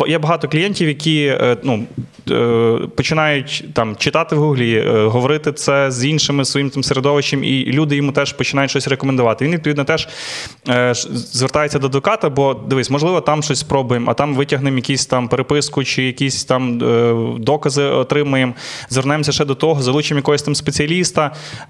є 0.08 0.18
багато 0.18 0.48
клієнтів, 0.48 0.88
які 0.88 1.24
е, 1.24 1.56
ну, 1.62 1.84
е, 2.30 2.78
починають 2.96 3.64
там 3.72 3.96
читати 3.96 4.36
в 4.36 4.38
гуглі, 4.38 4.76
е, 4.76 5.04
говорити 5.06 5.52
це 5.52 5.90
з 5.90 6.04
іншими 6.04 6.44
своїм 6.44 6.70
там 6.70 6.82
середовищем, 6.82 7.44
і 7.44 7.64
люди 7.64 7.96
йому 7.96 8.12
теж 8.12 8.32
починають 8.32 8.70
щось 8.70 8.88
рекомендувати. 8.88 9.44
Він 9.44 9.52
відповідно 9.52 9.84
теж 9.84 10.08
е, 10.68 10.94
звертається 11.14 11.78
до 11.78 11.86
адвоката, 11.86 12.30
бо 12.30 12.54
дивись, 12.54 12.90
можливо, 12.90 13.20
там 13.20 13.42
щось 13.42 13.58
спробуємо, 13.58 14.10
а 14.10 14.14
там 14.14 14.34
витягнемо 14.34 14.76
якісь 14.76 15.06
там 15.06 15.28
переписку 15.28 15.84
чи 15.84 16.02
якісь 16.02 16.44
там 16.44 16.82
е, 16.82 17.14
докази 17.38 17.82
отримаємо. 17.82 18.54
Звернемося 18.90 19.32
ще 19.32 19.44
до 19.44 19.54
того, 19.54 19.82
залучимо 19.82 20.18
якогось 20.18 20.31
там 20.38 20.54
спеціаліста. 20.54 21.32
Е, 21.60 21.66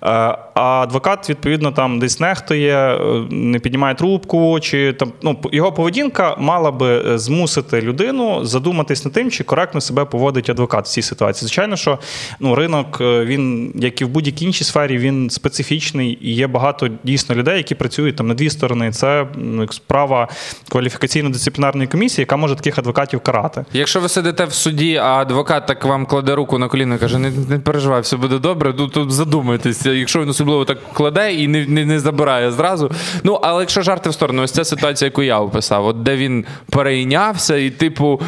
а 0.55 0.81
адвокат 0.83 1.31
відповідно 1.31 1.73
там 1.73 1.99
десь 1.99 2.21
нехтує, 2.21 2.77
е, 2.77 2.99
не 3.31 3.59
піднімає 3.59 3.95
трубку, 3.95 4.61
чи 4.61 4.93
там 4.93 5.13
ну 5.23 5.39
його 5.53 5.73
поведінка 5.73 6.37
мала 6.39 6.71
би 6.71 7.13
е, 7.15 7.19
змусити 7.19 7.81
людину 7.81 8.45
задуматись 8.45 9.05
над 9.05 9.15
тим, 9.15 9.31
чи 9.31 9.45
коректно 9.45 9.81
себе 9.81 10.05
поводить 10.05 10.51
адвокат 10.51 10.85
в 10.85 10.89
цій 10.89 11.03
ситуації. 11.03 11.49
Звичайно, 11.49 11.77
що 11.77 11.99
ну 12.41 12.55
ринок 12.55 13.01
він, 13.01 13.73
як 13.75 14.01
і 14.01 14.05
в 14.05 14.09
будь-якій 14.09 14.45
іншій 14.45 14.65
сфері, 14.65 14.99
він 14.99 15.31
специфічний 15.31 16.19
і 16.21 16.35
є 16.35 16.47
багато 16.47 16.89
дійсно 17.05 17.35
людей, 17.35 17.57
які 17.57 17.75
працюють 17.75 18.17
там 18.17 18.29
на 18.29 18.35
дві 18.35 18.51
сторони. 18.51 18.91
Це 18.91 19.27
справа 19.71 20.29
кваліфікаційно-дисциплінарної 20.71 21.87
комісії, 21.87 22.23
яка 22.23 22.37
може 22.37 22.55
таких 22.57 22.79
адвокатів 22.79 23.21
карати. 23.21 23.65
Якщо 23.73 24.01
ви 24.01 24.09
сидите 24.09 24.45
в 24.45 24.53
суді, 24.53 24.97
а 24.97 25.07
адвокат 25.07 25.67
так 25.67 25.85
вам 25.85 26.07
кладе 26.07 26.35
руку 26.35 26.59
на 26.59 26.69
коліно 26.69 26.95
і 26.95 26.99
каже, 26.99 27.19
не, 27.19 27.31
не 27.49 27.59
переживай, 27.59 28.01
все 28.01 28.17
буде 28.17 28.39
добре, 28.39 28.52
тут, 28.55 28.93
тут 28.93 29.13
задумайтеся, 29.13 29.91
якщо 29.91 30.21
він 30.21 30.29
особливо 30.29 30.65
так 30.65 30.79
кладе 30.93 31.35
і 31.35 31.49
не, 31.49 31.67
не, 31.67 31.85
не 31.85 32.01
забирає 32.01 32.53
зразу. 32.53 32.91
Ну, 33.25 33.39
але 33.43 33.63
якщо 33.63 33.83
жарти 33.83 34.11
в 34.11 34.15
сторону, 34.15 34.43
ось 34.43 34.53
ця 34.53 34.65
ситуація, 34.65 35.07
яку 35.07 35.23
я 35.23 35.41
описав, 35.41 35.87
от 35.87 36.03
де 36.03 36.17
він 36.17 36.45
перейнявся, 36.71 37.57
і, 37.57 37.71
типу, 37.71 38.21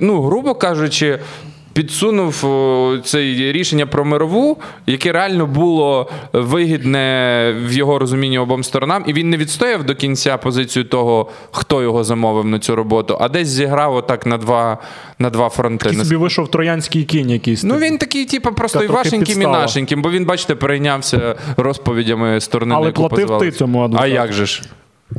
ну, 0.00 0.22
грубо 0.22 0.54
кажучи. 0.54 1.18
Підсунув 1.74 2.44
це 3.04 3.18
рішення 3.52 3.86
про 3.86 4.04
мирову, 4.04 4.58
яке 4.86 5.12
реально 5.12 5.46
було 5.46 6.10
вигідне 6.32 7.54
в 7.66 7.72
його 7.72 7.98
розумінні 7.98 8.38
обом 8.38 8.64
сторонам, 8.64 9.04
і 9.06 9.12
він 9.12 9.30
не 9.30 9.36
відстояв 9.36 9.84
до 9.84 9.94
кінця 9.94 10.36
позицію 10.36 10.84
того, 10.84 11.30
хто 11.50 11.82
його 11.82 12.04
замовив 12.04 12.44
на 12.44 12.58
цю 12.58 12.76
роботу, 12.76 13.16
а 13.20 13.28
десь 13.28 13.48
зіграв 13.48 13.96
отак 13.96 14.26
на 14.26 14.38
два, 14.38 14.78
на 15.18 15.30
два 15.30 15.48
фронти. 15.48 15.84
Такий 15.84 16.04
собі 16.04 16.16
вийшов 16.16 16.50
троянський 16.50 17.04
кінь 17.04 17.30
якийсь. 17.30 17.64
Ну 17.64 17.76
він 17.76 17.98
такий, 17.98 18.24
типу, 18.24 18.52
просто 18.52 18.78
Така 18.78 18.92
і 18.92 18.96
вашеньким, 18.96 19.42
і 19.42 19.46
нашеньким, 19.46 20.02
бо 20.02 20.10
він, 20.10 20.24
бачите, 20.24 20.54
перейнявся 20.54 21.36
розповідями 21.56 22.40
сторони. 22.40 22.74
на 22.74 22.80
яку 22.80 22.92
платив 22.92 23.18
позивалися. 23.18 23.50
ти 23.50 23.58
цьому 23.58 23.82
адвокату. 23.82 24.04
А 24.04 24.14
як 24.14 24.32
же 24.32 24.46
ж? 24.46 24.62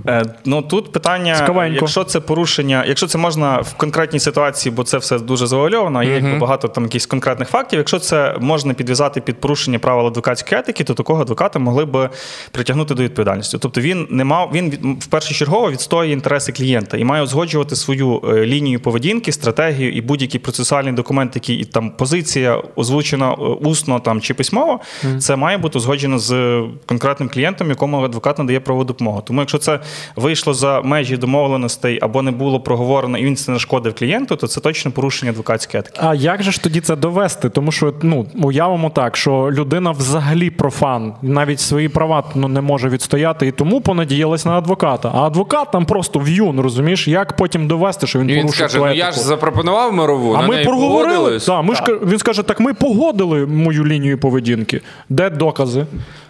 Е, 0.07 0.25
ну 0.45 0.61
тут 0.61 0.91
питання, 0.91 1.35
Цікавенько. 1.35 1.75
якщо 1.81 2.03
це 2.03 2.19
порушення, 2.19 2.85
якщо 2.87 3.07
це 3.07 3.17
можна 3.17 3.57
в 3.57 3.73
конкретній 3.73 4.19
ситуації, 4.19 4.75
бо 4.75 4.83
це 4.83 4.97
все 4.97 5.19
дуже 5.19 5.47
завуальовано, 5.47 6.03
є 6.03 6.13
якби 6.13 6.37
багато 6.37 6.67
там 6.67 6.83
якихось 6.83 7.05
конкретних 7.05 7.49
фактів. 7.49 7.77
Якщо 7.77 7.99
це 7.99 8.35
можна 8.39 8.73
підв'язати 8.73 9.21
під 9.21 9.39
порушення 9.39 9.79
правил 9.79 10.07
адвокатської 10.07 10.59
етики, 10.59 10.83
то 10.83 10.93
такого 10.93 11.21
адвоката 11.21 11.59
могли 11.59 11.85
б 11.85 12.09
притягнути 12.51 12.93
до 12.93 13.03
відповідальності. 13.03 13.57
Тобто 13.61 13.81
він 13.81 14.07
не 14.09 14.23
мав 14.23 14.51
він 14.53 14.97
в 15.01 15.05
першочергово 15.05 15.71
відстоює 15.71 16.11
інтереси 16.11 16.51
клієнта 16.51 16.97
і 16.97 17.03
має 17.03 17.23
узгоджувати 17.23 17.75
свою 17.75 18.21
е, 18.27 18.45
лінію 18.45 18.79
поведінки, 18.79 19.31
стратегію 19.31 19.93
і 19.93 20.01
будь-який 20.01 20.39
процесуальний 20.39 20.93
документ, 20.93 21.31
який 21.35 21.55
і 21.55 21.65
там 21.65 21.89
позиція 21.89 22.61
озвучена 22.75 23.33
е, 23.33 23.35
усно 23.41 23.99
там 23.99 24.21
чи 24.21 24.33
письмово, 24.33 24.79
це 25.19 25.35
має 25.35 25.57
бути 25.57 25.77
узгоджено 25.77 26.19
з 26.19 26.61
конкретним 26.85 27.29
клієнтом, 27.29 27.69
якому 27.69 28.03
адвокат 28.03 28.39
надає 28.39 28.59
правову 28.59 28.83
допомогу. 28.83 29.21
Тому 29.25 29.39
якщо 29.39 29.57
це 29.57 29.74
вийшло 30.15 30.53
за 30.53 30.81
межі 30.81 31.17
домовленостей 31.17 31.99
або 32.01 32.21
не 32.21 32.31
було 32.31 32.59
проговорено, 32.59 33.17
і 33.17 33.25
він 33.25 33.35
це 33.35 33.51
нашкодив 33.51 33.93
клієнту, 33.93 34.35
то 34.35 34.47
це 34.47 34.61
точно 34.61 34.91
порушення 34.91 35.31
адвокатської 35.31 35.79
етики. 35.79 35.99
А 36.03 36.15
як 36.15 36.43
же 36.43 36.51
ж 36.51 36.63
тоді 36.63 36.81
це 36.81 36.95
довести? 36.95 37.49
Тому 37.49 37.71
що 37.71 37.93
ну 38.01 38.25
уявимо 38.43 38.89
так, 38.89 39.17
що 39.17 39.49
людина 39.51 39.91
взагалі 39.91 40.49
профан, 40.49 41.13
навіть 41.21 41.59
свої 41.59 41.89
права 41.89 42.23
ну, 42.35 42.47
не 42.47 42.61
може 42.61 42.89
відстояти, 42.89 43.47
і 43.47 43.51
тому 43.51 43.81
понадіялась 43.81 44.45
на 44.45 44.51
адвоката. 44.51 45.11
А 45.15 45.21
адвокат 45.21 45.71
там 45.71 45.85
просто 45.85 46.19
в'юн, 46.19 46.59
розумієш, 46.59 47.07
як 47.07 47.35
потім 47.35 47.67
довести, 47.67 48.07
що 48.07 48.19
він 48.19 48.27
він 48.27 48.41
порушив 48.41 48.69
скаже: 48.69 48.85
ну 48.85 48.93
я 48.93 49.11
ж 49.11 49.19
запропонував 49.19 49.93
мирову, 49.93 50.33
А 50.33 50.41
на 50.41 50.47
ми 50.47 50.53
неї 50.53 50.65
проговорили. 50.67 51.39
Да, 51.47 51.61
ми 51.61 51.75
ж 51.75 51.83
він 52.05 52.19
скаже: 52.19 52.43
так 52.43 52.59
ми 52.59 52.73
погодили 52.73 53.45
мою 53.45 53.85
лінію 53.85 54.17
поведінки. 54.17 54.81
Де 55.09 55.29
докази? 55.29 55.85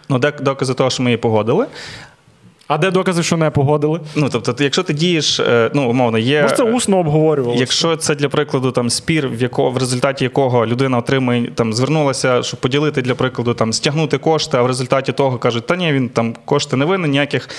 Ну, 0.10 0.20
де 0.20 0.32
докази 0.32 0.74
того, 0.74 0.90
що 0.90 1.04
ми 1.04 1.10
її 1.10 1.18
погодили. 1.18 1.66
А 2.68 2.78
де 2.78 2.92
докази, 2.92 3.24
що 3.24 3.38
не 3.38 3.50
погодили? 3.50 4.00
Ну 4.16 4.30
тобто, 4.32 4.54
ти- 4.54 4.64
якщо 4.64 4.84
ти 4.84 4.94
дієш, 4.94 5.40
е, 5.40 5.72
ну 5.74 5.90
умовно, 5.90 6.18
є. 6.18 6.42
Може, 6.42 6.56
це 6.56 6.64
усно 6.64 6.98
обговорювалося. 6.98 7.60
Якщо 7.60 7.96
це 7.96 8.16
для 8.16 8.30
прикладу 8.30 8.72
там 8.72 8.90
спір, 8.90 9.28
в 9.28 9.42
якого 9.42 9.72
в 9.72 9.78
результаті 9.78 10.24
якого 10.24 10.66
людина 10.66 10.98
отримує 10.98 11.52
там 11.56 11.74
звернулася, 11.74 12.44
щоб 12.44 12.60
поділити 12.60 13.02
для 13.02 13.16
прикладу, 13.16 13.54
там 13.54 13.74
стягнути 13.74 14.18
кошти, 14.18 14.58
а 14.58 14.62
в 14.62 14.68
результаті 14.68 15.12
того 15.12 15.38
кажуть, 15.38 15.66
та 15.68 15.76
ні, 15.76 15.94
він 15.94 16.10
там 16.10 16.34
кошти 16.46 16.76
не 16.76 16.86
винен, 16.86 17.12
ніяких 17.12 17.50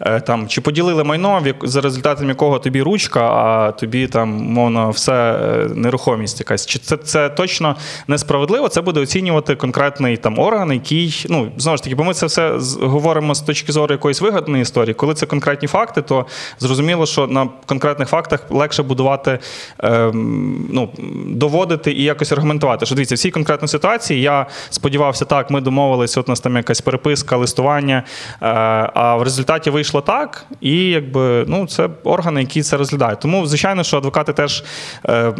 е, 0.00 0.20
там 0.20 0.48
чи 0.48 0.60
поділили 0.60 1.04
майно, 1.04 1.42
за 1.62 1.80
результатом 1.80 2.28
якого 2.28 2.58
тобі 2.58 2.82
ручка, 2.82 3.20
а 3.20 3.72
тобі 3.72 4.06
там 4.06 4.28
мовно 4.28 4.90
все 4.90 5.12
е, 5.32 5.68
нерухомість 5.74 6.40
якась. 6.40 6.66
Чи 6.66 6.78
це, 6.78 6.96
це 6.96 7.28
точно 7.28 7.76
несправедливо? 8.08 8.68
Це 8.68 8.80
буде 8.80 9.00
оцінювати 9.00 9.56
конкретний 9.56 10.16
там 10.16 10.38
орган, 10.38 10.72
який 10.72 11.26
ну 11.28 11.52
знову 11.56 11.76
ж 11.76 11.82
таки, 11.82 11.94
бо 11.94 12.04
ми 12.04 12.14
це 12.14 12.26
все 12.26 12.52
говоримо 12.80 13.34
з 13.34 13.40
точки 13.40 13.72
зору 13.72 13.94
якоїсь 13.94 14.20
вигадної 14.48 14.62
історії. 14.62 14.94
Коли 14.94 15.14
це 15.14 15.26
конкретні 15.26 15.68
факти, 15.68 16.02
то 16.02 16.26
зрозуміло, 16.58 17.06
що 17.06 17.26
на 17.26 17.48
конкретних 17.66 18.08
фактах 18.08 18.40
легше 18.50 18.82
будувати, 18.82 19.38
ем, 19.78 20.68
ну 20.72 20.90
доводити 21.26 21.92
і 21.92 22.02
якось 22.02 22.32
аргументувати. 22.32 22.86
Що 22.86 22.94
дивіться, 22.94 23.14
в 23.14 23.18
цій 23.18 23.30
конкретній 23.30 23.68
ситуації 23.68 24.20
я 24.20 24.46
сподівався, 24.70 25.24
так, 25.24 25.50
ми 25.50 25.60
домовилися, 25.60 26.20
от 26.20 26.28
у 26.28 26.32
нас 26.32 26.40
там 26.40 26.56
якась 26.56 26.80
переписка, 26.80 27.36
листування, 27.36 27.96
е, 27.96 28.46
а 28.94 29.16
в 29.16 29.22
результаті 29.22 29.70
вийшло 29.70 30.00
так, 30.00 30.46
і 30.60 30.76
якби 30.76 31.44
ну 31.48 31.66
це 31.66 31.88
органи, 32.04 32.40
які 32.40 32.62
це 32.62 32.76
розглядають. 32.76 33.20
Тому, 33.20 33.46
звичайно, 33.46 33.84
що 33.84 33.96
адвокати 33.96 34.32
теж 34.32 34.64
е, 35.08 35.32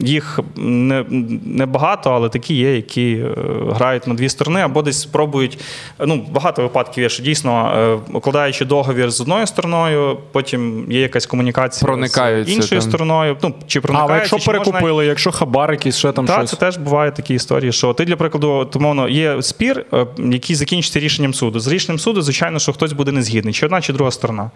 їх 0.00 0.40
не, 0.56 1.04
не 1.44 1.66
багато, 1.66 2.10
але 2.10 2.28
такі 2.28 2.54
є, 2.54 2.76
які 2.76 3.12
е, 3.12 3.34
грають 3.70 4.06
на 4.06 4.14
дві 4.14 4.28
сторони, 4.28 4.60
або 4.60 4.82
десь 4.82 5.00
спробують. 5.00 5.58
Ну, 5.98 6.26
багато 6.30 6.62
випадків 6.62 7.02
є, 7.02 7.08
що 7.08 7.22
дійсно 7.22 7.72
е, 7.76 7.98
укладають 8.12 8.47
укладаючи 8.48 8.64
договір 8.64 9.10
з 9.10 9.20
одною 9.20 9.46
стороною, 9.46 10.18
потім 10.32 10.86
є 10.92 11.00
якась 11.00 11.26
комунікація 11.26 11.86
Проникаються 11.86 12.52
з 12.52 12.56
іншою 12.56 12.80
там. 12.80 12.90
стороною. 12.90 13.36
Ну, 13.42 13.54
чи 13.66 13.78
А 13.78 13.82
проникаються, 13.82 14.14
якщо 14.16 14.38
чи 14.38 14.50
можна- 14.50 14.64
перекупили, 14.64 15.06
якщо 15.06 15.32
хабар 15.32 15.70
якийсь, 15.70 15.96
ще 15.96 16.12
там 16.12 16.26
так, 16.26 16.36
щось. 16.36 16.50
це 16.50 16.56
теж 16.56 16.76
бувають 16.76 17.14
такі 17.14 17.34
історії, 17.34 17.72
що 17.72 17.92
ти, 17.94 18.04
для 18.04 18.16
прикладу, 18.16 18.70
умовно, 18.74 19.08
є 19.08 19.42
спір, 19.42 19.84
е, 19.92 20.06
який 20.32 20.56
закінчиться 20.56 21.00
рішенням 21.00 21.34
суду. 21.34 21.60
З 21.60 21.66
рішенням 21.68 21.98
суду, 21.98 22.22
звичайно, 22.22 22.58
що 22.58 22.72
хтось 22.72 22.92
буде 22.92 23.12
незгідний, 23.12 23.54
чи 23.54 23.66
одна, 23.66 23.80
чи 23.80 23.92
друга 23.92 24.10
сторона. 24.10 24.50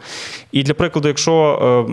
І 0.53 0.63
для 0.63 0.75
прикладу, 0.75 1.09
якщо 1.09 1.87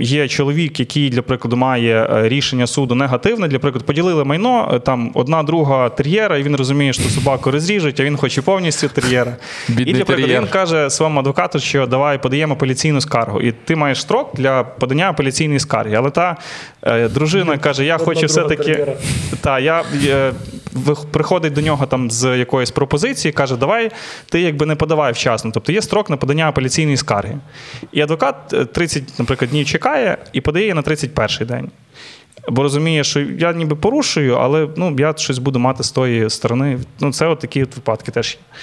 е, 0.00 0.04
є 0.04 0.28
чоловік, 0.28 0.80
який, 0.80 1.10
для 1.10 1.22
прикладу, 1.22 1.56
має 1.56 2.08
е, 2.12 2.28
рішення 2.28 2.66
суду 2.66 2.94
негативне, 2.94 3.48
для 3.48 3.58
прикладу, 3.58 3.84
поділили 3.86 4.24
майно, 4.24 4.80
там 4.84 5.10
одна 5.14 5.42
друга 5.42 5.88
тер'єра, 5.88 6.38
і 6.38 6.42
він 6.42 6.56
розуміє, 6.56 6.92
що 6.92 7.02
собаку 7.02 7.50
розріжуть, 7.50 8.00
а 8.00 8.04
він 8.04 8.16
хоче 8.16 8.42
повністю 8.42 8.88
тер'єра. 8.88 9.36
Бідний 9.68 9.86
і 9.86 9.92
для 9.92 10.04
прикладу, 10.04 10.22
тер'єр. 10.22 10.42
він 10.42 10.48
каже 10.48 10.90
своєму 10.90 11.20
адвокату, 11.20 11.41
що 11.56 11.86
давай 11.86 12.22
подаємо 12.22 12.54
апеляційну 12.54 13.00
скаргу. 13.00 13.40
І 13.40 13.52
ти 13.52 13.76
маєш 13.76 14.00
строк 14.00 14.30
для 14.34 14.64
подання 14.64 15.10
апеляційної 15.10 15.60
скарги. 15.60 15.94
Але 15.94 16.10
та 16.10 16.36
е, 16.82 17.08
дружина 17.08 17.58
каже: 17.58 17.84
Я 17.84 17.98
хочу 17.98 18.26
все-таки. 18.26 18.86
Та, 19.40 19.58
я, 19.58 19.84
е, 20.04 20.32
приходить 21.10 21.52
до 21.52 21.60
нього 21.60 21.86
там 21.86 22.10
з 22.10 22.38
якоїсь 22.38 22.70
пропозиції, 22.70 23.32
каже, 23.32 23.56
давай 23.56 23.90
ти 24.30 24.40
якби 24.40 24.66
не 24.66 24.76
подавай 24.76 25.12
вчасно. 25.12 25.50
Тобто 25.54 25.72
є 25.72 25.82
строк 25.82 26.10
на 26.10 26.16
подання 26.16 26.48
апеляційної 26.48 26.96
скарги. 26.96 27.38
І 27.92 28.00
адвокат 28.00 28.34
е, 28.52 28.64
30, 28.64 29.02
наприклад, 29.18 29.50
днів 29.50 29.66
чекає 29.66 30.18
і 30.32 30.40
подає 30.40 30.74
на 30.74 30.82
31 30.82 31.46
день. 31.46 31.70
Бо 32.48 32.62
розуміє, 32.62 33.04
що 33.04 33.20
я 33.20 33.52
ніби 33.52 33.76
порушую, 33.76 34.34
але 34.34 34.68
ну, 34.76 34.96
я 34.98 35.14
щось 35.16 35.38
буду 35.38 35.58
мати 35.58 35.82
з 35.82 35.90
тої 35.90 36.30
сторони. 36.30 36.78
Ну, 37.00 37.12
це 37.12 37.26
от 37.26 37.38
такі 37.38 37.62
от 37.62 37.76
випадки 37.76 38.10
теж 38.10 38.30
є. 38.30 38.58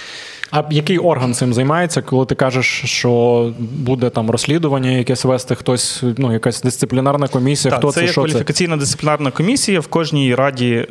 А 0.51 0.63
який 0.71 0.97
орган 0.97 1.33
цим 1.33 1.53
займається, 1.53 2.01
коли 2.01 2.25
ти 2.25 2.35
кажеш, 2.35 2.81
що 2.85 3.53
буде 3.59 4.09
там 4.09 4.29
розслідування 4.29 4.89
якесь 4.91 5.25
вести, 5.25 5.55
хтось, 5.55 6.03
ну, 6.17 6.33
якась 6.33 6.61
дисциплінарна 6.61 7.27
комісія, 7.27 7.71
Так, 7.71 7.79
хто 7.79 7.91
це 7.91 7.99
це, 7.99 8.05
є 8.05 8.11
що 8.11 8.21
це? 8.21 8.27
кваліфікаційна 8.27 8.77
дисциплінарна 8.77 9.31
комісія. 9.31 9.79
В 9.79 9.87
кожній 9.87 10.35
раді, 10.35 10.87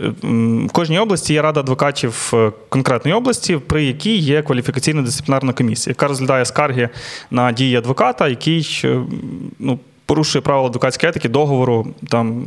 в 0.67 0.73
кожній 0.73 0.99
області 0.99 1.33
є 1.35 1.43
рада 1.43 1.61
адвокатів 1.61 2.31
е, 2.35 2.53
конкретної 2.69 3.17
області, 3.17 3.59
при 3.67 3.85
якій 3.85 4.17
є 4.17 4.43
кваліфікаційна 4.43 5.03
дисциплінарна 5.03 5.53
комісія, 5.53 5.91
яка 5.91 6.07
розглядає 6.07 6.45
скарги 6.45 6.89
на 7.31 7.53
дії 7.53 7.77
адвоката, 7.77 8.29
який 8.29 8.81
е, 8.85 9.01
ну, 9.59 9.79
порушує 10.07 10.43
правила 10.43 10.69
адвокатської 10.69 11.11
етики, 11.11 11.29
договору, 11.29 11.87
там 12.09 12.45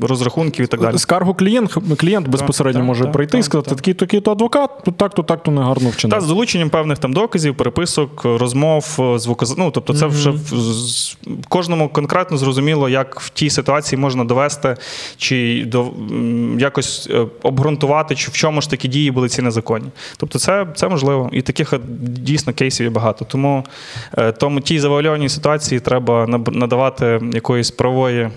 розрахунків 0.00 0.64
і 0.64 0.68
так 0.68 0.80
далі. 0.80 0.98
Скаргу 0.98 1.34
клієнт, 1.34 1.76
клієнт 1.98 2.28
безпосередньо 2.28 2.80
так, 2.80 2.86
може 2.86 3.02
так, 3.04 3.12
прийти 3.12 3.38
і 3.38 3.42
сказати, 3.42 3.68
так. 3.68 3.78
такий 3.78 3.94
такий 3.94 4.20
то 4.20 4.32
адвокат, 4.32 4.70
тут 4.84 4.96
так, 4.96 5.14
то 5.14 5.22
так, 5.22 5.42
то 5.42 5.50
негарно 5.50 5.88
Та 5.88 5.96
вчинив. 5.96 6.20
з 6.20 6.26
долученням 6.26 6.70
певних 6.70 6.98
там 6.98 7.12
доказів, 7.12 7.56
переписок, 7.56 8.24
розмов, 8.24 9.14
звукоз... 9.16 9.58
Ну, 9.58 9.70
тобто, 9.70 9.94
це 9.94 10.06
вже 10.06 10.30
в- 10.30 11.16
кожному 11.48 11.88
конкретно 11.88 12.36
зрозуміло, 12.36 12.88
як 12.88 13.20
в 13.20 13.30
тій 13.30 13.50
ситуації 13.50 13.98
можна 13.98 14.24
довести, 14.24 14.76
чи 15.16 15.64
до 15.66 15.86
якось 16.58 17.08
е, 17.10 17.26
обґрунтувати, 17.42 18.14
чи 18.14 18.30
в 18.30 18.34
чому 18.34 18.60
ж 18.60 18.70
такі 18.70 18.88
дії 18.88 19.10
були 19.10 19.28
ці 19.28 19.42
незаконні. 19.42 19.88
Тобто, 20.16 20.38
це, 20.38 20.66
це 20.74 20.88
можливо. 20.88 21.30
І 21.32 21.42
таких 21.42 21.72
е, 21.72 21.78
дійсно 22.00 22.52
кейсів 22.52 22.84
є 22.84 22.90
багато. 22.90 23.24
Тому, 23.24 23.64
е, 24.18 24.32
тому 24.32 24.60
тій 24.60 24.80
завуальованій 24.80 25.28
ситуації 25.28 25.80
треба 25.80 26.26
надавати 26.52 27.20
якоїсь 27.32 27.70
правової 27.70 28.30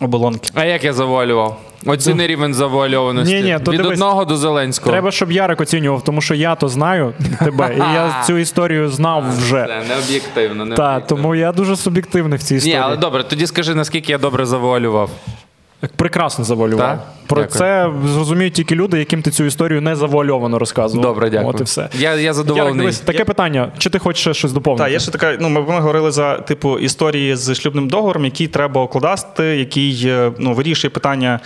оболонки. 0.00 0.50
А 0.54 0.64
як 0.64 0.84
я 0.84 0.92
завуалював? 0.92 1.60
Оціни 1.86 2.26
рівень 2.26 2.54
завуальованості. 2.54 3.34
Ні-ні, 3.34 3.58
то 3.64 3.70
Від 3.70 3.76
дивись. 3.80 3.92
одного 3.92 4.24
до 4.24 4.36
Зеленського. 4.36 4.90
Треба, 4.92 5.10
щоб 5.10 5.32
Ярик 5.32 5.60
оцінював, 5.60 6.04
тому 6.04 6.20
що 6.20 6.34
я 6.34 6.54
то 6.54 6.68
знаю 6.68 7.12
тебе, 7.38 7.74
і 7.76 7.78
я 7.78 8.22
цю 8.26 8.38
історію 8.38 8.88
знав 8.88 9.24
вже. 9.38 9.66
Це 9.68 9.88
не 9.88 9.98
об'єктивно. 9.98 10.64
Не 10.64 10.74
об'єктивно. 10.74 11.02
тому 11.08 11.34
я 11.34 11.52
дуже 11.52 11.76
суб'єктивний 11.76 12.38
в 12.38 12.42
цій 12.42 12.54
Ні, 12.54 12.58
історії. 12.58 12.80
але 12.84 12.96
добре, 12.96 13.24
тоді 13.24 13.46
скажи, 13.46 13.74
наскільки 13.74 14.12
я 14.12 14.18
добре 14.18 14.46
завуалював. 14.46 15.10
Прекрасно 15.96 16.44
завуалював. 16.44 16.86
Так? 16.88 17.06
Про 17.26 17.42
Дякую. 17.42 17.58
це 17.58 17.90
зрозуміють 18.12 18.54
тільки 18.54 18.74
люди, 18.74 18.98
яким 18.98 19.22
ти 19.22 19.30
цю 19.30 19.44
історію 19.44 19.80
не 19.80 19.96
завуальовано 19.96 20.58
розказував. 20.58 21.06
Добре, 21.06 21.30
дякую. 21.30 21.48
От 21.54 21.60
і 21.60 21.64
все. 21.64 21.88
Я, 21.98 22.10
я 22.14 22.16
Ярик, 22.20 22.34
задоволений. 22.34 22.78
дивись, 22.78 22.98
таке 22.98 23.24
питання. 23.24 23.72
Чи 23.78 23.90
ти 23.90 23.98
хочеш 23.98 24.20
ще 24.20 24.34
щось 24.34 24.52
доповнити? 24.52 24.84
Так, 24.84 24.92
є 24.92 25.00
ще 25.00 25.10
така. 25.10 25.36
Ну, 25.40 25.48
ми, 25.48 25.60
ми 25.60 25.80
говорили 25.80 26.10
за 26.10 26.34
типу 26.38 26.78
історії 26.78 27.36
з 27.36 27.54
шлюбним 27.54 27.88
договором, 27.88 28.24
який 28.24 28.46
треба 28.46 28.82
укладати, 28.82 29.44
який 29.44 30.02
е, 30.06 30.32
ну, 30.38 30.52
вирішує 30.52 30.90
питання 30.90 31.40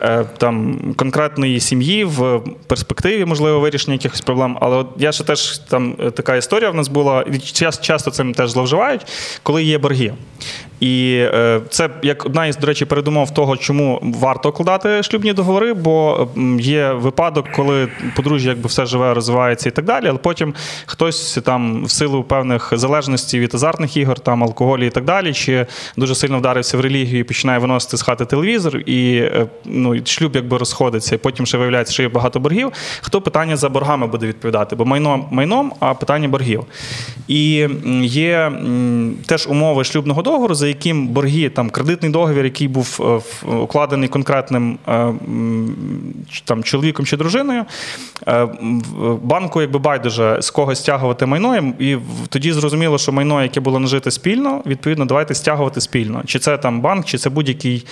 е, 0.00 0.24
там 0.38 0.78
конкретної 0.96 1.60
сім'ї 1.60 2.04
в 2.04 2.40
перспективі, 2.66 3.24
можливо, 3.24 3.60
вирішення 3.60 3.92
якихось 3.94 4.20
проблем. 4.20 4.58
Але 4.60 4.76
от 4.76 4.86
я 4.98 5.12
ще 5.12 5.24
теж 5.24 5.58
там 5.58 5.96
е, 6.00 6.10
така 6.10 6.36
історія 6.36 6.70
в 6.70 6.74
нас 6.74 6.88
була, 6.88 7.24
і 7.32 7.38
час- 7.38 7.80
часто 7.80 8.10
цим 8.10 8.34
теж 8.34 8.50
зловживають, 8.50 9.06
коли 9.42 9.64
є 9.64 9.78
борги. 9.78 10.12
І 10.80 11.16
е, 11.20 11.60
це 11.70 11.90
як 12.02 12.26
одна 12.26 12.46
із, 12.46 12.56
до 12.56 12.66
речі, 12.66 12.84
передумов 12.84 13.34
того, 13.34 13.56
чому 13.56 14.00
варто 14.02 14.48
укладати 14.48 15.02
шлюбні 15.02 15.32
договори, 15.32 15.74
бо 15.74 16.28
є 16.60 16.92
випадок, 16.92 17.46
коли 17.54 17.88
подружжя 18.16 18.48
якби 18.48 18.68
все 18.68 18.86
живе, 18.86 19.14
розвивається 19.14 19.68
і 19.68 19.72
так 19.72 19.84
далі, 19.84 20.06
але 20.08 20.18
потім 20.18 20.54
хтось 20.86 21.38
там 21.44 21.84
в 21.84 21.90
силу 21.90 22.22
певних 22.22 22.72
залежностей 22.72 23.40
від 23.40 23.54
азартних 23.54 23.96
ігор, 23.96 24.18
там 24.18 24.44
алкоголю 24.44 24.84
і 24.84 24.90
так 24.90 25.04
далі, 25.04 25.32
чи 25.32 25.66
дуже 25.96 26.14
сильно 26.14 26.38
вдарився 26.38 26.78
в 26.78 26.80
релігію 26.80 27.20
і 27.20 27.24
починає 27.24 27.58
виносити 27.58 27.96
з 27.96 28.02
хати 28.02 28.24
телевізор, 28.24 28.76
і 28.76 29.16
е, 29.16 29.46
ну, 29.64 29.96
шлюб 30.04 30.36
якби 30.36 30.58
розходиться, 30.58 31.14
і 31.14 31.18
потім 31.18 31.46
ще 31.46 31.58
виявляється, 31.58 31.92
що 31.92 32.02
є 32.02 32.08
багато 32.08 32.40
боргів. 32.40 32.72
Хто 33.00 33.20
питання 33.20 33.56
за 33.56 33.68
боргами 33.68 34.06
буде 34.06 34.26
відповідати? 34.26 34.76
Бо 34.76 34.84
майно 34.84 35.28
майном, 35.30 35.72
а 35.80 35.94
питання 35.94 36.28
боргів. 36.28 36.64
І 37.28 37.68
є 38.02 38.52
теж 39.26 39.46
умови 39.46 39.84
шлюбного 39.84 40.22
договору, 40.22 40.54
за 40.66 40.70
яким 40.70 41.08
борги, 41.08 41.48
там 41.48 41.70
кредитний 41.70 42.10
договір, 42.10 42.44
який 42.44 42.68
був 42.68 43.00
е, 43.44 43.48
укладений 43.48 44.08
конкретним 44.08 44.78
е, 44.88 45.12
там, 46.44 46.62
чоловіком 46.62 47.06
чи 47.06 47.16
дружиною, 47.16 47.64
е, 48.28 48.48
банку 49.22 49.60
якби 49.60 49.78
байдуже 49.78 50.38
з 50.42 50.50
когось 50.50 50.78
стягувати 50.78 51.26
майно, 51.26 51.56
і- 51.78 51.96
тоді 52.28 52.52
зрозуміло, 52.52 52.98
що 52.98 53.12
майно, 53.12 53.42
яке 53.42 53.60
було 53.60 53.78
нажите 53.78 54.10
спільно, 54.10 54.62
відповідно, 54.66 55.04
давайте 55.04 55.34
стягувати 55.34 55.80
спільно. 55.80 56.22
Чи 56.26 56.38
це 56.38 56.58
там 56.58 56.80
банк, 56.80 57.04
чи 57.06 57.18
це 57.18 57.30
будь-який 57.30 57.86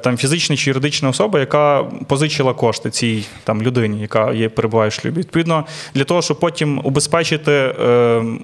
там 0.00 0.16
фізичний 0.16 0.58
чи 0.58 0.70
юридична 0.70 1.08
особа, 1.08 1.40
яка 1.40 1.84
позичила 2.08 2.54
кошти 2.54 2.90
цій 2.90 3.24
там 3.44 3.62
людині, 3.62 4.00
яка 4.00 4.32
є 4.32 4.48
перебуває 4.48 4.90
в 4.90 4.92
шлюбі. 4.92 5.20
Відповідно, 5.20 5.64
для 5.94 6.04
того, 6.04 6.22
щоб 6.22 6.40
потім 6.40 6.80
убезпечити 6.84 7.52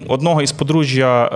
одного 0.08 0.42
із 0.42 0.52
подружжя. 0.52 1.30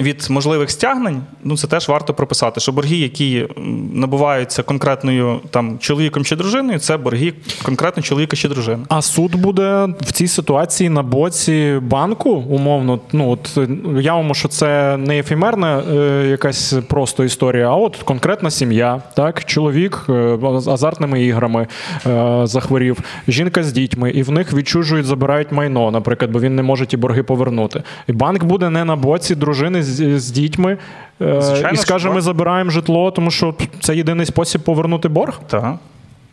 Від 0.00 0.26
можливих 0.30 0.70
стягнень, 0.70 1.22
ну 1.44 1.56
це 1.56 1.66
теж 1.66 1.88
варто 1.88 2.14
прописати, 2.14 2.60
що 2.60 2.72
борги, 2.72 2.96
які 2.96 3.46
набуваються 3.92 4.62
конкретною 4.62 5.40
там 5.50 5.78
чоловіком 5.78 6.24
чи 6.24 6.36
дружиною, 6.36 6.78
це 6.78 6.96
борги 6.96 7.32
конкретно 7.62 8.02
чоловіка 8.02 8.36
чи 8.36 8.48
дружини. 8.48 8.84
А 8.88 9.02
суд 9.02 9.34
буде 9.34 9.88
в 10.00 10.12
цій 10.12 10.28
ситуації 10.28 10.90
на 10.90 11.02
боці 11.02 11.78
банку, 11.82 12.30
умовно. 12.30 13.00
Ну 13.12 13.30
от 13.30 13.54
е, 13.56 13.68
уявимо, 13.96 14.34
що 14.34 14.48
це 14.48 14.96
не 14.96 15.18
ефемерна 15.18 15.78
е, 15.78 16.26
якась 16.30 16.74
просто 16.88 17.24
історія, 17.24 17.68
а 17.68 17.74
от 17.74 17.96
конкретна 17.96 18.50
сім'я, 18.50 19.02
так, 19.16 19.44
чоловік 19.44 20.06
е, 20.08 20.38
азартними 20.66 21.24
іграми 21.24 21.66
е, 22.06 22.40
захворів, 22.44 22.98
жінка 23.28 23.62
з 23.62 23.72
дітьми, 23.72 24.10
і 24.10 24.22
в 24.22 24.30
них 24.30 24.52
відчужують, 24.52 25.06
забирають 25.06 25.52
майно, 25.52 25.90
наприклад, 25.90 26.30
бо 26.30 26.40
він 26.40 26.56
не 26.56 26.62
може 26.62 26.86
ті 26.86 26.96
борги 26.96 27.22
повернути. 27.22 27.82
І 28.06 28.12
банк 28.12 28.44
буде 28.44 28.70
не 28.70 28.84
на 28.84 28.96
боці 28.96 29.34
дружини 29.34 29.82
з, 29.88 30.18
з 30.20 30.30
дітьми. 30.30 30.78
е, 31.22 31.42
Звичайно, 31.42 31.70
і 31.72 31.76
скаже, 31.76 32.02
що 32.04 32.12
ми 32.14 32.20
забираємо 32.20 32.70
житло, 32.70 33.10
тому 33.10 33.30
що 33.30 33.54
це 33.80 33.96
єдиний 33.96 34.26
спосіб 34.26 34.60
повернути 34.60 35.08
борг. 35.08 35.40
Так. 35.48 35.74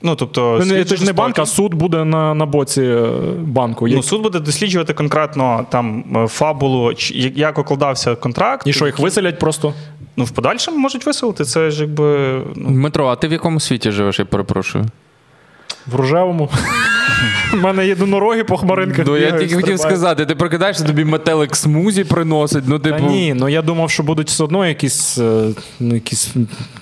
Ну, 0.01 0.15
тобто, 0.15 0.61
Це 0.85 0.95
ж 0.95 1.05
не 1.05 1.13
банк, 1.13 1.39
а 1.39 1.45
суд 1.45 1.73
буде 1.73 2.03
на, 2.05 2.33
на 2.33 2.45
боці 2.45 2.81
е, 2.81 3.09
банку. 3.41 3.87
Ну, 3.87 4.03
суд 4.03 4.21
буде 4.21 4.39
досліджувати 4.39 4.93
конкретно 4.93 5.65
там 5.69 6.03
е, 6.15 6.27
фабулу, 6.27 6.91
як- 6.91 7.37
як 7.37 7.57
укладався 7.59 8.15
контракт. 8.15 8.67
І 8.67 8.73
що 8.73 8.85
їх 8.85 8.99
виселять 8.99 9.39
просто? 9.39 9.73
Ну, 10.17 10.23
в 10.23 10.31
подальшому 10.31 10.77
можуть 10.77 11.05
виселити. 11.05 11.45
Це 11.45 11.71
ж 11.71 11.81
якби. 11.81 12.41
Ну, 12.55 12.69
Дмитро, 12.69 13.07
а 13.07 13.15
ти 13.15 13.27
в 13.27 13.31
якому 13.31 13.59
світі 13.59 13.91
живеш, 13.91 14.19
я 14.19 14.25
перепрошую? 14.25 14.85
В 15.87 15.95
рожевому. 15.95 16.49
У 17.53 17.57
мене 17.57 17.87
єдинороги 17.87 18.43
по 18.43 18.57
хмаринках. 18.57 19.05
Ну, 19.07 19.17
я 19.17 19.31
тільки 19.31 19.55
хотів 19.55 19.79
сказати, 19.79 20.25
ти 20.25 20.35
прокидаєшся, 20.35 20.83
тобі 20.83 21.05
метелик 21.05 21.55
смузі 21.55 22.03
приносить. 22.03 22.63
Ну, 22.67 22.79
Та 22.79 22.91
типу. 22.91 23.09
ні, 23.11 23.33
ну 23.33 23.49
я 23.49 23.61
думав, 23.61 23.89
що 23.91 24.03
будуть 24.03 24.27
все 24.27 24.43
одно 24.43 24.67
якісь. 24.67 25.17
е, 25.17 25.47
Ну, 25.79 25.93
якісь... 25.95 26.33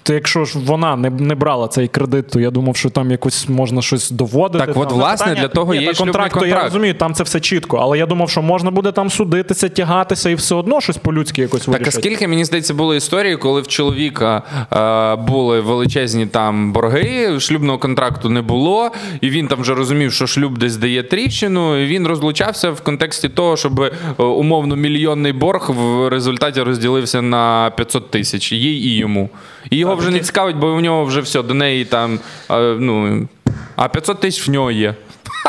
То 0.04 0.14
якщо 0.14 0.46
ж 0.46 0.60
вона 0.60 0.96
не, 0.96 1.10
не 1.10 1.36
брала 1.36 1.68
цей 1.68 1.88
кредит, 1.88 2.28
то 2.30 2.40
я 2.40 2.52
думав, 2.52 2.76
що 2.78 2.90
там 2.90 3.12
якось 3.12 3.50
можна 3.50 3.82
щось 3.82 4.12
доводити. 4.12 4.66
Так, 4.66 4.78
от, 4.78 4.90
там. 4.90 4.98
власне, 4.98 5.26
Питання- 5.26 5.42
для 5.42 5.48
того 5.48 5.74
Ні, 5.74 5.82
є 5.82 5.88
та 5.88 5.94
шлюбний 5.94 6.14
контракт, 6.14 6.40
то 6.40 6.46
я 6.46 6.64
розумію, 6.64 6.94
там 6.94 7.14
це 7.14 7.24
все 7.24 7.40
чітко. 7.40 7.78
Але 7.78 7.98
я 7.98 8.06
думав, 8.06 8.30
що 8.30 8.42
можна 8.42 8.72
буде 8.72 8.92
там 8.92 9.10
судитися, 9.10 9.70
тягатися 9.70 10.30
і 10.30 10.36
все 10.36 10.56
одно 10.56 10.82
щось 10.82 10.98
по-людськи 10.98 11.42
якось 11.42 11.66
Так, 11.66 11.88
а 11.88 11.92
скільки 11.92 12.28
мені 12.28 12.46
здається 12.46 12.74
було 12.74 12.96
історії, 12.96 13.38
коли 13.38 13.62
в 13.62 13.68
чоловіка 13.68 14.44
е, 14.74 15.16
були 15.28 15.62
величезні 15.62 16.26
там 16.26 16.74
борги, 16.74 17.40
шлюбного 17.40 17.78
контракту 17.78 18.30
не 18.30 18.42
було, 18.42 18.92
і 19.22 19.30
він 19.30 19.48
там 19.48 19.62
вже 19.62 19.74
розумів, 19.74 20.14
що 20.14 20.28
шлюб 20.28 20.53
десь 20.58 20.78
дає 20.78 21.04
тріщину. 21.04 21.78
і 21.84 21.86
Він 21.86 22.08
розлучався 22.08 22.72
в 22.72 22.82
контексті 22.82 23.30
того, 23.30 23.58
щоб 23.58 23.80
е, 23.82 23.92
умовно 24.24 24.76
мільйонний 24.76 25.34
борг 25.34 25.70
в 25.70 26.08
результаті 26.10 26.62
розділився 26.62 27.22
на 27.22 27.72
500 27.78 28.12
тисяч 28.12 28.52
їй 28.52 28.88
і 28.88 28.98
йому. 28.98 29.30
І 29.70 29.78
його 29.78 29.96
вже 29.96 30.12
не 30.12 30.20
цікавить, 30.20 30.56
бо 30.56 30.68
у 30.68 30.82
нього 30.82 31.06
вже 31.06 31.22
все, 31.22 31.42
до 31.44 31.54
неї 31.54 31.86
там. 31.86 32.20
е, 32.52 32.76
ну, 32.80 33.28
а 33.76 33.88
500 33.90 34.20
тисяч 34.20 34.48
в 34.48 34.52
нього 34.52 34.72
є. 34.72 34.96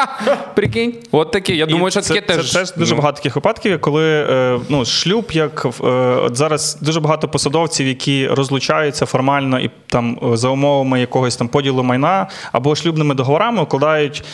Прикинь, 0.54 0.94
от 1.12 1.30
таке. 1.30 1.54
Я 1.54 1.66
думаю, 1.66 1.90
що 1.90 2.00
таке 2.00 2.20
це, 2.20 2.36
теж. 2.36 2.52
Це 2.52 2.58
теж 2.58 2.74
дуже 2.74 2.94
ну, 2.94 3.00
багато 3.00 3.16
таких 3.16 3.34
випадків, 3.36 3.80
коли 3.80 4.04
е, 4.04 4.60
ну, 4.68 4.84
шлюб, 4.84 5.30
як 5.32 5.66
е, 5.66 5.86
от 5.86 6.36
зараз 6.36 6.78
дуже 6.80 7.00
багато 7.00 7.28
посадовців, 7.28 7.86
які 7.86 8.28
розлучаються 8.28 9.06
формально 9.06 9.60
і 9.60 9.70
там 9.86 10.18
е, 10.32 10.36
за 10.36 10.48
умовами 10.48 11.00
якогось 11.00 11.36
там 11.36 11.48
поділу 11.48 11.82
майна 11.82 12.26
або 12.52 12.74
шлюбними 12.74 13.14
договорами 13.14 13.62
укладають, 13.62 14.24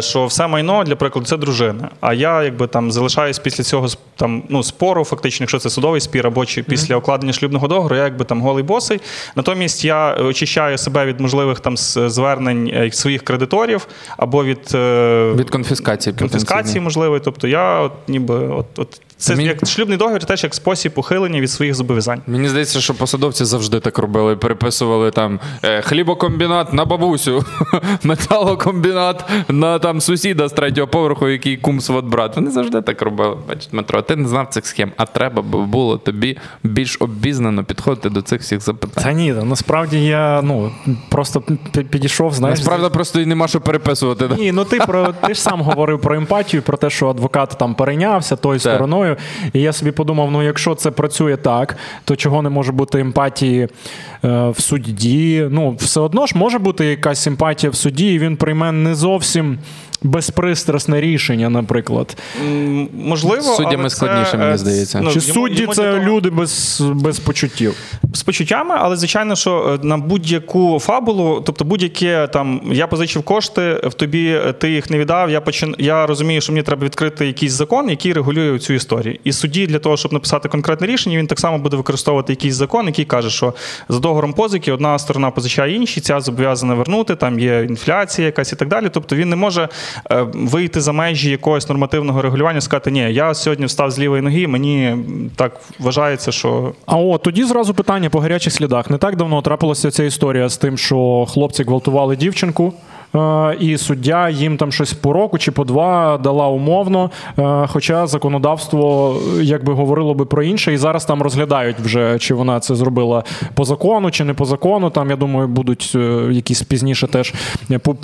що 0.00 0.26
все 0.26 0.46
майно, 0.46 0.84
для 0.84 0.96
прикладу, 0.96 1.26
це 1.26 1.36
дружина. 1.36 1.88
А 2.00 2.14
я 2.14 2.42
якби 2.42 2.66
там 2.66 2.92
залишаюсь 2.92 3.38
після 3.38 3.64
цього 3.64 3.88
там, 4.16 4.42
ну, 4.48 4.62
спору, 4.62 5.04
фактично, 5.04 5.44
якщо 5.44 5.58
це 5.58 5.70
судовий 5.70 6.00
спір, 6.00 6.26
або 6.26 6.46
чи 6.46 6.62
після 6.62 6.96
укладення 6.96 7.32
шлюбного 7.32 7.68
договору, 7.68 7.96
я 7.96 8.04
якби 8.04 8.24
там 8.24 8.42
голий 8.42 8.64
босий. 8.64 9.00
Натомість 9.36 9.84
я 9.84 10.14
очищаю 10.14 10.78
себе 10.78 11.06
від 11.06 11.20
можливих 11.20 11.60
там 11.60 11.76
звернень 11.76 12.90
своїх 12.92 13.22
кредиторів 13.22 13.88
або 14.16 14.44
від. 14.44 14.76
Е, 15.04 15.34
Від 15.34 15.50
конфіскації. 15.50 16.16
конфіскації 16.18 16.80
можливої. 16.80 17.20
Тобто 17.24 17.48
я 17.48 17.80
от 17.80 17.92
ніби 18.08 18.34
от, 18.34 18.78
от 18.78 19.00
це 19.24 19.36
Мені- 19.36 19.48
як 19.48 19.66
шлюбний 19.66 19.98
договір, 19.98 20.24
теж 20.24 20.44
як 20.44 20.54
спосіб 20.54 20.92
ухилення 20.94 21.40
від 21.40 21.50
своїх 21.50 21.74
зобов'язань. 21.74 22.22
Мені 22.26 22.48
здається, 22.48 22.80
що 22.80 22.94
посадовці 22.94 23.44
завжди 23.44 23.80
так 23.80 23.98
робили. 23.98 24.36
Переписували 24.36 25.10
там 25.10 25.40
е, 25.62 25.82
хлібокомбінат 25.82 26.72
на 26.72 26.84
бабусю, 26.84 27.44
металокомбінат 28.02 29.24
на 29.48 29.78
там 29.78 30.00
сусіда 30.00 30.48
з 30.48 30.52
третього 30.52 30.86
поверху, 30.86 31.28
який 31.28 31.56
кум 31.56 31.80
сват 31.80 32.04
брат. 32.04 32.36
Вони 32.36 32.50
завжди 32.50 32.82
так 32.82 33.02
робили. 33.02 33.36
Бачиш, 33.48 33.66
Дмитро, 33.66 34.02
ти 34.02 34.16
не 34.16 34.28
знав 34.28 34.48
цих 34.48 34.66
схем, 34.66 34.92
а 34.96 35.06
треба 35.06 35.42
було 35.42 35.98
тобі 35.98 36.38
більш 36.62 36.96
обізнано 37.00 37.64
підходити 37.64 38.10
до 38.10 38.22
цих 38.22 38.40
всіх 38.40 38.60
запитань. 38.60 39.04
Та 39.04 39.12
ні, 39.12 39.32
насправді 39.32 40.04
я 40.04 40.42
ну 40.42 40.70
просто 41.08 41.42
підійшов, 41.90 42.34
знаєш. 42.34 42.58
Насправді 42.58 42.88
просто 42.94 43.20
і 43.20 43.26
нема 43.26 43.48
що 43.48 43.60
переписувати. 43.60 44.28
Ні, 44.38 44.52
ну 44.52 44.64
ти 44.64 44.78
про 44.78 45.14
ти 45.26 45.34
ж 45.34 45.40
сам 45.40 45.62
говорив 45.62 46.00
про 46.00 46.16
емпатію, 46.16 46.62
про 46.62 46.76
те, 46.76 46.90
що 46.90 47.08
адвокат 47.08 47.56
там 47.58 47.74
перейнявся 47.74 48.36
тою 48.36 48.60
Так. 48.60 49.13
І 49.52 49.60
я 49.60 49.72
собі 49.72 49.90
подумав: 49.90 50.30
ну 50.30 50.42
якщо 50.42 50.74
це 50.74 50.90
працює 50.90 51.36
так, 51.36 51.76
то 52.04 52.16
чого 52.16 52.42
не 52.42 52.48
може 52.48 52.72
бути 52.72 53.00
емпатії 53.00 53.62
е, 53.62 53.68
в 54.48 54.60
суді? 54.60 55.48
Ну, 55.50 55.76
все 55.78 56.00
одно 56.00 56.26
ж 56.26 56.38
може 56.38 56.58
бути 56.58 56.86
якась 56.86 57.26
емпатія 57.26 57.70
в 57.70 57.74
суді, 57.74 58.14
і 58.14 58.18
він 58.18 58.36
прийме 58.36 58.72
не 58.72 58.94
зовсім. 58.94 59.58
Безпристрасне 60.04 61.00
рішення, 61.00 61.50
наприклад. 61.50 62.16
Можливо, 62.92 63.42
суддями 63.42 63.76
але 63.78 63.90
це, 63.90 63.96
складніше, 63.96 64.38
мені 64.38 64.54
е, 64.54 64.58
здається. 64.58 65.00
ну, 65.00 65.12
Чи 65.12 65.18
йому- 65.18 65.32
судді 65.32 65.62
йому 65.62 65.74
це 65.74 65.92
того- 65.92 66.04
люди 66.04 66.30
без, 66.30 66.82
без 66.94 67.18
почуттів? 67.18 67.74
з 68.14 68.22
почуттями, 68.22 68.74
але 68.78 68.96
звичайно, 68.96 69.36
що 69.36 69.78
е, 69.82 69.86
на 69.86 69.98
будь-яку 69.98 70.78
фабулу, 70.78 71.42
тобто 71.46 71.64
будь-яке 71.64 72.26
там 72.26 72.60
я 72.72 72.86
позичив 72.86 73.22
кошти, 73.22 73.80
в 73.84 73.94
тобі 73.94 74.26
е, 74.28 74.52
ти 74.52 74.70
їх 74.70 74.90
не 74.90 74.98
віддав. 74.98 75.30
Я 75.30 75.40
почин... 75.40 75.74
я 75.78 76.06
розумію, 76.06 76.40
що 76.40 76.52
мені 76.52 76.62
треба 76.62 76.84
відкрити 76.84 77.26
якийсь 77.26 77.52
закон, 77.52 77.90
який 77.90 78.12
регулює 78.12 78.58
цю 78.58 78.72
історію. 78.72 79.18
І 79.24 79.32
судді 79.32 79.66
для 79.66 79.78
того, 79.78 79.96
щоб 79.96 80.12
написати 80.12 80.48
конкретне 80.48 80.86
рішення, 80.86 81.18
він 81.18 81.26
так 81.26 81.40
само 81.40 81.58
буде 81.58 81.76
використовувати 81.76 82.32
якийсь 82.32 82.54
закон, 82.54 82.86
який 82.86 83.04
каже, 83.04 83.30
що 83.30 83.54
за 83.88 83.98
договором 83.98 84.32
позики 84.32 84.72
одна 84.72 84.98
сторона 84.98 85.30
позичає 85.30 85.74
іншій, 85.74 86.00
ця 86.00 86.20
зобов'язана 86.20 86.74
вернути. 86.74 87.16
Там 87.16 87.38
є 87.38 87.66
інфляція, 87.68 88.26
якась 88.26 88.52
і 88.52 88.56
так 88.56 88.68
далі. 88.68 88.88
Тобто 88.92 89.16
він 89.16 89.28
не 89.28 89.36
може 89.36 89.68
вийти 90.34 90.80
за 90.80 90.92
межі 90.92 91.30
якогось 91.30 91.68
нормативного 91.68 92.22
регулювання, 92.22 92.60
сказати, 92.60 92.90
ні, 92.90 93.12
я 93.12 93.34
сьогодні 93.34 93.66
встав 93.66 93.90
з 93.90 93.98
лівої 93.98 94.22
ноги, 94.22 94.46
мені 94.46 94.96
так 95.36 95.60
вважається, 95.78 96.32
що 96.32 96.72
А 96.86 96.96
от 96.96 97.22
тоді 97.22 97.44
зразу 97.44 97.74
питання 97.74 98.10
по 98.10 98.20
гарячих 98.20 98.52
слідах. 98.52 98.90
Не 98.90 98.98
так 98.98 99.16
давно 99.16 99.42
трапилася 99.42 99.90
ця 99.90 100.04
історія 100.04 100.48
з 100.48 100.56
тим, 100.56 100.78
що 100.78 101.26
хлопці 101.28 101.64
гвалтували 101.64 102.16
дівчинку. 102.16 102.72
Е, 103.14 103.56
І 103.60 103.78
суддя 103.78 104.28
їм 104.28 104.56
там 104.56 104.72
щось 104.72 104.92
по 104.92 105.12
року 105.12 105.38
чи 105.38 105.50
по 105.52 105.64
два 105.64 106.18
дала 106.18 106.48
умовно. 106.48 107.10
е, 107.38 107.66
Хоча 107.68 108.06
законодавство 108.06 109.16
якби 109.42 109.72
говорило 109.72 110.14
би 110.14 110.24
про 110.24 110.42
інше, 110.42 110.72
і 110.72 110.76
зараз 110.76 111.04
там 111.04 111.22
розглядають 111.22 111.76
вже, 111.80 112.18
чи 112.18 112.34
вона 112.34 112.60
це 112.60 112.74
зробила 112.74 113.24
по 113.54 113.64
закону, 113.64 114.10
чи 114.10 114.24
не 114.24 114.34
по 114.34 114.44
закону. 114.44 114.90
Там 114.90 115.10
я 115.10 115.16
думаю, 115.16 115.48
будуть 115.48 115.92
е, 115.94 115.98
якісь 116.32 116.62
пізніше 116.62 117.06
теж 117.06 117.34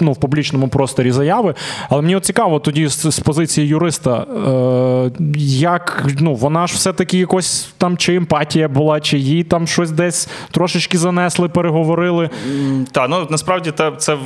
ну, 0.00 0.12
в 0.12 0.16
публічному 0.20 0.68
просторі 0.68 1.10
заяви. 1.10 1.54
Але 1.90 2.02
мені 2.02 2.16
от 2.16 2.24
цікаво 2.24 2.58
тоді 2.58 2.86
з, 2.88 3.18
позиції 3.20 3.66
юриста, 3.66 4.26
як 5.46 6.06
ну 6.20 6.34
вона 6.34 6.66
ж 6.66 6.74
все-таки 6.74 7.18
якось 7.18 7.72
там 7.78 7.96
чи 7.96 8.14
емпатія 8.14 8.68
була, 8.68 9.00
чи 9.00 9.18
їй 9.18 9.44
там 9.44 9.66
щось 9.66 9.90
десь 9.90 10.28
трошечки 10.50 10.98
занесли, 10.98 11.48
переговорили. 11.48 12.30
Так, 12.92 13.06
ну 13.10 13.26
насправді 13.30 13.70
те- 13.70 13.92
це 13.98 14.16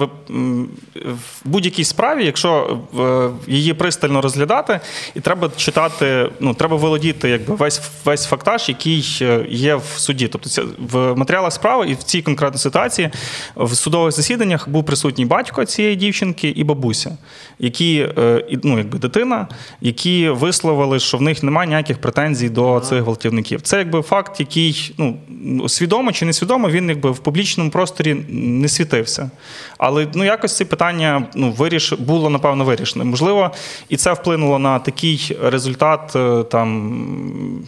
в, 0.95 1.49
будь-якій 1.49 1.85
справі, 1.85 2.25
якщо 2.25 2.81
е, 2.99 3.53
її 3.53 3.75
пристально 3.75 4.21
розглядати, 4.21 4.81
і 5.15 5.21
треба 5.21 5.51
читати, 5.57 6.31
ну 6.41 6.55
треба 6.55 6.77
володіти 6.77 7.29
якби 7.29 7.55
весь 7.55 7.83
весь 8.05 8.27
фактаж, 8.27 8.69
який 8.69 9.19
е, 9.23 9.47
є 9.49 9.75
в 9.75 9.85
суді. 9.97 10.29
Тобто 10.29 10.49
це 10.49 10.63
в 10.79 11.15
матеріалах 11.15 11.53
справи 11.53 11.89
і 11.89 11.95
в 11.95 12.03
цій 12.03 12.23
конкретній 12.23 12.61
ситуації 12.61 13.11
в 13.57 13.75
судових 13.75 14.13
засіданнях 14.13 14.69
був 14.69 14.85
присутній 14.85 15.27
батько 15.27 15.65
цієї 15.65 15.97
дівчинки 15.97 16.49
і 16.49 16.65
бабуся, 16.65 17.17
які 17.59 18.09
е, 18.19 18.45
ну, 18.63 18.79
якби 18.79 18.99
дитина, 18.99 19.49
які 19.81 20.29
висловили, 20.29 20.99
що 20.99 21.19
в 21.19 21.23
них 21.23 21.43
немає 21.43 21.69
ніяких 21.69 21.99
претензій 21.99 22.49
до 22.49 22.81
цих 22.81 23.03
гвалтівників. 23.03 23.61
Це 23.61 23.79
якби 23.79 24.03
факт, 24.03 24.41
який 24.41 24.95
ну 24.99 25.69
свідомо 25.69 26.13
чи 26.13 26.25
несвідомо, 26.25 26.69
він 26.69 26.89
якби 26.89 27.11
в 27.11 27.19
публічному 27.19 27.71
просторі 27.71 28.15
не 28.29 28.69
світився. 28.69 29.31
Але 29.79 30.07
ну 30.15 30.25
якось 30.25 30.57
це 30.57 30.65
питання 30.65 31.27
ну 31.35 31.53
виріш 31.53 31.93
було 31.93 32.31
напевно 32.31 32.65
вирішено. 32.65 33.05
Можливо, 33.05 33.51
і 33.89 33.97
це 33.97 34.13
вплинуло 34.13 34.59
на 34.59 34.79
такий 34.79 35.37
результат 35.43 36.17
е, 36.17 36.43
там. 36.43 37.65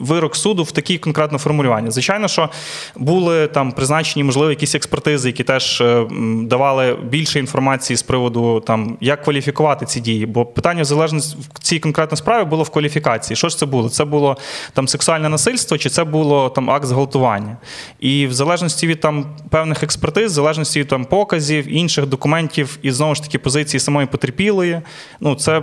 Вирок 0.00 0.36
суду 0.36 0.62
в 0.62 0.72
такі 0.72 0.98
конкретне 0.98 1.38
формулювання. 1.38 1.90
Звичайно, 1.90 2.28
що 2.28 2.48
були 2.96 3.46
там 3.46 3.72
призначені, 3.72 4.24
можливо, 4.24 4.50
якісь 4.50 4.74
експертизи, 4.74 5.28
які 5.28 5.44
теж 5.44 5.80
е, 5.80 6.06
давали 6.42 6.94
більше 6.94 7.38
інформації 7.38 7.96
з 7.96 8.02
приводу 8.02 8.60
там, 8.60 8.96
як 9.00 9.22
кваліфікувати 9.24 9.86
ці 9.86 10.00
дії. 10.00 10.26
Бо 10.26 10.46
питання 10.46 10.82
в 10.82 10.84
залежності 10.84 11.36
в 11.54 11.58
цій 11.58 11.78
конкретній 11.78 12.16
справі 12.16 12.44
було 12.44 12.62
в 12.62 12.70
кваліфікації. 12.70 13.36
Що 13.36 13.48
ж 13.48 13.58
це 13.58 13.66
було? 13.66 13.88
Це 13.88 14.04
було 14.04 14.36
там 14.72 14.88
сексуальне 14.88 15.28
насильство, 15.28 15.78
чи 15.78 15.90
це 15.90 16.04
було 16.04 16.48
там 16.48 16.70
акт 16.70 16.86
зґвалтування? 16.86 17.56
І 18.00 18.26
в 18.26 18.32
залежності 18.32 18.86
від 18.86 19.00
там 19.00 19.26
певних 19.50 19.82
експертиз, 19.82 20.32
в 20.32 20.34
залежності 20.34 20.80
від 20.80 20.88
там 20.88 21.04
показів, 21.04 21.72
інших 21.76 22.06
документів 22.06 22.78
і 22.82 22.90
знову 22.90 23.14
ж 23.14 23.22
таки 23.22 23.38
позиції 23.38 23.80
самої 23.80 24.06
потерпілої. 24.06 24.80
Ну 25.20 25.34
це 25.34 25.62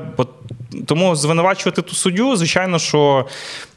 тому 0.86 1.15
звинувачувати 1.15 1.81
ту 1.81 1.95
суддю, 1.95 2.36
звичайно, 2.36 2.79
що 2.79 3.25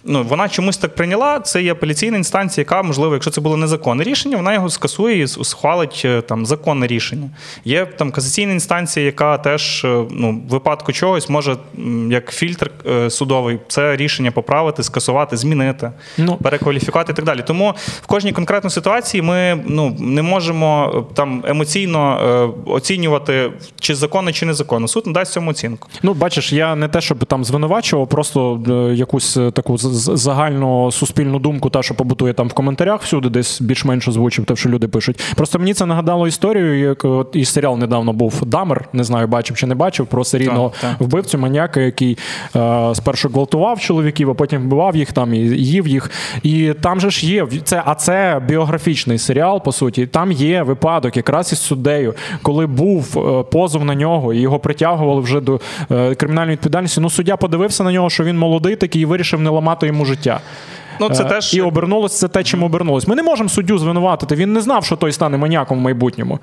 ну, 0.04 0.22
вона 0.22 0.48
чомусь 0.48 0.76
так 0.76 0.94
прийняла. 0.94 1.40
Це 1.40 1.62
є 1.62 1.72
апеляційна 1.72 2.16
інстанція, 2.16 2.62
яка, 2.62 2.82
можливо, 2.82 3.14
якщо 3.14 3.30
це 3.30 3.40
було 3.40 3.56
незаконне 3.56 4.04
рішення, 4.04 4.36
вона 4.36 4.54
його 4.54 4.70
скасує 4.70 5.22
і 5.22 5.26
схвалить 5.26 6.02
е, 6.04 6.20
там 6.20 6.46
законне 6.46 6.86
рішення. 6.86 7.30
Є 7.64 7.86
там 7.86 8.10
касаційна 8.10 8.52
інстанція, 8.52 9.06
яка 9.06 9.38
теж 9.38 9.84
е, 9.84 10.04
ну, 10.10 10.42
в 10.48 10.50
випадку 10.50 10.92
чогось 10.92 11.28
може, 11.28 11.56
як 12.10 12.32
фільтр 12.32 12.70
е, 12.86 13.10
судовий, 13.10 13.58
це 13.68 13.96
рішення 13.96 14.30
поправити, 14.30 14.82
скасувати, 14.82 15.36
змінити, 15.36 15.90
Ну. 16.18 16.36
перекваліфікувати 16.36 17.12
і 17.12 17.14
так 17.14 17.24
далі. 17.24 17.42
Тому 17.46 17.74
в 18.02 18.06
кожній 18.06 18.32
конкретній 18.32 18.70
ситуації 18.70 19.22
ми 19.22 19.64
ну, 19.66 19.96
не 19.98 20.22
можемо 20.22 21.04
там 21.14 21.44
емоційно 21.46 21.98
оцінювати, 22.66 23.52
чи 23.80 23.94
законно, 23.94 24.32
чи 24.32 24.46
незаконно. 24.46 24.88
Суд 24.88 25.06
надасть 25.06 25.32
цьому 25.32 25.50
оцінку. 25.50 25.88
Ну, 26.02 26.14
бачиш, 26.14 26.52
я 26.52 26.76
не 26.76 26.88
те, 26.88 27.00
щоб 27.00 27.24
там 27.24 27.44
звинувачував, 27.44 28.08
просто 28.08 28.60
якусь 28.94 29.34
таку 29.34 29.78
загальну 29.92 30.92
суспільну 30.92 31.38
думку, 31.38 31.70
та 31.70 31.82
що 31.82 31.94
побутує 31.94 32.32
там 32.32 32.48
в 32.48 32.52
коментарях 32.52 33.02
всюди, 33.02 33.28
десь 33.28 33.60
більш-менш 33.60 34.08
озвучив, 34.08 34.44
те, 34.44 34.56
що 34.56 34.68
люди 34.68 34.88
пишуть. 34.88 35.20
Просто 35.36 35.58
мені 35.58 35.74
це 35.74 35.86
нагадало 35.86 36.28
історію, 36.28 36.78
як 36.78 37.04
от 37.04 37.30
і 37.32 37.44
серіал 37.44 37.78
недавно 37.78 38.12
був 38.12 38.42
Дамер, 38.46 38.88
не 38.92 39.04
знаю, 39.04 39.26
бачив 39.26 39.56
чи 39.56 39.66
не 39.66 39.74
бачив, 39.74 40.06
про 40.06 40.24
серійного 40.24 40.72
Так, 40.80 40.90
так. 40.90 41.00
вбивцю, 41.00 41.38
маніяка, 41.38 41.80
який 41.80 42.18
е, 42.56 42.94
спершу 42.94 43.28
гвалтував 43.28 43.80
чоловіків, 43.80 44.30
а 44.30 44.34
потім 44.34 44.62
вбивав 44.62 44.96
їх 44.96 45.12
там 45.12 45.34
і 45.34 45.38
їв 45.38 45.88
їх. 45.88 46.10
І 46.42 46.72
там 46.80 47.00
же 47.00 47.10
ж 47.10 47.26
є 47.26 47.46
це, 47.64 47.82
а 47.86 47.94
це 47.94 48.42
біографічний 48.48 49.18
серіал, 49.18 49.62
по 49.64 49.72
суті. 49.72 50.06
Там 50.06 50.32
є 50.32 50.62
випадок, 50.62 51.16
якраз 51.16 51.52
із 51.52 51.60
суддею, 51.60 52.14
коли 52.42 52.66
був 52.66 53.18
е, 53.18 53.42
позов 53.52 53.84
на 53.84 53.94
нього, 53.94 54.34
і 54.34 54.40
його 54.40 54.58
притягували 54.58 55.20
вже 55.20 55.40
до 55.40 55.60
е, 55.90 56.14
кримінальної 56.14 56.56
відповідальності. 56.56 57.00
Ну, 57.00 57.10
суддя 57.10 57.36
подивився 57.36 57.84
на 57.84 57.92
нього, 57.92 58.10
що 58.10 58.24
він 58.24 58.38
молодий 58.38 58.76
такий 58.76 59.02
і 59.02 59.04
вирішив 59.04 59.40
не 59.40 59.50
ламати 59.50 59.77
йому 59.86 60.04
життя. 60.04 60.40
Ну, 61.00 61.10
це 61.10 61.22
Е, 61.22 61.26
теж- 61.26 61.54
і 61.54 61.60
обернулося 61.60 62.18
це 62.18 62.28
те, 62.28 62.44
чим 62.44 62.62
обернулось. 62.62 63.08
Ми 63.08 63.14
не 63.16 63.22
можемо 63.22 63.48
суддю 63.48 63.78
звинуватити. 63.78 64.34
Він 64.34 64.52
не 64.52 64.60
знав, 64.60 64.84
що 64.84 64.96
той 64.96 65.12
стане 65.12 65.38
маньяком 65.38 65.78
в 65.78 65.80
майбутньому. 65.80 66.38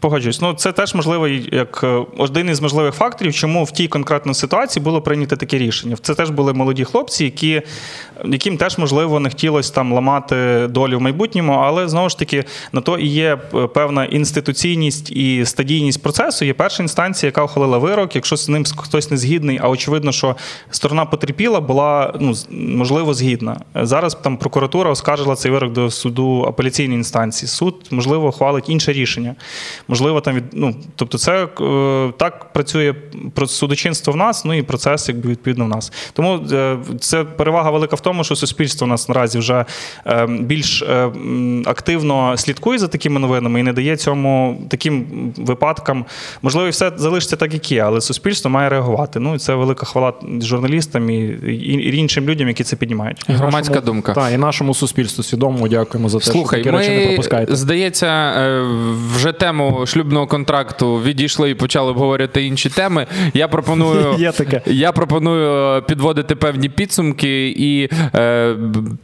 Погоджуюсь. 0.00 0.40
Ну 0.40 0.54
це 0.54 0.72
теж 0.72 0.94
можливий 0.94 1.48
як 1.52 1.80
е, 1.84 2.02
один 2.18 2.48
із 2.50 2.60
можливих 2.60 2.94
факторів, 2.94 3.34
чому 3.34 3.64
в 3.64 3.70
тій 3.70 3.88
конкретній 3.88 4.34
ситуації 4.34 4.82
було 4.82 5.02
прийнято 5.02 5.36
таке 5.36 5.58
рішення. 5.58 5.96
Це 6.02 6.14
теж 6.14 6.30
були 6.30 6.52
молоді 6.52 6.84
хлопці, 6.84 7.24
які, 7.24 7.62
яким 8.24 8.56
теж 8.56 8.78
можливо 8.78 9.20
не 9.20 9.28
хотілося 9.28 9.74
там 9.74 9.92
ламати 9.92 10.66
долю 10.70 10.98
в 10.98 11.00
майбутньому, 11.00 11.52
але 11.52 11.88
знову 11.88 12.08
ж 12.08 12.18
таки 12.18 12.44
на 12.72 12.80
то 12.80 12.98
і 12.98 13.06
є 13.06 13.38
е, 13.54 13.66
певна 13.66 14.04
інституційність 14.04 15.10
і 15.10 15.44
стадійність 15.46 16.02
процесу. 16.02 16.44
Є 16.44 16.54
перша 16.54 16.82
інстанція, 16.82 17.28
яка 17.28 17.44
ухвалила 17.44 17.78
вирок. 17.78 18.14
Якщо 18.16 18.36
з 18.36 18.48
ним 18.48 18.64
хтось 18.76 19.10
не 19.10 19.16
згідний, 19.16 19.58
а 19.62 19.68
очевидно, 19.68 20.12
що 20.12 20.36
сторона 20.70 21.04
потерпіла, 21.04 21.60
була 21.60 22.14
ну 22.20 22.34
можливо 22.50 23.14
згідна. 23.14 23.56
Зараз 23.86 24.14
там 24.14 24.36
прокуратура 24.36 24.90
оскаржила 24.90 25.36
цей 25.36 25.52
вирок 25.52 25.72
до 25.72 25.90
суду 25.90 26.44
апеляційної 26.48 26.98
інстанції. 26.98 27.48
Суд 27.48 27.74
можливо 27.90 28.28
ухвалить 28.28 28.68
інше 28.68 28.92
рішення. 28.92 29.34
Можливо, 29.88 30.20
там 30.20 30.34
від 30.34 30.44
ну 30.52 30.74
тобто, 30.96 31.18
це 31.18 31.48
е, 31.60 32.12
так 32.16 32.52
працює 32.52 32.94
судочинство 33.46 34.12
в 34.12 34.16
нас, 34.16 34.44
ну 34.44 34.54
і 34.54 34.62
процес, 34.62 35.08
якби 35.08 35.30
відповідно 35.30 35.64
в 35.64 35.68
нас. 35.68 35.92
Тому 36.12 36.40
е, 36.52 36.78
це 37.00 37.24
перевага 37.24 37.70
велика 37.70 37.96
в 37.96 38.00
тому, 38.00 38.24
що 38.24 38.36
суспільство 38.36 38.84
у 38.84 38.88
нас 38.88 39.08
наразі 39.08 39.38
вже 39.38 39.64
е, 40.06 40.26
більш 40.26 40.82
активно 41.66 42.36
слідкує 42.36 42.78
за 42.78 42.88
такими 42.88 43.20
новинами 43.20 43.60
і 43.60 43.62
не 43.62 43.72
дає 43.72 43.96
цьому 43.96 44.60
таким 44.68 45.06
випадкам. 45.36 46.04
Можливо, 46.42 46.66
і 46.66 46.70
все 46.70 46.92
залишиться 46.96 47.36
так, 47.36 47.54
як 47.54 47.72
є, 47.72 47.82
але 47.82 48.00
суспільство 48.00 48.50
має 48.50 48.68
реагувати. 48.68 49.20
Ну 49.20 49.34
і 49.34 49.38
це 49.38 49.54
велика 49.54 49.86
хвала 49.86 50.12
журналістам 50.40 51.10
і 51.10 51.96
іншим 51.96 52.24
людям, 52.24 52.48
які 52.48 52.64
це 52.64 52.76
піднімають. 52.76 53.24
Громадська 53.28 53.75
Нашому- 53.80 53.86
думка. 53.94 54.12
Так, 54.12 54.32
і 54.34 54.36
нашому 54.36 54.74
суспільству 54.74 55.24
свідомому 55.24 55.68
дякуємо 55.68 56.08
за 56.08 56.18
те, 56.18 56.24
Слухай, 56.24 56.60
що 56.62 56.70
такі 56.72 56.82
речі 56.88 57.00
не 57.00 57.06
пропускаєте. 57.06 57.56
здається, 57.56 58.06
е, 58.06 58.62
вже 59.16 59.32
тему 59.32 59.86
шлюбного 59.86 60.26
контракту 60.26 60.96
відійшли 61.02 61.50
і 61.50 61.54
почали 61.54 61.90
обговорювати 61.90 62.44
інші 62.46 62.70
теми. 62.70 63.06
Я 63.34 63.48
пропоную, 63.48 64.14
Є 64.18 64.32
таке. 64.32 64.62
я 64.66 64.92
пропоную 64.92 65.82
підводити 65.82 66.34
певні 66.34 66.68
підсумки, 66.68 67.48
і 67.48 67.88
е, 68.14 68.54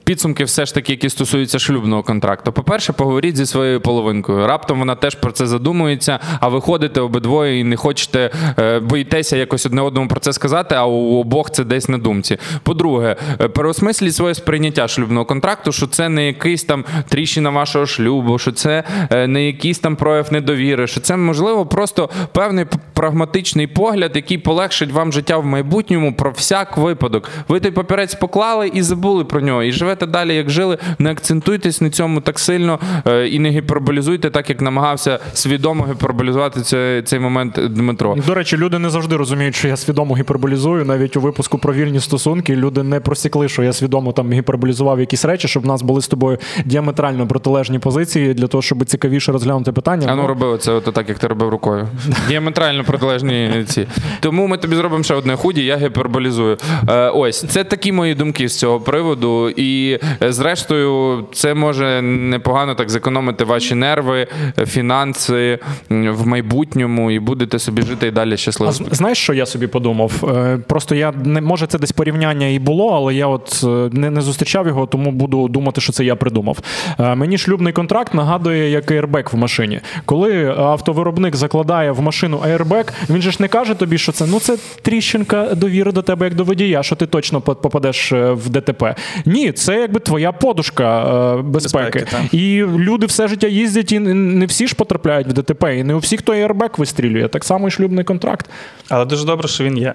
підсумки 0.04 0.44
все 0.44 0.66
ж 0.66 0.74
таки, 0.74 0.92
які 0.92 1.08
стосуються 1.08 1.58
шлюбного 1.58 2.02
контракту. 2.02 2.52
По-перше, 2.52 2.92
поговоріть 2.92 3.36
зі 3.36 3.46
своєю 3.46 3.80
половинкою. 3.80 4.46
Раптом 4.46 4.78
вона 4.78 4.94
теж 4.94 5.14
про 5.14 5.32
це 5.32 5.46
задумується, 5.46 6.18
а 6.40 6.48
ви 6.48 6.60
ходите 6.60 7.00
обидвоє 7.00 7.58
і 7.60 7.64
не 7.64 7.76
хочете, 7.76 8.30
е, 8.58 8.78
боїтеся 8.80 9.36
якось 9.36 9.66
одне 9.66 9.82
одному 9.82 10.08
про 10.08 10.20
це 10.20 10.32
сказати, 10.32 10.74
а 10.74 10.86
у 10.86 11.20
обох 11.20 11.50
це 11.50 11.64
десь 11.64 11.88
на 11.88 11.98
думці. 11.98 12.38
По-друге, 12.62 13.16
е, 13.40 13.48
переосмисліть 13.48 14.14
своє 14.14 14.34
сприйняття 14.34 14.51
шлюбного 14.88 15.24
контракту, 15.24 15.72
що 15.72 15.86
це 15.86 16.08
не 16.08 16.26
якийсь 16.26 16.64
там 16.64 16.84
тріщина 17.08 17.50
вашого 17.50 17.86
шлюбу, 17.86 18.38
що 18.38 18.52
це 18.52 18.84
е, 19.10 19.26
не 19.26 19.46
якийсь 19.46 19.78
там 19.78 19.96
прояв 19.96 20.32
недовіри, 20.32 20.86
що 20.86 21.00
це 21.00 21.16
можливо 21.16 21.66
просто 21.66 22.10
певний 22.32 22.66
прагматичний 22.92 23.66
погляд, 23.66 24.12
який 24.14 24.38
полегшить 24.38 24.92
вам 24.92 25.12
життя 25.12 25.38
в 25.38 25.44
майбутньому 25.44 26.14
про 26.14 26.30
всяк 26.30 26.76
випадок. 26.76 27.30
Ви 27.48 27.60
той 27.60 27.70
папірець 27.70 28.14
поклали 28.14 28.68
і 28.74 28.82
забули 28.82 29.24
про 29.24 29.40
нього, 29.40 29.62
і 29.62 29.72
живете 29.72 30.06
далі, 30.06 30.34
як 30.34 30.50
жили. 30.50 30.78
Не 30.98 31.10
акцентуйтесь 31.10 31.80
на 31.80 31.90
цьому 31.90 32.20
так 32.20 32.38
сильно 32.38 32.78
е, 33.06 33.28
і 33.28 33.38
не 33.38 33.50
гіперболізуйте, 33.50 34.30
так 34.30 34.50
як 34.50 34.60
намагався 34.60 35.18
свідомо 35.34 35.86
гіперболізувати 35.90 36.60
цей, 36.60 37.02
цей 37.02 37.18
момент 37.18 37.60
Дмитро. 37.70 38.16
До 38.26 38.34
речі, 38.34 38.56
люди 38.56 38.78
не 38.78 38.90
завжди 38.90 39.16
розуміють, 39.16 39.54
що 39.54 39.68
я 39.68 39.76
свідомо 39.76 40.16
гіперболізую. 40.16 40.84
Навіть 40.84 41.16
у 41.16 41.20
випуску 41.20 41.58
про 41.58 41.72
вільні 41.72 42.00
стосунки 42.00 42.56
люди 42.56 42.82
не 42.82 43.00
просікли, 43.00 43.48
що 43.48 43.62
я 43.62 43.72
свідомо 43.72 44.12
там 44.12 44.32
гіперболізував 44.46 45.00
якісь 45.00 45.24
речі, 45.24 45.48
щоб 45.48 45.62
в 45.62 45.66
нас 45.66 45.82
були 45.82 46.02
з 46.02 46.08
тобою 46.08 46.38
діаметрально 46.64 47.26
протилежні 47.26 47.78
позиції 47.78 48.34
для 48.34 48.46
того, 48.46 48.62
щоб 48.62 48.84
цікавіше 48.84 49.32
розглянути 49.32 49.72
питання. 49.72 50.06
А 50.10 50.14
ну 50.16 50.22
Ну, 50.22 50.28
роби 50.28 50.46
оце 50.46 50.72
от 50.72 50.84
так, 50.84 51.08
як 51.08 51.18
ти 51.18 51.26
робив 51.26 51.48
рукою. 51.48 51.88
Діаметрально 52.28 52.84
протилежні 52.84 53.64
ці. 53.66 53.86
Тому 54.20 54.46
ми 54.46 54.56
тобі 54.58 54.76
зробимо 54.76 55.02
ще 55.04 55.14
одне 55.14 55.36
худі, 55.36 55.64
я 55.64 55.76
гіперболізую. 55.76 56.56
Е, 56.88 57.08
ось, 57.08 57.44
це 57.48 57.64
такі 57.64 57.92
мої 57.92 58.14
думки 58.14 58.48
з 58.48 58.58
цього 58.58 58.80
приводу. 58.80 59.50
І 59.50 59.98
е, 60.22 60.32
зрештою, 60.32 61.24
це 61.32 61.54
може 61.54 62.02
непогано 62.02 62.74
так 62.74 62.90
зекономити 62.90 63.44
ваші 63.44 63.74
нерви, 63.74 64.26
фінанси 64.66 65.58
в 65.90 66.26
майбутньому, 66.26 67.10
і 67.10 67.18
будете 67.18 67.58
собі 67.58 67.82
жити 67.82 68.06
і 68.06 68.10
далі 68.10 68.32
А 68.32 68.36
щасливо. 68.36 68.72
з- 68.72 68.82
знаєш, 68.90 69.18
що 69.18 69.34
я 69.34 69.46
собі 69.46 69.66
подумав? 69.66 70.12
Е, 70.36 70.58
Просто 70.68 70.94
я 70.94 71.12
не 71.24 71.40
може 71.40 71.66
це 71.66 71.78
десь 71.78 71.92
порівняння 71.92 72.46
і 72.46 72.58
було, 72.58 72.88
але 72.94 73.14
я 73.14 73.26
от 73.26 73.60
е, 73.64 73.66
не, 73.92 74.10
не 74.10 74.20
зустрічав 74.32 74.66
його, 74.66 74.86
тому 74.86 75.10
буду 75.10 75.48
думати, 75.48 75.80
що 75.80 75.92
це 75.92 76.04
я 76.04 76.16
придумав. 76.16 76.58
Е, 77.00 77.14
Мені 77.14 77.38
шлюбний 77.38 77.72
контракт 77.72 78.14
нагадує 78.14 78.70
як 78.70 78.90
аербек 78.90 79.32
в 79.32 79.36
машині. 79.36 79.80
Коли 80.04 80.54
автовиробник 80.58 81.36
закладає 81.36 81.90
в 81.92 82.00
машину 82.00 82.40
аербек, 82.44 82.92
він 83.10 83.22
же 83.22 83.30
ж 83.30 83.36
не 83.40 83.48
каже 83.48 83.74
тобі, 83.74 83.98
що 83.98 84.12
це 84.12 84.26
ну 84.26 84.40
це 84.40 84.56
тріщинка 84.82 85.54
довіри 85.54 85.92
до 85.92 86.02
тебе 86.02 86.26
як 86.26 86.34
до 86.34 86.44
водія, 86.44 86.82
що 86.82 86.96
ти 86.96 87.06
точно 87.06 87.40
попадеш 87.40 88.12
е, 88.12 88.32
в 88.32 88.48
ДТП. 88.48 88.94
Ні, 89.26 89.52
це 89.52 89.80
якби 89.80 90.00
твоя 90.00 90.32
подушка 90.32 91.04
е, 91.38 91.42
безпеки. 91.42 91.98
Безпеки. 91.98 92.36
І 92.36 92.62
люди 92.62 93.06
все 93.06 93.28
життя 93.28 93.46
їздять, 93.46 93.92
і 93.92 93.98
не 93.98 94.46
всі 94.46 94.66
ж 94.66 94.74
потрапляють 94.74 95.26
в 95.28 95.32
ДТП, 95.32 95.78
і 95.78 95.84
не 95.84 95.94
у 95.94 95.98
всіх 95.98 96.22
той 96.22 96.42
аербек 96.42 96.78
вистрілює. 96.78 97.28
Так 97.28 97.44
само 97.44 97.68
і 97.68 97.70
шлюбний 97.70 98.04
контракт. 98.04 98.50
Але 98.88 99.04
дуже 99.04 99.26
добре, 99.26 99.48
що 99.48 99.64
він 99.64 99.78
є. 99.78 99.94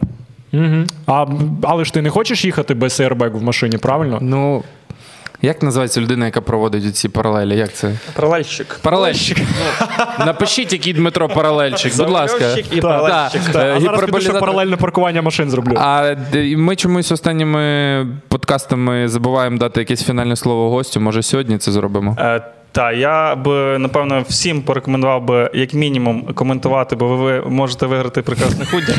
Угу. 0.54 0.86
А, 1.08 1.26
але 1.64 1.86
ж 1.86 1.93
ти 1.93 2.02
не 2.02 2.10
хочеш 2.10 2.45
їхати 2.45 2.74
без 2.74 3.00
аербегу 3.00 3.39
в 3.39 3.43
машині, 3.43 3.78
правильно? 3.78 4.18
Ну, 4.22 4.64
як 5.41 5.64
називається 5.64 6.02
людина, 6.02 6.26
яка 6.26 6.41
проводить 6.41 6.95
ці 6.95 7.10
паралелі? 7.10 7.58
Як 7.58 7.74
це? 7.74 7.91
Паралельщик. 8.14 8.80
Паралельщик. 8.82 9.38
Ну, 10.20 10.26
Напишіть, 10.26 10.74
який 10.74 10.93
Дмитро 10.93 11.30
паралельщик, 11.30 11.98
будь 11.98 12.10
ласка. 12.10 12.45
І 12.72 12.82
паралельщик. 12.82 13.41
Так, 13.52 13.56
Е, 13.66 13.74
а 13.78 13.80
зараз 13.80 14.06
піду 14.06 14.20
ще 14.22 14.34
паралельне 14.34 14.78
паркування 14.78 15.22
машин 15.22 15.50
зроблю. 15.50 15.74
А 15.78 16.16
ми 16.58 16.76
чомусь 16.76 17.12
останніми 17.12 18.08
подкастами 18.28 19.08
забуваємо 19.08 19.58
дати 19.58 19.80
якесь 19.80 20.04
фінальне 20.04 20.36
слово 20.36 20.70
гостю. 20.70 21.00
Може, 21.00 21.24
сьогодні 21.24 21.58
це 21.58 21.72
зробимо? 21.72 22.18
Та 22.78 22.92
я 22.92 23.36
б 23.36 23.48
напевно 23.80 24.26
всім 24.30 24.62
порекомендував 24.62 25.24
би 25.24 25.50
як 25.54 25.74
мінімум 25.74 26.34
коментувати, 26.34 26.96
бо 26.96 27.08
ви 27.08 27.42
можете 27.42 27.86
виграти 27.86 28.22
прекрасне 28.22 28.66
худі. 28.66 28.94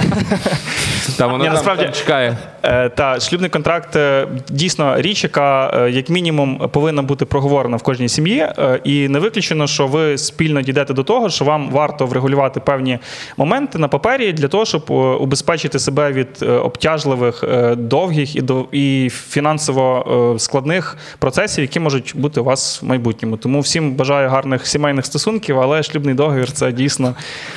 Там 1.16 1.31
воно 1.31 1.45
там, 1.45 1.53
насправді- 1.53 1.85
там 1.85 1.93
чекає. 1.93 2.37
Е, 2.62 2.89
Та 2.89 3.20
шлюбний 3.20 3.51
контракт 3.51 3.97
е, 3.97 4.29
дійсно 4.49 5.01
річ, 5.01 5.24
яка 5.24 5.70
е, 5.74 5.91
як 5.91 6.09
мінімум 6.09 6.59
повинна 6.72 7.03
бути 7.03 7.24
проговорена 7.24 7.76
в 7.76 7.83
кожній 7.83 8.09
сім'ї, 8.09 8.47
і 8.85 9.09
не 9.09 9.18
виключено, 9.18 9.66
що 9.66 9.87
ви 9.87 10.18
спільно 10.18 10.62
дійдете 10.62 10.95
до 10.95 11.03
того, 11.03 11.31
що 11.31 11.45
вам 11.45 11.70
варто 11.70 12.07
врегулювати 12.07 12.61
певні 12.61 12.99
моменти 13.37 13.79
на 13.79 13.89
папері 13.89 14.33
для 14.33 14.49
того, 14.49 14.64
щоб 14.64 14.91
убезпечити 15.20 15.79
себе 15.79 16.12
від 16.12 16.43
обтяжливих, 16.43 17.45
довгих 17.76 18.37
і 18.37 18.41
до 18.41 18.66
і 18.72 19.11
фінансово 19.11 20.37
складних 20.39 20.97
процесів, 21.18 21.62
які 21.62 21.81
можуть 21.81 22.12
бути 22.16 22.41
у 22.41 22.45
вас 22.45 22.83
в 22.83 22.87
майбутньому. 22.87 23.37
Тому 23.37 23.61
всім 23.68 23.94
бажаю 23.94 24.28
гарних 24.28 24.66
сімейних 24.66 25.06
стосунків, 25.06 25.60
але 25.60 25.82
шлюбний 25.82 26.14
договір 26.14 26.52
це 26.52 26.72
дійсно 26.72 27.14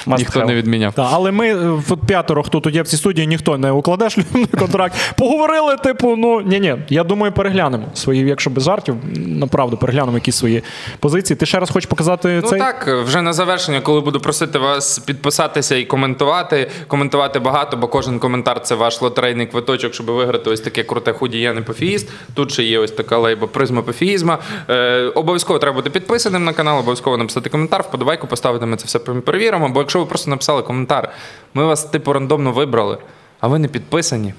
must 0.07 0.18
Ніхто 0.18 0.39
have. 0.39 0.45
не 0.45 0.55
відміняв. 0.55 0.93
Так, 0.93 1.07
але 1.12 1.32
ми 1.32 1.47
е, 1.47 1.82
от 1.89 1.99
п'ятеро, 2.07 2.43
хто 2.43 2.59
тут 2.59 2.76
є 2.76 2.82
в 2.82 2.88
цій 2.88 2.97
студії, 2.97 3.28
ніхто 3.28 3.57
не 3.57 3.72
укладе 3.72 4.09
шлюбний 4.09 4.45
контракт. 4.45 4.95
Поговорили, 5.18 5.76
типу, 5.78 6.16
ну 6.16 6.41
ні, 6.41 6.59
ні. 6.59 6.76
Я 6.89 7.03
думаю, 7.03 7.34
переглянемо 7.34 7.86
свої, 7.93 8.20
якщо 8.28 8.49
без 8.49 8.64
жартів, 8.64 8.95
направду 9.28 9.78
переглянемо 9.78 10.18
якісь 10.18 10.36
свої 10.36 10.64
позиції. 10.99 11.38
Ти 11.38 11.45
ще 11.45 11.59
раз 11.59 11.70
хочеш 11.70 11.89
показати 11.89 12.41
Ну 12.43 12.49
цей? 12.49 12.59
так, 12.59 12.88
вже 13.05 13.22
на 13.22 13.34
завершення, 13.34 13.82
коли 13.82 14.01
буду 14.01 14.20
просити 14.20 14.59
вас 14.59 14.99
підписатися 14.99 15.76
і 15.76 15.86
коментувати. 15.86 16.70
Коментувати 16.88 17.39
багато, 17.39 17.78
бо 17.78 17.88
кожен 17.88 18.20
коментар 18.20 18.62
це 18.62 18.76
ваш 18.76 19.01
лотерейний 19.01 19.45
квиточок, 19.45 19.93
щоб 19.93 20.05
виграти 20.05 20.49
ось 20.49 20.62
таке 20.62 20.84
круте 20.84 21.14
худі 21.14 21.39
«Я 21.39 21.53
не 21.53 21.62
пофігіст. 21.62 22.09
Тут 22.34 22.51
ще 22.51 22.64
є 22.64 22.80
ось 22.80 22.91
така 22.91 23.18
лейба 23.18 23.47
призма 23.47 23.82
пофігізма. 23.82 24.38
Е, 24.70 25.01
обов'язково 25.16 25.59
треба 25.59 25.76
бути 25.76 25.89
підписаним 25.89 26.01
на 26.39 26.54
канал, 26.54 26.80
обов'язково 26.80 27.18
написати 27.18 27.49
коментар, 27.49 27.82
вподобайку 27.82 28.28
поставити, 28.28 28.66
ми 28.66 28.78
це 28.78 28.86
все 28.86 28.99
перевіримо. 28.99 29.70
Бо 29.70 29.80
якщо 29.80 29.99
ви 29.99 30.06
просто 30.06 30.30
написали 30.30 30.62
коментар, 30.62 31.12
ми 31.54 31.66
вас 31.66 31.84
типу 31.84 32.14
рандомно 32.14 32.52
вибрали, 32.52 32.97
а 33.39 33.47
ви 33.47 33.60
не 33.60 33.68
підписані. 33.68 34.34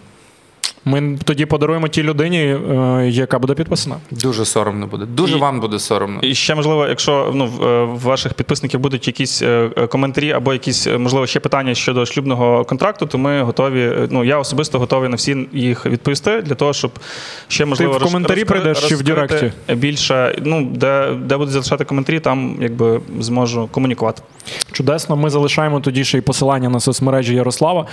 Ми 0.84 1.18
тоді 1.24 1.46
подаруємо 1.46 1.88
тій 1.88 2.02
людині, 2.02 2.38
е, 2.38 3.08
яка 3.10 3.38
буде 3.38 3.54
підписана. 3.54 3.96
Дуже 4.10 4.44
соромно 4.44 4.86
буде. 4.86 5.04
Дуже 5.06 5.36
І- 5.36 5.40
вам 5.40 5.60
буде 5.60 5.78
соромно. 5.78 6.20
І 6.20 6.34
ще 6.34 6.54
можливо, 6.54 6.86
якщо 6.88 7.30
ну 7.34 7.46
в 7.46 7.64
е, 7.64 7.84
в 7.84 8.00
ваших 8.00 8.34
підписників 8.34 8.80
будуть 8.80 9.06
якісь 9.06 9.42
е, 9.42 9.68
коментарі 9.88 10.32
або 10.32 10.52
якісь 10.52 10.86
можливо 10.98 11.26
ще 11.26 11.40
питання 11.40 11.74
щодо 11.74 12.06
шлюбного 12.06 12.64
контракту, 12.64 13.06
то 13.06 13.18
ми 13.18 13.42
готові. 13.42 13.92
Ну 14.10 14.24
я 14.24 14.38
особисто 14.38 14.78
готовий 14.78 15.08
на 15.08 15.16
всі 15.16 15.48
їх 15.52 15.86
відповісти 15.86 16.40
для 16.42 16.54
того, 16.54 16.72
щоб 16.72 16.90
ще 17.48 17.64
можливо 17.64 17.92
в 17.92 18.02
коментарі 18.02 18.40
розкри- 18.40 18.44
прийдеш 18.44 18.88
чи 18.88 18.96
в 18.96 19.02
Директі? 19.02 19.52
більше. 19.74 20.38
Ну 20.42 20.68
де, 20.74 21.10
де 21.24 21.36
будуть 21.36 21.52
залишати 21.52 21.84
коментарі, 21.84 22.20
там 22.20 22.56
якби 22.60 23.00
зможу 23.20 23.68
комунікувати. 23.70 24.22
Чудесно, 24.72 25.16
ми 25.16 25.30
залишаємо 25.30 25.80
тоді 25.80 26.04
ще 26.04 26.18
й 26.18 26.20
посилання 26.20 26.68
на 26.68 26.80
соцмережі 26.80 27.34
Ярослава. 27.34 27.86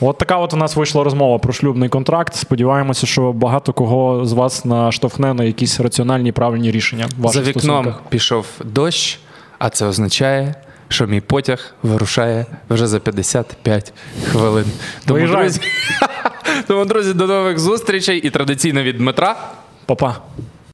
От 0.00 0.18
така 0.18 0.36
от 0.36 0.54
у 0.54 0.56
нас 0.56 0.76
вийшла 0.76 1.04
розмова 1.04 1.38
про 1.38 1.52
шлюбний 1.52 1.88
контракт. 1.88 2.35
Сподіваємося, 2.36 3.06
що 3.06 3.32
багато 3.32 3.72
кого 3.72 4.26
з 4.26 4.32
вас 4.32 4.64
наштовхне 4.64 5.34
на 5.34 5.44
якісь 5.44 5.80
раціональні 5.80 6.32
правильні 6.32 6.70
рішення. 6.70 7.08
в 7.18 7.28
За 7.32 7.40
вікном 7.40 7.52
стосунках. 7.62 8.02
пішов 8.08 8.46
дощ, 8.64 9.18
а 9.58 9.70
це 9.70 9.86
означає, 9.86 10.54
що 10.88 11.06
мій 11.06 11.20
потяг 11.20 11.74
вирушає 11.82 12.46
вже 12.70 12.86
за 12.86 12.98
55 12.98 13.92
хвилин. 14.30 14.64
Тому, 15.06 15.26
друзі, 15.26 15.60
тому, 16.66 16.84
друзі, 16.84 17.12
до 17.14 17.26
нових 17.26 17.58
зустрічей 17.58 18.18
і 18.18 18.30
традиційно 18.30 18.82
від 18.82 18.96
Дмитра. 18.98 19.36
Па-па. 19.86 20.16